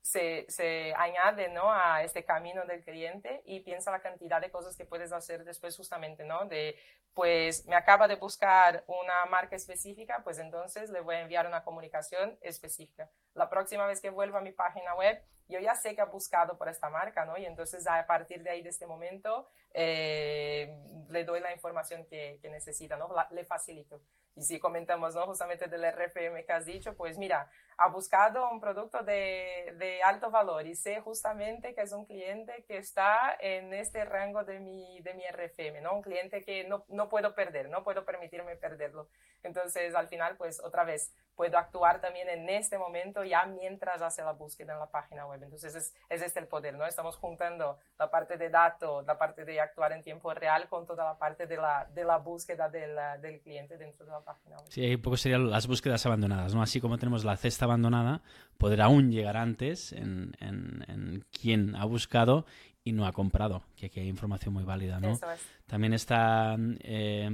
se, 0.02 0.46
se, 0.48 0.94
añade 0.94 1.48
¿no? 1.48 1.72
a 1.72 2.02
este 2.02 2.24
camino 2.24 2.64
del 2.64 2.82
cliente 2.82 3.42
y 3.44 3.60
piensa 3.60 3.90
la 3.90 4.00
cantidad 4.00 4.40
de 4.40 4.50
cosas 4.50 4.76
que 4.76 4.84
puedes 4.84 5.12
hacer 5.12 5.44
después 5.44 5.76
justamente, 5.76 6.24
¿no? 6.24 6.46
De, 6.46 6.76
pues 7.14 7.66
me 7.66 7.76
acaba 7.76 8.08
de 8.08 8.16
buscar 8.16 8.84
una 8.86 9.26
marca 9.26 9.56
específica, 9.56 10.22
pues 10.24 10.38
entonces 10.38 10.90
le 10.90 11.00
voy 11.00 11.16
a 11.16 11.20
enviar 11.20 11.46
una 11.46 11.64
comunicación 11.64 12.38
específica. 12.42 13.10
La 13.34 13.50
próxima 13.50 13.86
vez 13.86 14.00
que 14.00 14.10
vuelva 14.10 14.38
a 14.38 14.42
mi 14.42 14.52
página 14.52 14.94
web, 14.94 15.22
yo 15.48 15.58
ya 15.60 15.74
sé 15.74 15.94
que 15.94 16.00
ha 16.00 16.06
buscado 16.06 16.56
por 16.58 16.68
esta 16.68 16.90
marca, 16.90 17.24
¿no? 17.24 17.36
Y 17.38 17.46
entonces 17.46 17.86
a 17.86 18.06
partir 18.06 18.42
de 18.42 18.50
ahí, 18.50 18.62
de 18.62 18.68
este 18.68 18.86
momento, 18.86 19.48
eh, 19.72 20.76
le 21.08 21.24
doy 21.24 21.40
la 21.40 21.52
información 21.52 22.04
que, 22.06 22.38
que 22.40 22.50
necesita, 22.50 22.96
¿no? 22.96 23.08
le 23.30 23.44
facilito. 23.44 24.00
Y 24.38 24.42
si 24.42 24.60
comentamos, 24.60 25.16
¿no? 25.16 25.26
Justamente 25.26 25.66
del 25.66 25.84
RFM 25.84 26.44
que 26.44 26.52
has 26.52 26.64
dicho, 26.64 26.94
pues 26.94 27.18
mira, 27.18 27.50
ha 27.76 27.88
buscado 27.88 28.50
un 28.50 28.60
producto 28.60 29.02
de, 29.02 29.74
de, 29.78 30.00
alto 30.02 30.30
valor 30.30 30.66
y 30.66 30.76
sé 30.76 31.00
justamente 31.00 31.74
que 31.74 31.82
es 31.82 31.92
un 31.92 32.04
cliente 32.06 32.64
que 32.66 32.76
está 32.76 33.36
en 33.40 33.74
este 33.74 34.04
rango 34.04 34.44
de 34.44 34.60
mi, 34.60 35.00
de 35.00 35.14
mi 35.14 35.24
RFM, 35.24 35.80
¿no? 35.80 35.94
Un 35.94 36.02
cliente 36.02 36.44
que 36.44 36.64
no, 36.64 36.84
no 36.88 37.08
puedo 37.08 37.34
perder, 37.34 37.68
no 37.68 37.82
puedo 37.82 38.04
permitirme 38.04 38.54
perderlo. 38.56 39.08
Entonces, 39.42 39.94
al 39.94 40.08
final, 40.08 40.36
pues 40.36 40.60
otra 40.62 40.84
vez, 40.84 41.12
puedo 41.36 41.56
actuar 41.56 42.00
también 42.00 42.28
en 42.28 42.48
este 42.48 42.78
momento 42.78 43.22
ya 43.22 43.46
mientras 43.46 44.02
hace 44.02 44.22
la 44.22 44.32
búsqueda 44.32 44.72
en 44.72 44.80
la 44.80 44.90
página 44.90 45.26
web. 45.26 45.40
Entonces, 45.42 45.74
es, 45.76 45.94
es 46.08 46.22
este 46.22 46.40
el 46.40 46.48
poder, 46.48 46.74
¿no? 46.74 46.84
Estamos 46.84 47.16
juntando 47.16 47.78
la 47.96 48.10
parte 48.10 48.36
de 48.36 48.50
datos, 48.50 49.06
la 49.06 49.18
parte 49.18 49.44
de 49.44 49.60
actuar 49.60 49.92
en 49.92 50.02
tiempo 50.02 50.34
real 50.34 50.68
con 50.68 50.84
toda 50.84 51.04
la 51.04 51.18
parte 51.18 51.46
de 51.46 51.56
la, 51.56 51.86
de 51.92 52.04
la 52.04 52.18
búsqueda 52.18 52.68
del, 52.68 52.98
del 53.20 53.40
cliente 53.40 53.78
dentro 53.78 54.04
de 54.04 54.10
la 54.10 54.20
página 54.32 54.56
web. 54.56 54.66
Sí, 54.68 54.94
un 54.94 55.02
poco 55.02 55.16
serían 55.16 55.50
las 55.50 55.66
búsquedas 55.66 56.04
abandonadas, 56.06 56.54
¿no? 56.54 56.62
Así 56.62 56.80
como 56.80 56.98
tenemos 56.98 57.24
la 57.24 57.36
cesta 57.36 57.64
abandonada, 57.64 58.22
poder 58.56 58.80
aún 58.80 59.10
llegar 59.10 59.36
antes 59.36 59.92
en, 59.92 60.36
en, 60.40 60.84
en 60.88 61.24
quién 61.32 61.74
ha 61.74 61.84
buscado 61.84 62.44
y 62.84 62.92
no 62.92 63.06
ha 63.06 63.12
comprado, 63.12 63.62
que 63.76 63.86
aquí 63.86 64.00
hay 64.00 64.08
información 64.08 64.54
muy 64.54 64.64
válida, 64.64 64.98
¿no? 64.98 65.18
También 65.66 65.92
está 65.92 66.56
eh, 66.80 67.28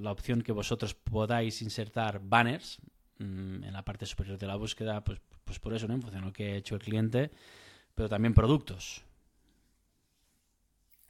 la 0.00 0.12
opción 0.12 0.42
que 0.42 0.52
vosotros 0.52 0.94
podáis 0.94 1.62
insertar 1.62 2.20
banners 2.22 2.78
mm, 3.18 3.64
en 3.64 3.72
la 3.72 3.82
parte 3.82 4.06
superior 4.06 4.38
de 4.38 4.46
la 4.46 4.56
búsqueda, 4.56 5.02
pues, 5.02 5.20
pues 5.44 5.58
por 5.58 5.74
eso, 5.74 5.88
¿no? 5.88 5.94
En 5.94 6.02
función 6.02 6.22
de 6.22 6.26
lo 6.28 6.32
que 6.32 6.52
ha 6.52 6.56
hecho 6.56 6.76
el 6.76 6.80
cliente, 6.80 7.30
pero 7.94 8.08
también 8.08 8.34
productos. 8.34 9.04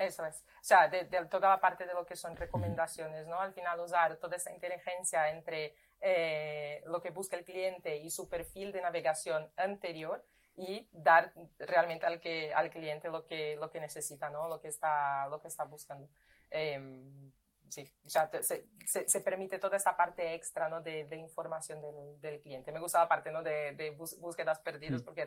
Eso 0.00 0.24
es. 0.24 0.36
O 0.36 0.62
sea, 0.64 0.88
de, 0.88 1.04
toda 1.26 1.50
la 1.50 1.60
parte 1.60 1.84
de 1.84 1.92
lo 1.92 2.06
que 2.06 2.16
son 2.16 2.34
recomendaciones, 2.34 3.26
¿no? 3.26 3.38
Al 3.38 3.52
final 3.52 3.78
usar 3.80 4.16
toda 4.16 4.36
esa 4.36 4.50
inteligencia 4.50 5.28
entre 5.28 5.74
eh, 6.00 6.82
lo 6.86 7.02
que 7.02 7.10
busca 7.10 7.36
el 7.36 7.44
cliente 7.44 7.98
y 7.98 8.10
su 8.10 8.26
perfil 8.26 8.72
de 8.72 8.80
navegación 8.80 9.52
anterior 9.58 10.24
y 10.56 10.88
dar 10.90 11.34
realmente 11.58 12.06
al, 12.06 12.18
que, 12.18 12.54
al 12.54 12.70
cliente 12.70 13.10
lo 13.10 13.26
que, 13.26 13.56
lo 13.56 13.70
que 13.70 13.78
necesita, 13.78 14.30
¿no? 14.30 14.48
lo, 14.48 14.58
que 14.58 14.68
está, 14.68 15.28
lo 15.28 15.38
que 15.38 15.48
está 15.48 15.64
buscando. 15.64 16.08
Em, 16.48 17.30
sí, 17.70 17.90
o 18.04 18.08
sea, 18.08 18.30
se, 18.42 18.66
se, 19.08 19.20
permite 19.20 19.58
toda 19.58 19.76
esta 19.76 19.96
parte 19.96 20.34
extra 20.34 20.68
¿no? 20.68 20.80
de, 20.80 21.04
de 21.04 21.16
información 21.16 21.80
del, 21.80 22.20
del, 22.20 22.40
cliente. 22.40 22.72
Me 22.72 22.80
gusta 22.80 22.98
la 22.98 23.08
parte 23.08 23.30
¿no? 23.30 23.42
de, 23.42 23.72
de 23.72 23.90
búsquedas 23.90 24.58
perdidas 24.60 25.02
mm. 25.02 25.04
porque 25.04 25.26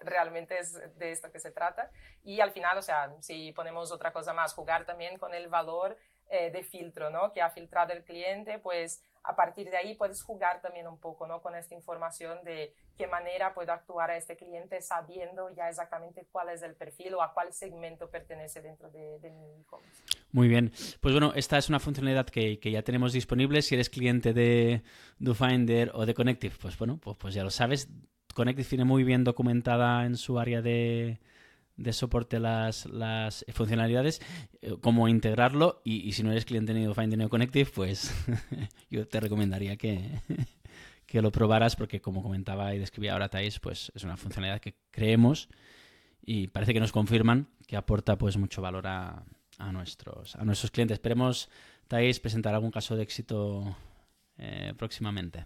realmente 0.00 0.58
es 0.58 0.74
de 0.98 1.12
esto 1.12 1.30
que 1.30 1.40
se 1.40 1.50
trata. 1.50 1.90
Y 2.22 2.40
al 2.40 2.50
final, 2.50 2.76
o 2.78 2.82
sea, 2.82 3.14
si 3.20 3.52
ponemos 3.52 3.92
otra 3.92 4.12
cosa 4.12 4.32
más, 4.32 4.54
jugar 4.54 4.84
también 4.84 5.18
con 5.18 5.34
el 5.34 5.48
valor 5.48 5.96
eh, 6.28 6.50
de 6.50 6.64
filtro 6.64 7.08
¿no? 7.10 7.32
que 7.32 7.40
ha 7.40 7.50
filtrado 7.50 7.92
el 7.92 8.04
cliente, 8.04 8.58
pues 8.58 9.02
a 9.26 9.34
partir 9.34 9.68
de 9.70 9.76
ahí 9.76 9.94
puedes 9.94 10.22
jugar 10.22 10.60
también 10.60 10.86
un 10.86 10.98
poco 10.98 11.26
¿no? 11.26 11.42
con 11.42 11.56
esta 11.56 11.74
información 11.74 12.38
de 12.44 12.72
qué 12.96 13.08
manera 13.08 13.54
puedo 13.54 13.72
actuar 13.72 14.10
a 14.10 14.16
este 14.16 14.36
cliente 14.36 14.80
sabiendo 14.80 15.50
ya 15.54 15.68
exactamente 15.68 16.26
cuál 16.30 16.50
es 16.50 16.62
el 16.62 16.74
perfil 16.74 17.14
o 17.14 17.22
a 17.22 17.34
cuál 17.34 17.52
segmento 17.52 18.08
pertenece 18.08 18.62
dentro 18.62 18.88
de, 18.90 19.18
mi 19.30 19.60
e-commerce. 19.60 20.02
Muy 20.30 20.48
bien. 20.48 20.72
Pues 21.00 21.12
bueno, 21.12 21.32
esta 21.34 21.58
es 21.58 21.68
una 21.68 21.80
funcionalidad 21.80 22.26
que, 22.26 22.58
ya 22.58 22.82
tenemos 22.82 23.12
disponible. 23.12 23.62
Si 23.62 23.74
eres 23.74 23.90
cliente 23.90 24.32
de 24.32 24.82
DoFinder 25.18 25.90
o 25.94 26.06
de 26.06 26.14
Connective, 26.14 26.54
pues 26.60 26.78
bueno, 26.78 26.98
pues, 26.98 27.16
pues 27.16 27.34
ya 27.34 27.42
lo 27.42 27.50
sabes. 27.50 27.88
Connective 28.34 28.68
tiene 28.68 28.84
muy 28.84 29.02
bien 29.02 29.24
documentada 29.24 30.04
en 30.04 30.16
su 30.16 30.38
área 30.38 30.62
de, 30.62 31.18
de 31.76 31.92
soporte 31.92 32.40
las, 32.40 32.86
las 32.86 33.44
funcionalidades, 33.52 34.20
eh, 34.62 34.74
cómo 34.80 35.08
integrarlo 35.08 35.82
y, 35.84 36.12
si 36.12 36.22
no 36.22 36.30
eres 36.30 36.44
cliente 36.44 36.72
de 36.72 36.94
Find 36.94 37.14
Neo 37.14 37.28
Connective, 37.28 37.70
pues 37.74 38.14
yo 38.90 39.06
te 39.06 39.20
recomendaría 39.20 39.76
que, 39.76 40.20
que 41.06 41.22
lo 41.22 41.30
probaras 41.30 41.76
porque 41.76 42.00
como 42.00 42.22
comentaba 42.22 42.74
y 42.74 42.78
describía 42.78 43.12
ahora 43.12 43.28
Thais, 43.28 43.60
pues 43.60 43.92
es 43.94 44.04
una 44.04 44.16
funcionalidad 44.16 44.60
que 44.60 44.76
creemos 44.90 45.48
y 46.22 46.48
parece 46.48 46.72
que 46.72 46.80
nos 46.80 46.92
confirman 46.92 47.48
que 47.66 47.76
aporta 47.76 48.16
pues 48.16 48.36
mucho 48.36 48.62
valor 48.62 48.86
a, 48.86 49.24
a 49.58 49.72
nuestros, 49.72 50.34
a 50.36 50.44
nuestros 50.44 50.70
clientes. 50.70 50.96
Esperemos, 50.96 51.50
Thais, 51.88 52.20
presentar 52.20 52.54
algún 52.54 52.70
caso 52.70 52.96
de 52.96 53.02
éxito 53.02 53.76
eh, 54.38 54.74
próximamente. 54.76 55.44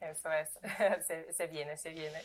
Eso 0.00 0.30
es, 0.32 0.58
se, 1.06 1.32
se 1.32 1.46
viene, 1.48 1.76
se 1.76 1.92
viene. 1.92 2.22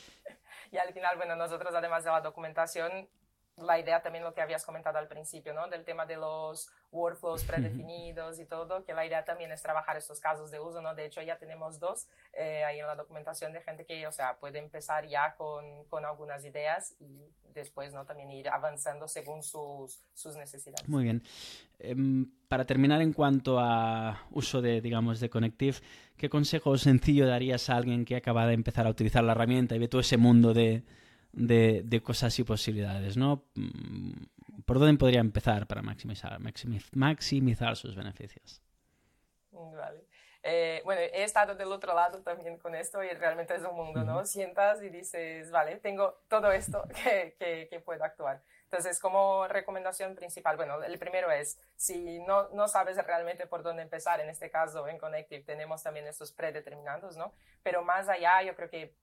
Y 0.71 0.77
al 0.77 0.93
final, 0.93 1.17
bueno, 1.17 1.35
nosotros 1.35 1.73
además 1.75 2.03
de 2.03 2.11
la 2.11 2.21
documentación 2.21 3.09
la 3.57 3.79
idea 3.79 4.01
también 4.01 4.23
lo 4.23 4.33
que 4.33 4.41
habías 4.41 4.65
comentado 4.65 4.97
al 4.97 5.07
principio, 5.07 5.53
¿no? 5.53 5.67
Del 5.67 5.83
tema 5.85 6.05
de 6.05 6.15
los 6.15 6.69
workflows 6.91 7.43
predefinidos 7.43 8.39
y 8.39 8.45
todo, 8.45 8.83
que 8.83 8.93
la 8.93 9.05
idea 9.05 9.23
también 9.23 9.51
es 9.51 9.61
trabajar 9.61 9.95
estos 9.97 10.19
casos 10.19 10.49
de 10.51 10.59
uso, 10.59 10.81
¿no? 10.81 10.95
De 10.95 11.05
hecho, 11.05 11.21
ya 11.21 11.37
tenemos 11.37 11.79
dos 11.79 12.07
eh, 12.33 12.63
ahí 12.63 12.79
en 12.79 12.87
la 12.87 12.95
documentación 12.95 13.53
de 13.53 13.61
gente 13.61 13.85
que, 13.85 14.07
o 14.07 14.11
sea, 14.11 14.37
puede 14.37 14.59
empezar 14.59 15.07
ya 15.07 15.35
con, 15.35 15.85
con 15.85 16.05
algunas 16.05 16.43
ideas 16.45 16.95
y 16.99 17.29
después, 17.53 17.93
¿no? 17.93 18.05
También 18.05 18.31
ir 18.31 18.49
avanzando 18.49 19.07
según 19.07 19.43
sus, 19.43 20.01
sus 20.13 20.35
necesidades. 20.35 20.87
Muy 20.87 21.03
bien. 21.03 21.21
Em, 21.77 22.31
para 22.47 22.65
terminar, 22.65 23.01
en 23.01 23.13
cuanto 23.13 23.59
a 23.59 24.27
uso 24.31 24.61
de, 24.61 24.81
digamos, 24.81 25.19
de 25.19 25.29
Connective, 25.29 25.77
¿qué 26.17 26.29
consejo 26.29 26.77
sencillo 26.77 27.27
darías 27.27 27.69
a 27.69 27.75
alguien 27.75 28.05
que 28.05 28.15
acaba 28.15 28.47
de 28.47 28.53
empezar 28.53 28.87
a 28.87 28.89
utilizar 28.89 29.23
la 29.23 29.33
herramienta 29.33 29.75
y 29.75 29.79
ve 29.79 29.87
todo 29.87 30.01
ese 30.01 30.17
mundo 30.17 30.53
de 30.53 30.83
de, 31.33 32.01
cosas 32.03 32.37
y 32.39 32.43
posibilidades, 32.43 33.17
¿no? 33.17 33.43
Mm, 33.55 34.13
¿Por 34.65 34.79
dónde 34.79 34.97
podría 34.97 35.19
empezar 35.19 35.67
para 35.67 35.81
maximizar, 35.81 36.39
maximizar 36.39 37.75
sus 37.75 37.95
beneficios? 37.95 38.61
Vale. 39.51 40.05
Eh, 40.45 40.81
bueno, 40.83 41.01
he 41.01 41.23
estado 41.23 41.55
del 41.55 41.71
otro 41.71 41.95
lado 41.95 42.21
también 42.21 42.57
con 42.57 42.75
esto 42.75 43.01
y 43.01 43.09
realmente 43.11 43.55
es 43.55 43.63
un 43.63 43.75
mundo, 43.75 44.03
¿no? 44.03 44.25
Sientas 44.25 44.83
y 44.83 44.89
dices, 44.89 45.49
vale, 45.51 45.77
tengo 45.77 46.21
todo 46.27 46.51
esto 46.51 46.83
que, 47.03 47.35
que, 47.39 47.67
que, 47.69 47.79
puedo 47.79 48.03
actuar. 48.03 48.41
Entonces, 48.65 48.99
como 48.99 49.47
recomendación 49.47 50.15
principal, 50.15 50.57
bueno, 50.57 50.83
el 50.83 50.99
primero 50.99 51.31
es, 51.31 51.59
si 51.75 52.19
no, 52.19 52.49
no 52.49 52.67
sabes 52.67 52.97
realmente 53.05 53.47
por 53.47 53.63
dónde 53.63 53.83
empezar, 53.83 54.19
en 54.19 54.29
este 54.29 54.49
caso 54.49 54.87
en 54.87 54.97
Connective 54.97 55.43
tenemos 55.43 55.81
también 55.81 56.07
estos 56.07 56.33
predeterminados, 56.33 57.15
¿no? 57.15 57.33
Pero 57.61 57.83
más 57.83 58.09
allá, 58.09 58.41
yo 58.43 58.53
creo 58.55 58.69
que 58.69 58.93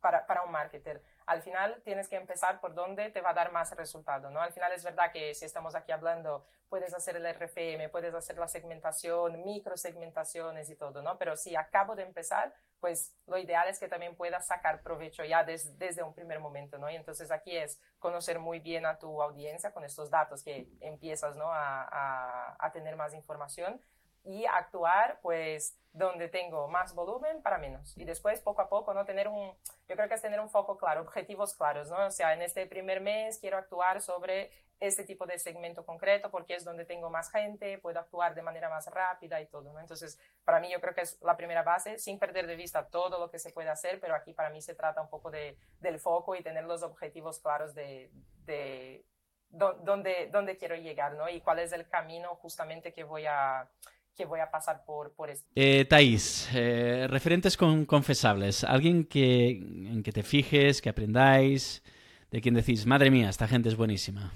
para, 0.00 0.26
para 0.26 0.44
un 0.44 0.52
marketer 0.52 1.02
al 1.26 1.42
final 1.42 1.82
tienes 1.84 2.08
que 2.08 2.16
empezar 2.16 2.60
por 2.60 2.74
donde 2.74 3.10
te 3.10 3.20
va 3.20 3.30
a 3.30 3.34
dar 3.34 3.50
más 3.50 3.74
resultado, 3.76 4.30
¿no? 4.30 4.40
Al 4.40 4.52
final 4.52 4.72
es 4.72 4.84
verdad 4.84 5.10
que 5.12 5.34
si 5.34 5.44
estamos 5.44 5.74
aquí 5.74 5.90
hablando, 5.90 6.46
puedes 6.68 6.94
hacer 6.94 7.16
el 7.16 7.26
RFM, 7.26 7.88
puedes 7.88 8.14
hacer 8.14 8.38
la 8.38 8.46
segmentación, 8.46 9.44
microsegmentaciones 9.44 10.70
y 10.70 10.76
todo, 10.76 11.02
¿no? 11.02 11.18
Pero 11.18 11.36
si 11.36 11.56
acabo 11.56 11.96
de 11.96 12.04
empezar, 12.04 12.54
pues 12.78 13.12
lo 13.26 13.38
ideal 13.38 13.68
es 13.68 13.80
que 13.80 13.88
también 13.88 14.14
puedas 14.14 14.46
sacar 14.46 14.82
provecho 14.82 15.24
ya 15.24 15.42
desde 15.42 16.02
un 16.04 16.14
primer 16.14 16.38
momento, 16.38 16.78
¿no? 16.78 16.88
Y 16.88 16.94
entonces 16.94 17.32
aquí 17.32 17.56
es 17.56 17.80
conocer 17.98 18.38
muy 18.38 18.60
bien 18.60 18.86
a 18.86 18.98
tu 18.98 19.20
audiencia 19.20 19.72
con 19.72 19.84
estos 19.84 20.10
datos 20.10 20.44
que 20.44 20.68
empiezas, 20.80 21.36
¿no? 21.36 21.52
a, 21.52 22.56
a 22.58 22.72
tener 22.72 22.94
más 22.96 23.14
información 23.14 23.80
y 24.26 24.44
actuar 24.46 25.20
pues 25.22 25.78
donde 25.92 26.28
tengo 26.28 26.68
más 26.68 26.94
volumen 26.94 27.40
para 27.42 27.58
menos. 27.58 27.96
Y 27.96 28.04
después 28.04 28.40
poco 28.40 28.60
a 28.60 28.68
poco 28.68 28.92
no 28.92 29.04
tener 29.06 29.28
un, 29.28 29.52
yo 29.88 29.96
creo 29.96 30.08
que 30.08 30.14
es 30.14 30.22
tener 30.22 30.40
un 30.40 30.50
foco 30.50 30.76
claro, 30.76 31.00
objetivos 31.00 31.54
claros, 31.54 31.88
¿no? 31.88 32.06
O 32.06 32.10
sea, 32.10 32.34
en 32.34 32.42
este 32.42 32.66
primer 32.66 33.00
mes 33.00 33.38
quiero 33.38 33.56
actuar 33.56 34.02
sobre 34.02 34.50
este 34.78 35.04
tipo 35.04 35.24
de 35.24 35.38
segmento 35.38 35.86
concreto 35.86 36.30
porque 36.30 36.54
es 36.54 36.64
donde 36.64 36.84
tengo 36.84 37.08
más 37.08 37.30
gente, 37.30 37.78
puedo 37.78 37.98
actuar 37.98 38.34
de 38.34 38.42
manera 38.42 38.68
más 38.68 38.86
rápida 38.88 39.40
y 39.40 39.46
todo, 39.46 39.72
¿no? 39.72 39.80
Entonces, 39.80 40.18
para 40.44 40.60
mí 40.60 40.70
yo 40.70 40.80
creo 40.82 40.94
que 40.94 41.00
es 41.00 41.18
la 41.22 41.36
primera 41.36 41.62
base, 41.62 41.98
sin 41.98 42.18
perder 42.18 42.46
de 42.46 42.56
vista 42.56 42.86
todo 42.88 43.18
lo 43.18 43.30
que 43.30 43.38
se 43.38 43.52
puede 43.52 43.70
hacer, 43.70 43.98
pero 43.98 44.14
aquí 44.14 44.34
para 44.34 44.50
mí 44.50 44.60
se 44.60 44.74
trata 44.74 45.00
un 45.00 45.08
poco 45.08 45.30
de, 45.30 45.56
del 45.80 45.98
foco 45.98 46.34
y 46.34 46.42
tener 46.42 46.64
los 46.64 46.82
objetivos 46.82 47.40
claros 47.40 47.74
de, 47.74 48.10
de 48.44 49.02
dónde, 49.48 50.28
dónde 50.30 50.58
quiero 50.58 50.76
llegar, 50.76 51.14
¿no? 51.14 51.28
Y 51.28 51.40
cuál 51.40 51.60
es 51.60 51.72
el 51.72 51.88
camino 51.88 52.34
justamente 52.36 52.92
que 52.92 53.04
voy 53.04 53.24
a 53.26 53.68
que 54.16 54.24
voy 54.24 54.40
a 54.40 54.50
pasar 54.50 54.84
por, 54.84 55.12
por 55.12 55.30
esto. 55.30 55.48
Eh, 55.54 55.84
Thais, 55.84 56.48
eh, 56.54 57.06
referentes 57.08 57.56
con, 57.56 57.84
confesables, 57.84 58.64
alguien 58.64 59.04
que, 59.04 59.50
en 59.50 60.02
que 60.02 60.10
te 60.10 60.22
fijes, 60.22 60.80
que 60.80 60.88
aprendáis, 60.88 61.82
de 62.30 62.40
quien 62.40 62.54
decís, 62.54 62.86
madre 62.86 63.10
mía, 63.10 63.28
esta 63.28 63.46
gente 63.46 63.68
es 63.68 63.76
buenísima. 63.76 64.32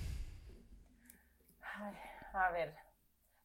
a 2.33 2.51
ver, 2.53 2.75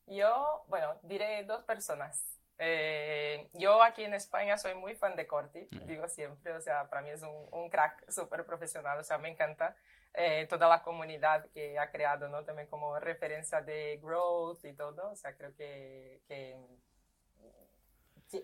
yo, 0.07 0.65
bueno, 0.67 0.95
diré 1.03 1.43
dos 1.45 1.63
personas. 1.63 2.23
Eh, 2.57 3.49
yo 3.53 3.83
aquí 3.83 4.03
en 4.03 4.13
España 4.13 4.57
soy 4.57 4.75
muy 4.75 4.95
fan 4.95 5.15
de 5.15 5.27
Corti, 5.27 5.67
mm. 5.71 5.87
digo 5.87 6.07
siempre, 6.07 6.53
o 6.53 6.61
sea, 6.61 6.89
para 6.89 7.01
mí 7.01 7.09
es 7.09 7.21
un, 7.21 7.47
un 7.51 7.69
crack 7.69 8.09
súper 8.09 8.45
profesional, 8.45 8.99
o 8.99 9.03
sea, 9.03 9.17
me 9.17 9.29
encanta. 9.29 9.75
Eh, 10.17 10.47
toda 10.47 10.69
la 10.69 10.81
comunidad 10.81 11.49
que 11.49 11.77
ha 11.77 11.91
creado, 11.91 12.29
¿no? 12.29 12.45
También 12.45 12.69
como 12.69 12.97
referencia 12.99 13.61
de 13.61 13.99
growth 14.01 14.63
y 14.63 14.73
todo, 14.73 15.11
o 15.11 15.15
sea, 15.15 15.35
creo 15.35 15.53
que, 15.55 16.21
que 16.25 16.57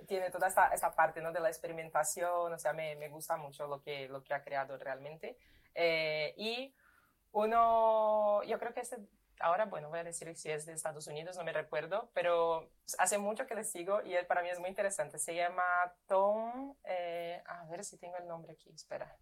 tiene 0.05 0.29
toda 0.31 0.47
esta, 0.47 0.67
esta, 0.73 0.93
parte, 0.93 1.21
¿no? 1.21 1.31
De 1.31 1.39
la 1.39 1.47
experimentación, 1.47 2.51
o 2.51 2.60
sea, 2.60 2.73
me, 2.73 2.95
me, 2.97 3.07
gusta 3.07 3.38
mucho 3.38 3.67
lo 3.67 3.81
que, 3.81 4.10
lo 4.10 4.21
que 4.21 4.34
ha 4.34 4.43
creado 4.43 4.77
realmente. 4.77 5.38
Eh, 5.73 6.34
y 6.38 6.75
uno, 7.31 8.43
yo 8.43 8.60
creo 8.60 8.73
que 8.73 8.81
este, 8.81 8.97
ahora, 9.39 9.63
bueno, 9.65 9.89
voy 9.89 9.99
a 9.99 10.03
decir 10.03 10.36
si 10.36 10.51
es 10.51 10.65
de 10.65 10.73
Estados 10.73 11.07
Unidos, 11.07 11.38
no 11.38 11.45
me 11.45 11.53
recuerdo, 11.53 12.12
pero 12.13 12.69
hace 12.97 13.17
mucho 13.17 13.47
que 13.47 13.55
le 13.55 13.63
sigo 13.63 14.01
y 14.03 14.13
él 14.13 14.25
para 14.25 14.41
mí 14.43 14.49
es 14.49 14.60
muy 14.60 14.69
interesante. 14.69 15.19
Se 15.19 15.36
llama 15.36 15.63
Tom, 16.05 16.75
eh, 16.84 17.41
a 17.45 17.63
ver 17.67 17.86
si 17.86 17.97
tengo 17.97 18.17
el 18.17 18.27
nombre 18.27 18.51
aquí, 18.53 18.69
espera 18.71 19.17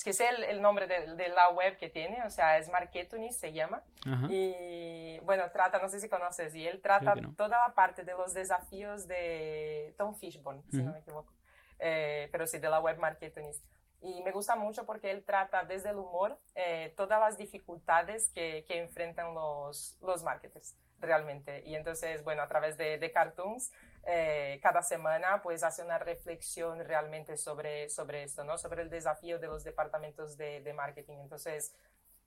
es 0.00 0.04
que 0.04 0.12
sé 0.14 0.30
el, 0.30 0.62
nombre 0.62 0.86
de, 0.86 1.28
la 1.28 1.50
web 1.50 1.76
que 1.76 1.90
tiene, 1.90 2.22
o 2.22 2.30
sea, 2.30 2.56
es 2.56 2.70
Marketunis 2.70 3.36
se 3.36 3.52
llama. 3.52 3.82
Y 4.30 5.18
bueno, 5.24 5.50
trata, 5.52 5.78
no 5.78 5.90
sé 5.90 6.00
si 6.00 6.08
conoces, 6.08 6.54
y 6.54 6.66
él 6.66 6.80
trata 6.80 7.14
toda 7.36 7.68
la 7.68 7.74
parte 7.74 8.02
de 8.02 8.12
los 8.12 8.32
desafíos 8.32 9.06
de 9.06 9.94
Tom 9.98 10.14
Fishbone, 10.14 10.62
si 10.70 10.82
no 10.82 10.92
me 10.92 11.00
equivoco. 11.00 11.34
Eh, 11.78 12.30
pero 12.32 12.46
sí, 12.46 12.58
de 12.58 12.70
la 12.70 12.80
web 12.80 12.96
Marketunis. 12.96 13.62
Y 14.00 14.22
me 14.22 14.32
gusta 14.32 14.56
mucho 14.56 14.86
porque 14.86 15.10
él 15.10 15.22
trata 15.22 15.64
desde 15.64 15.90
el 15.90 15.96
humor 15.96 16.40
eh, 16.54 16.94
todas 16.96 17.20
las 17.20 17.36
dificultades 17.36 18.30
que, 18.30 18.64
que 18.66 18.78
enfrentan 18.78 19.34
los, 19.34 19.98
los 20.00 20.22
marketers 20.22 20.76
realmente. 20.98 21.62
Y 21.66 21.74
entonces, 21.74 22.24
bueno, 22.24 22.40
a 22.40 22.48
través 22.48 22.78
de, 22.78 22.96
de 22.96 23.12
cartoons 23.12 23.70
eh, 24.06 24.58
cada 24.62 24.82
semana 24.82 25.42
pues 25.42 25.62
hace 25.62 25.82
una 25.82 25.98
reflexión 25.98 26.84
realmente 26.84 27.36
sobre, 27.36 27.88
sobre 27.90 28.22
esto, 28.22 28.44
¿no? 28.44 28.58
Sobre 28.58 28.82
el 28.82 28.90
desafío 28.90 29.38
de 29.38 29.46
los 29.46 29.64
departamentos 29.64 30.36
de, 30.36 30.60
de 30.62 30.72
marketing. 30.72 31.18
Entonces, 31.18 31.74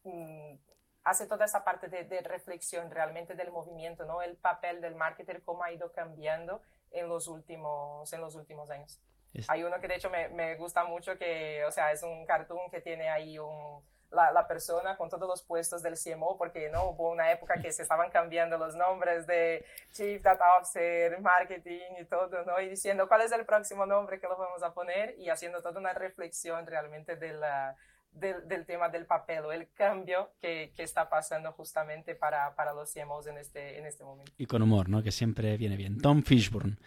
mm, 0.03 0.55
hace 1.03 1.27
toda 1.27 1.45
esa 1.45 1.63
parte 1.63 1.87
de, 1.87 2.03
de, 2.03 2.21
reflexión 2.21 2.91
realmente 2.91 3.35
del 3.35 3.51
movimiento, 3.51 4.05
¿no? 4.05 4.21
El 4.21 4.37
papel 4.37 4.81
del 4.81 4.95
marketer, 4.95 5.43
cómo 5.43 5.63
ha 5.63 5.71
ido 5.71 5.91
cambiando 5.91 6.61
en 6.91 7.09
los 7.09 7.27
últimos, 7.27 8.11
en 8.13 8.21
los 8.21 8.35
últimos 8.35 8.69
años. 8.69 9.01
Hay 9.47 9.63
uno 9.63 9.79
que 9.79 9.87
de 9.87 9.95
hecho 9.95 10.11
me, 10.11 10.29
me 10.29 10.55
gusta 10.55 10.83
mucho, 10.83 11.17
que, 11.17 11.65
o 11.65 11.71
sea, 11.71 11.91
es 11.91 12.03
un 12.03 12.23
cartoon 12.25 12.69
que 12.69 12.81
tiene 12.81 13.09
ahí 13.09 13.39
un 13.39 13.83
la, 14.13 14.47
persona 14.47 14.95
con 14.95 15.09
todos 15.09 15.27
los 15.27 15.41
puestos 15.41 15.81
del 15.81 15.95
CMO, 15.97 16.37
porque 16.37 16.69
no 16.69 16.89
hubo 16.89 17.11
una 17.11 17.31
época 17.31 17.55
que 17.61 17.71
se 17.71 17.81
estaban 17.81 18.09
cambiando 18.11 18.57
los 18.57 18.75
nombres 18.75 19.25
de 19.25 19.65
Chief 19.91 20.21
Data 20.21 20.43
Officer, 20.57 21.19
Marketing 21.21 21.97
y 21.99 22.05
todo, 22.05 22.43
¿no? 22.45 22.59
Y 22.59 22.69
diciendo 22.69 23.07
cuál 23.07 23.21
es 23.21 23.31
el 23.31 23.45
próximo 23.45 23.85
nombre 23.85 24.19
que 24.19 24.27
lo 24.27 24.37
vamos 24.37 24.61
a 24.63 24.73
poner 24.73 25.15
y 25.17 25.29
haciendo 25.29 25.61
toda 25.61 25.79
una 25.79 25.93
reflexión 25.93 26.65
realmente 26.67 27.15
de 27.15 27.33
la, 27.33 27.75
del, 28.11 28.47
del, 28.47 28.65
tema 28.65 28.89
del 28.89 29.05
papel 29.05 29.45
o 29.45 29.51
el 29.51 29.69
cambio 29.73 30.31
que, 30.39 30.71
que 30.75 30.83
está 30.83 31.09
pasando 31.09 31.51
justamente 31.53 32.15
para, 32.15 32.55
para, 32.55 32.73
los 32.73 32.93
CMOs 32.93 33.27
en 33.27 33.37
este, 33.37 33.79
en 33.79 33.85
este 33.85 34.03
momento. 34.03 34.31
Y 34.37 34.45
con 34.45 34.61
humor, 34.61 34.89
¿no? 34.89 35.01
Que 35.01 35.11
siempre 35.11 35.57
viene 35.57 35.75
bien. 35.75 35.99
Tom 35.99 36.23
Fishburne. 36.23 36.77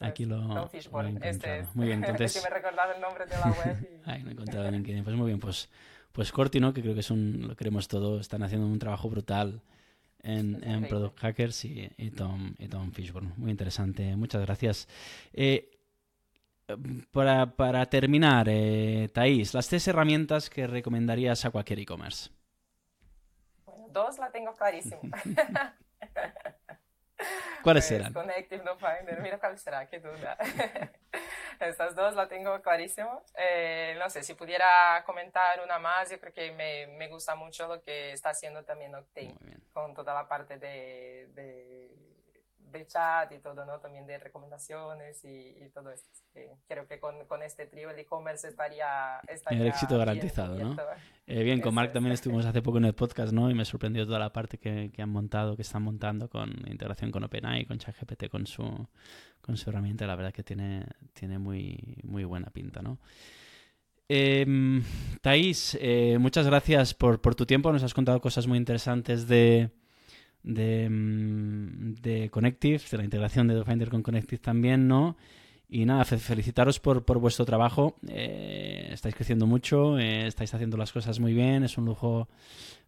Aquí 0.00 0.24
lo, 0.24 0.36
Tom 0.36 0.68
Fishburne, 0.68 1.20
este 1.22 1.60
es. 1.60 1.74
Muy 1.74 1.86
bien, 1.86 2.02
entonces... 2.02 2.36
es 2.36 2.42
que 2.42 2.48
me 2.48 2.54
recordaba 2.54 2.92
el 2.92 3.00
nombre 3.00 3.26
de 3.26 3.36
la 3.36 3.50
web. 3.50 3.76
Y... 3.82 4.02
Ay, 4.10 4.22
no 4.22 4.30
he 4.30 4.32
encontrado 4.32 4.66
en 4.66 4.74
LinkedIn. 4.74 5.04
Pues 5.04 5.16
muy 5.16 5.26
bien, 5.26 5.40
pues 5.40 5.68
pues 6.14 6.30
Corti, 6.30 6.60
¿no? 6.60 6.72
que 6.72 6.80
creo 6.80 6.94
que 6.94 7.00
es 7.00 7.10
un, 7.10 7.48
lo 7.48 7.56
queremos 7.56 7.88
todo, 7.88 8.20
están 8.20 8.44
haciendo 8.44 8.68
un 8.68 8.78
trabajo 8.78 9.10
brutal 9.10 9.60
en, 10.22 10.62
en 10.62 10.86
Product 10.86 11.18
Hackers 11.18 11.64
y, 11.64 11.90
y, 11.98 12.12
Tom, 12.12 12.54
y 12.56 12.68
Tom 12.68 12.92
Fishburne. 12.92 13.32
Muy 13.36 13.50
interesante, 13.50 14.14
muchas 14.14 14.42
gracias. 14.42 14.88
Eh, 15.32 15.76
para, 17.10 17.56
para, 17.56 17.84
terminar, 17.86 18.46
eh, 18.48 19.10
Thais, 19.12 19.54
las 19.54 19.66
tres 19.66 19.88
herramientas 19.88 20.48
que 20.48 20.68
recomendarías 20.68 21.44
a 21.44 21.50
cualquier 21.50 21.80
e-commerce. 21.80 22.30
Bueno, 23.66 23.88
dos 23.90 24.16
la 24.18 24.30
tengo 24.30 24.54
clarísimo. 24.54 25.02
¿Cuáles 27.62 27.86
pues, 27.86 27.98
serán? 27.98 28.12
Connective 28.12 28.62
No 28.62 28.76
Finder, 28.76 29.20
mira 29.20 29.38
cuál 29.38 29.58
será, 29.58 29.86
qué 29.86 29.98
duda. 30.00 30.36
Estas 31.60 31.94
dos 31.94 32.14
la 32.14 32.28
tengo 32.28 32.60
clarísimo. 32.60 33.24
Eh, 33.36 33.96
no 33.98 34.10
sé, 34.10 34.22
si 34.22 34.34
pudiera 34.34 35.02
comentar 35.06 35.60
una 35.62 35.78
más, 35.78 36.10
yo 36.10 36.20
creo 36.20 36.32
que 36.32 36.52
me, 36.52 36.86
me 36.98 37.08
gusta 37.08 37.34
mucho 37.34 37.66
lo 37.66 37.82
que 37.82 38.12
está 38.12 38.30
haciendo 38.30 38.64
también 38.64 38.94
Octane, 38.94 39.34
con 39.72 39.94
toda 39.94 40.14
la 40.14 40.28
parte 40.28 40.58
de, 40.58 41.28
de, 41.32 41.90
de, 42.74 42.86
chat 42.86 43.32
y 43.32 43.38
todo, 43.38 43.64
¿no? 43.64 43.78
También 43.80 44.06
de 44.06 44.18
recomendaciones 44.18 45.24
y, 45.24 45.56
y 45.64 45.70
todo 45.72 45.90
esto. 45.90 46.08
creo 46.68 46.86
que 46.86 47.00
con, 47.00 47.24
con 47.26 47.42
este 47.42 47.66
trío 47.66 47.90
el 47.90 47.98
e-commerce 47.98 48.48
estaría, 48.48 49.20
estaría... 49.28 49.60
El 49.60 49.66
éxito 49.68 49.96
garantizado, 49.96 50.58
¿no? 50.58 50.76
Eh, 51.26 51.42
bien, 51.42 51.60
con 51.60 51.74
Mark 51.74 51.92
también 51.92 52.12
estuvimos 52.12 52.44
hace 52.44 52.60
poco 52.60 52.78
en 52.78 52.84
el 52.84 52.94
podcast, 52.94 53.32
¿no? 53.32 53.50
Y 53.50 53.54
me 53.54 53.64
sorprendió 53.64 54.04
toda 54.04 54.18
la 54.18 54.32
parte 54.32 54.58
que, 54.58 54.90
que 54.92 55.00
han 55.00 55.10
montado, 55.10 55.56
que 55.56 55.62
están 55.62 55.82
montando 55.82 56.28
con 56.28 56.50
integración 56.66 57.10
con 57.10 57.24
OpenAI, 57.24 57.64
con 57.64 57.78
ChatGPT, 57.78 58.28
con 58.28 58.46
su 58.46 58.88
con 59.44 59.58
su 59.58 59.68
herramienta, 59.68 60.06
la 60.06 60.16
verdad 60.16 60.32
que 60.32 60.42
tiene, 60.42 60.86
tiene 61.12 61.38
muy, 61.38 61.98
muy 62.02 62.24
buena 62.24 62.48
pinta, 62.48 62.80
¿no? 62.80 62.98
Eh, 64.08 64.46
Thais, 65.20 65.76
eh, 65.80 66.16
muchas 66.18 66.46
gracias 66.46 66.94
por, 66.94 67.20
por, 67.20 67.34
tu 67.34 67.44
tiempo. 67.44 67.72
Nos 67.72 67.82
has 67.82 67.94
contado 67.94 68.20
cosas 68.20 68.46
muy 68.46 68.56
interesantes 68.56 69.28
de, 69.28 69.70
de, 70.44 70.88
mm, 70.88 71.94
de 71.94 72.30
Connective, 72.30 72.80
de 72.90 72.98
la 72.98 73.04
integración 73.04 73.48
de 73.48 73.54
DoFinder 73.54 73.88
con 73.88 74.02
Connective 74.02 74.38
también, 74.38 74.86
¿no? 74.86 75.16
Y 75.68 75.86
nada, 75.86 76.04
felicitaros 76.04 76.78
por, 76.78 77.04
por 77.04 77.18
vuestro 77.18 77.44
trabajo. 77.44 77.96
Eh, 78.08 78.90
estáis 78.92 79.14
creciendo 79.14 79.46
mucho, 79.46 79.98
eh, 79.98 80.26
estáis 80.26 80.54
haciendo 80.54 80.76
las 80.76 80.92
cosas 80.92 81.18
muy 81.18 81.32
bien. 81.32 81.64
Es 81.64 81.78
un 81.78 81.86
lujo 81.86 82.28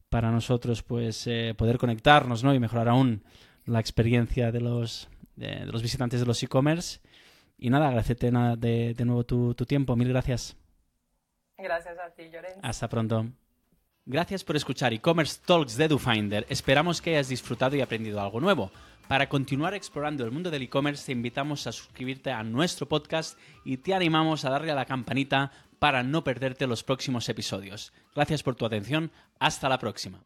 para 0.09 0.31
nosotros 0.31 0.83
pues 0.83 1.27
eh, 1.27 1.55
poder 1.57 1.79
conectarnos 1.79 2.45
¿no? 2.45 2.55
y 2.55 2.61
mejorar 2.61 2.88
aún 2.88 3.25
la 3.64 3.81
experiencia 3.81 4.53
de 4.53 4.61
los, 4.61 5.09
de, 5.35 5.66
los 5.66 5.83
visitantes 5.83 6.21
de 6.21 6.27
los 6.27 6.40
e-commerce. 6.42 7.01
Y 7.59 7.71
nada, 7.71 7.88
agradecerte 7.88 8.31
de, 8.31 8.95
de 8.95 9.05
nuevo 9.05 9.25
tu, 9.25 9.55
tu, 9.55 9.64
tiempo. 9.64 9.97
Mil 9.97 10.09
gracias. 10.09 10.57
Gracias 11.59 11.99
a 11.99 12.11
ti, 12.11 12.25
Llorens. 12.31 12.59
Hasta 12.62 12.88
pronto. 12.88 13.27
Gracias 14.09 14.45
por 14.45 14.55
escuchar 14.55 14.93
e-commerce 14.93 15.41
talks 15.45 15.76
de 15.76 15.87
EduFinder. 15.87 16.47
Esperamos 16.49 17.03
que 17.03 17.11
hayas 17.11 17.28
disfrutado 17.28 17.74
y 17.74 17.80
aprendido 17.80 18.20
algo 18.20 18.39
nuevo. 18.39 18.70
Para 19.09 19.28
continuar 19.28 19.74
explorando 19.74 20.24
el 20.24 20.30
mundo 20.30 20.49
del 20.49 20.62
e-commerce, 20.62 21.07
te 21.07 21.11
invitamos 21.11 21.66
a 21.66 21.72
suscribirte 21.72 22.30
a 22.30 22.45
nuestro 22.45 22.87
podcast 22.87 23.37
y 23.64 23.78
te 23.78 23.95
animamos 23.95 24.45
a 24.45 24.51
darle 24.51 24.70
a 24.70 24.76
la 24.76 24.85
campanita 24.85 25.51
para 25.80 26.05
no 26.05 26.22
perderte 26.22 26.68
los 26.68 26.85
próximos 26.85 27.28
episodios. 27.28 27.93
Gracias 28.14 28.45
por 28.45 28.55
tu 28.55 28.64
atención. 28.64 29.11
Hasta 29.41 29.68
la 29.68 29.80
próxima. 29.80 30.22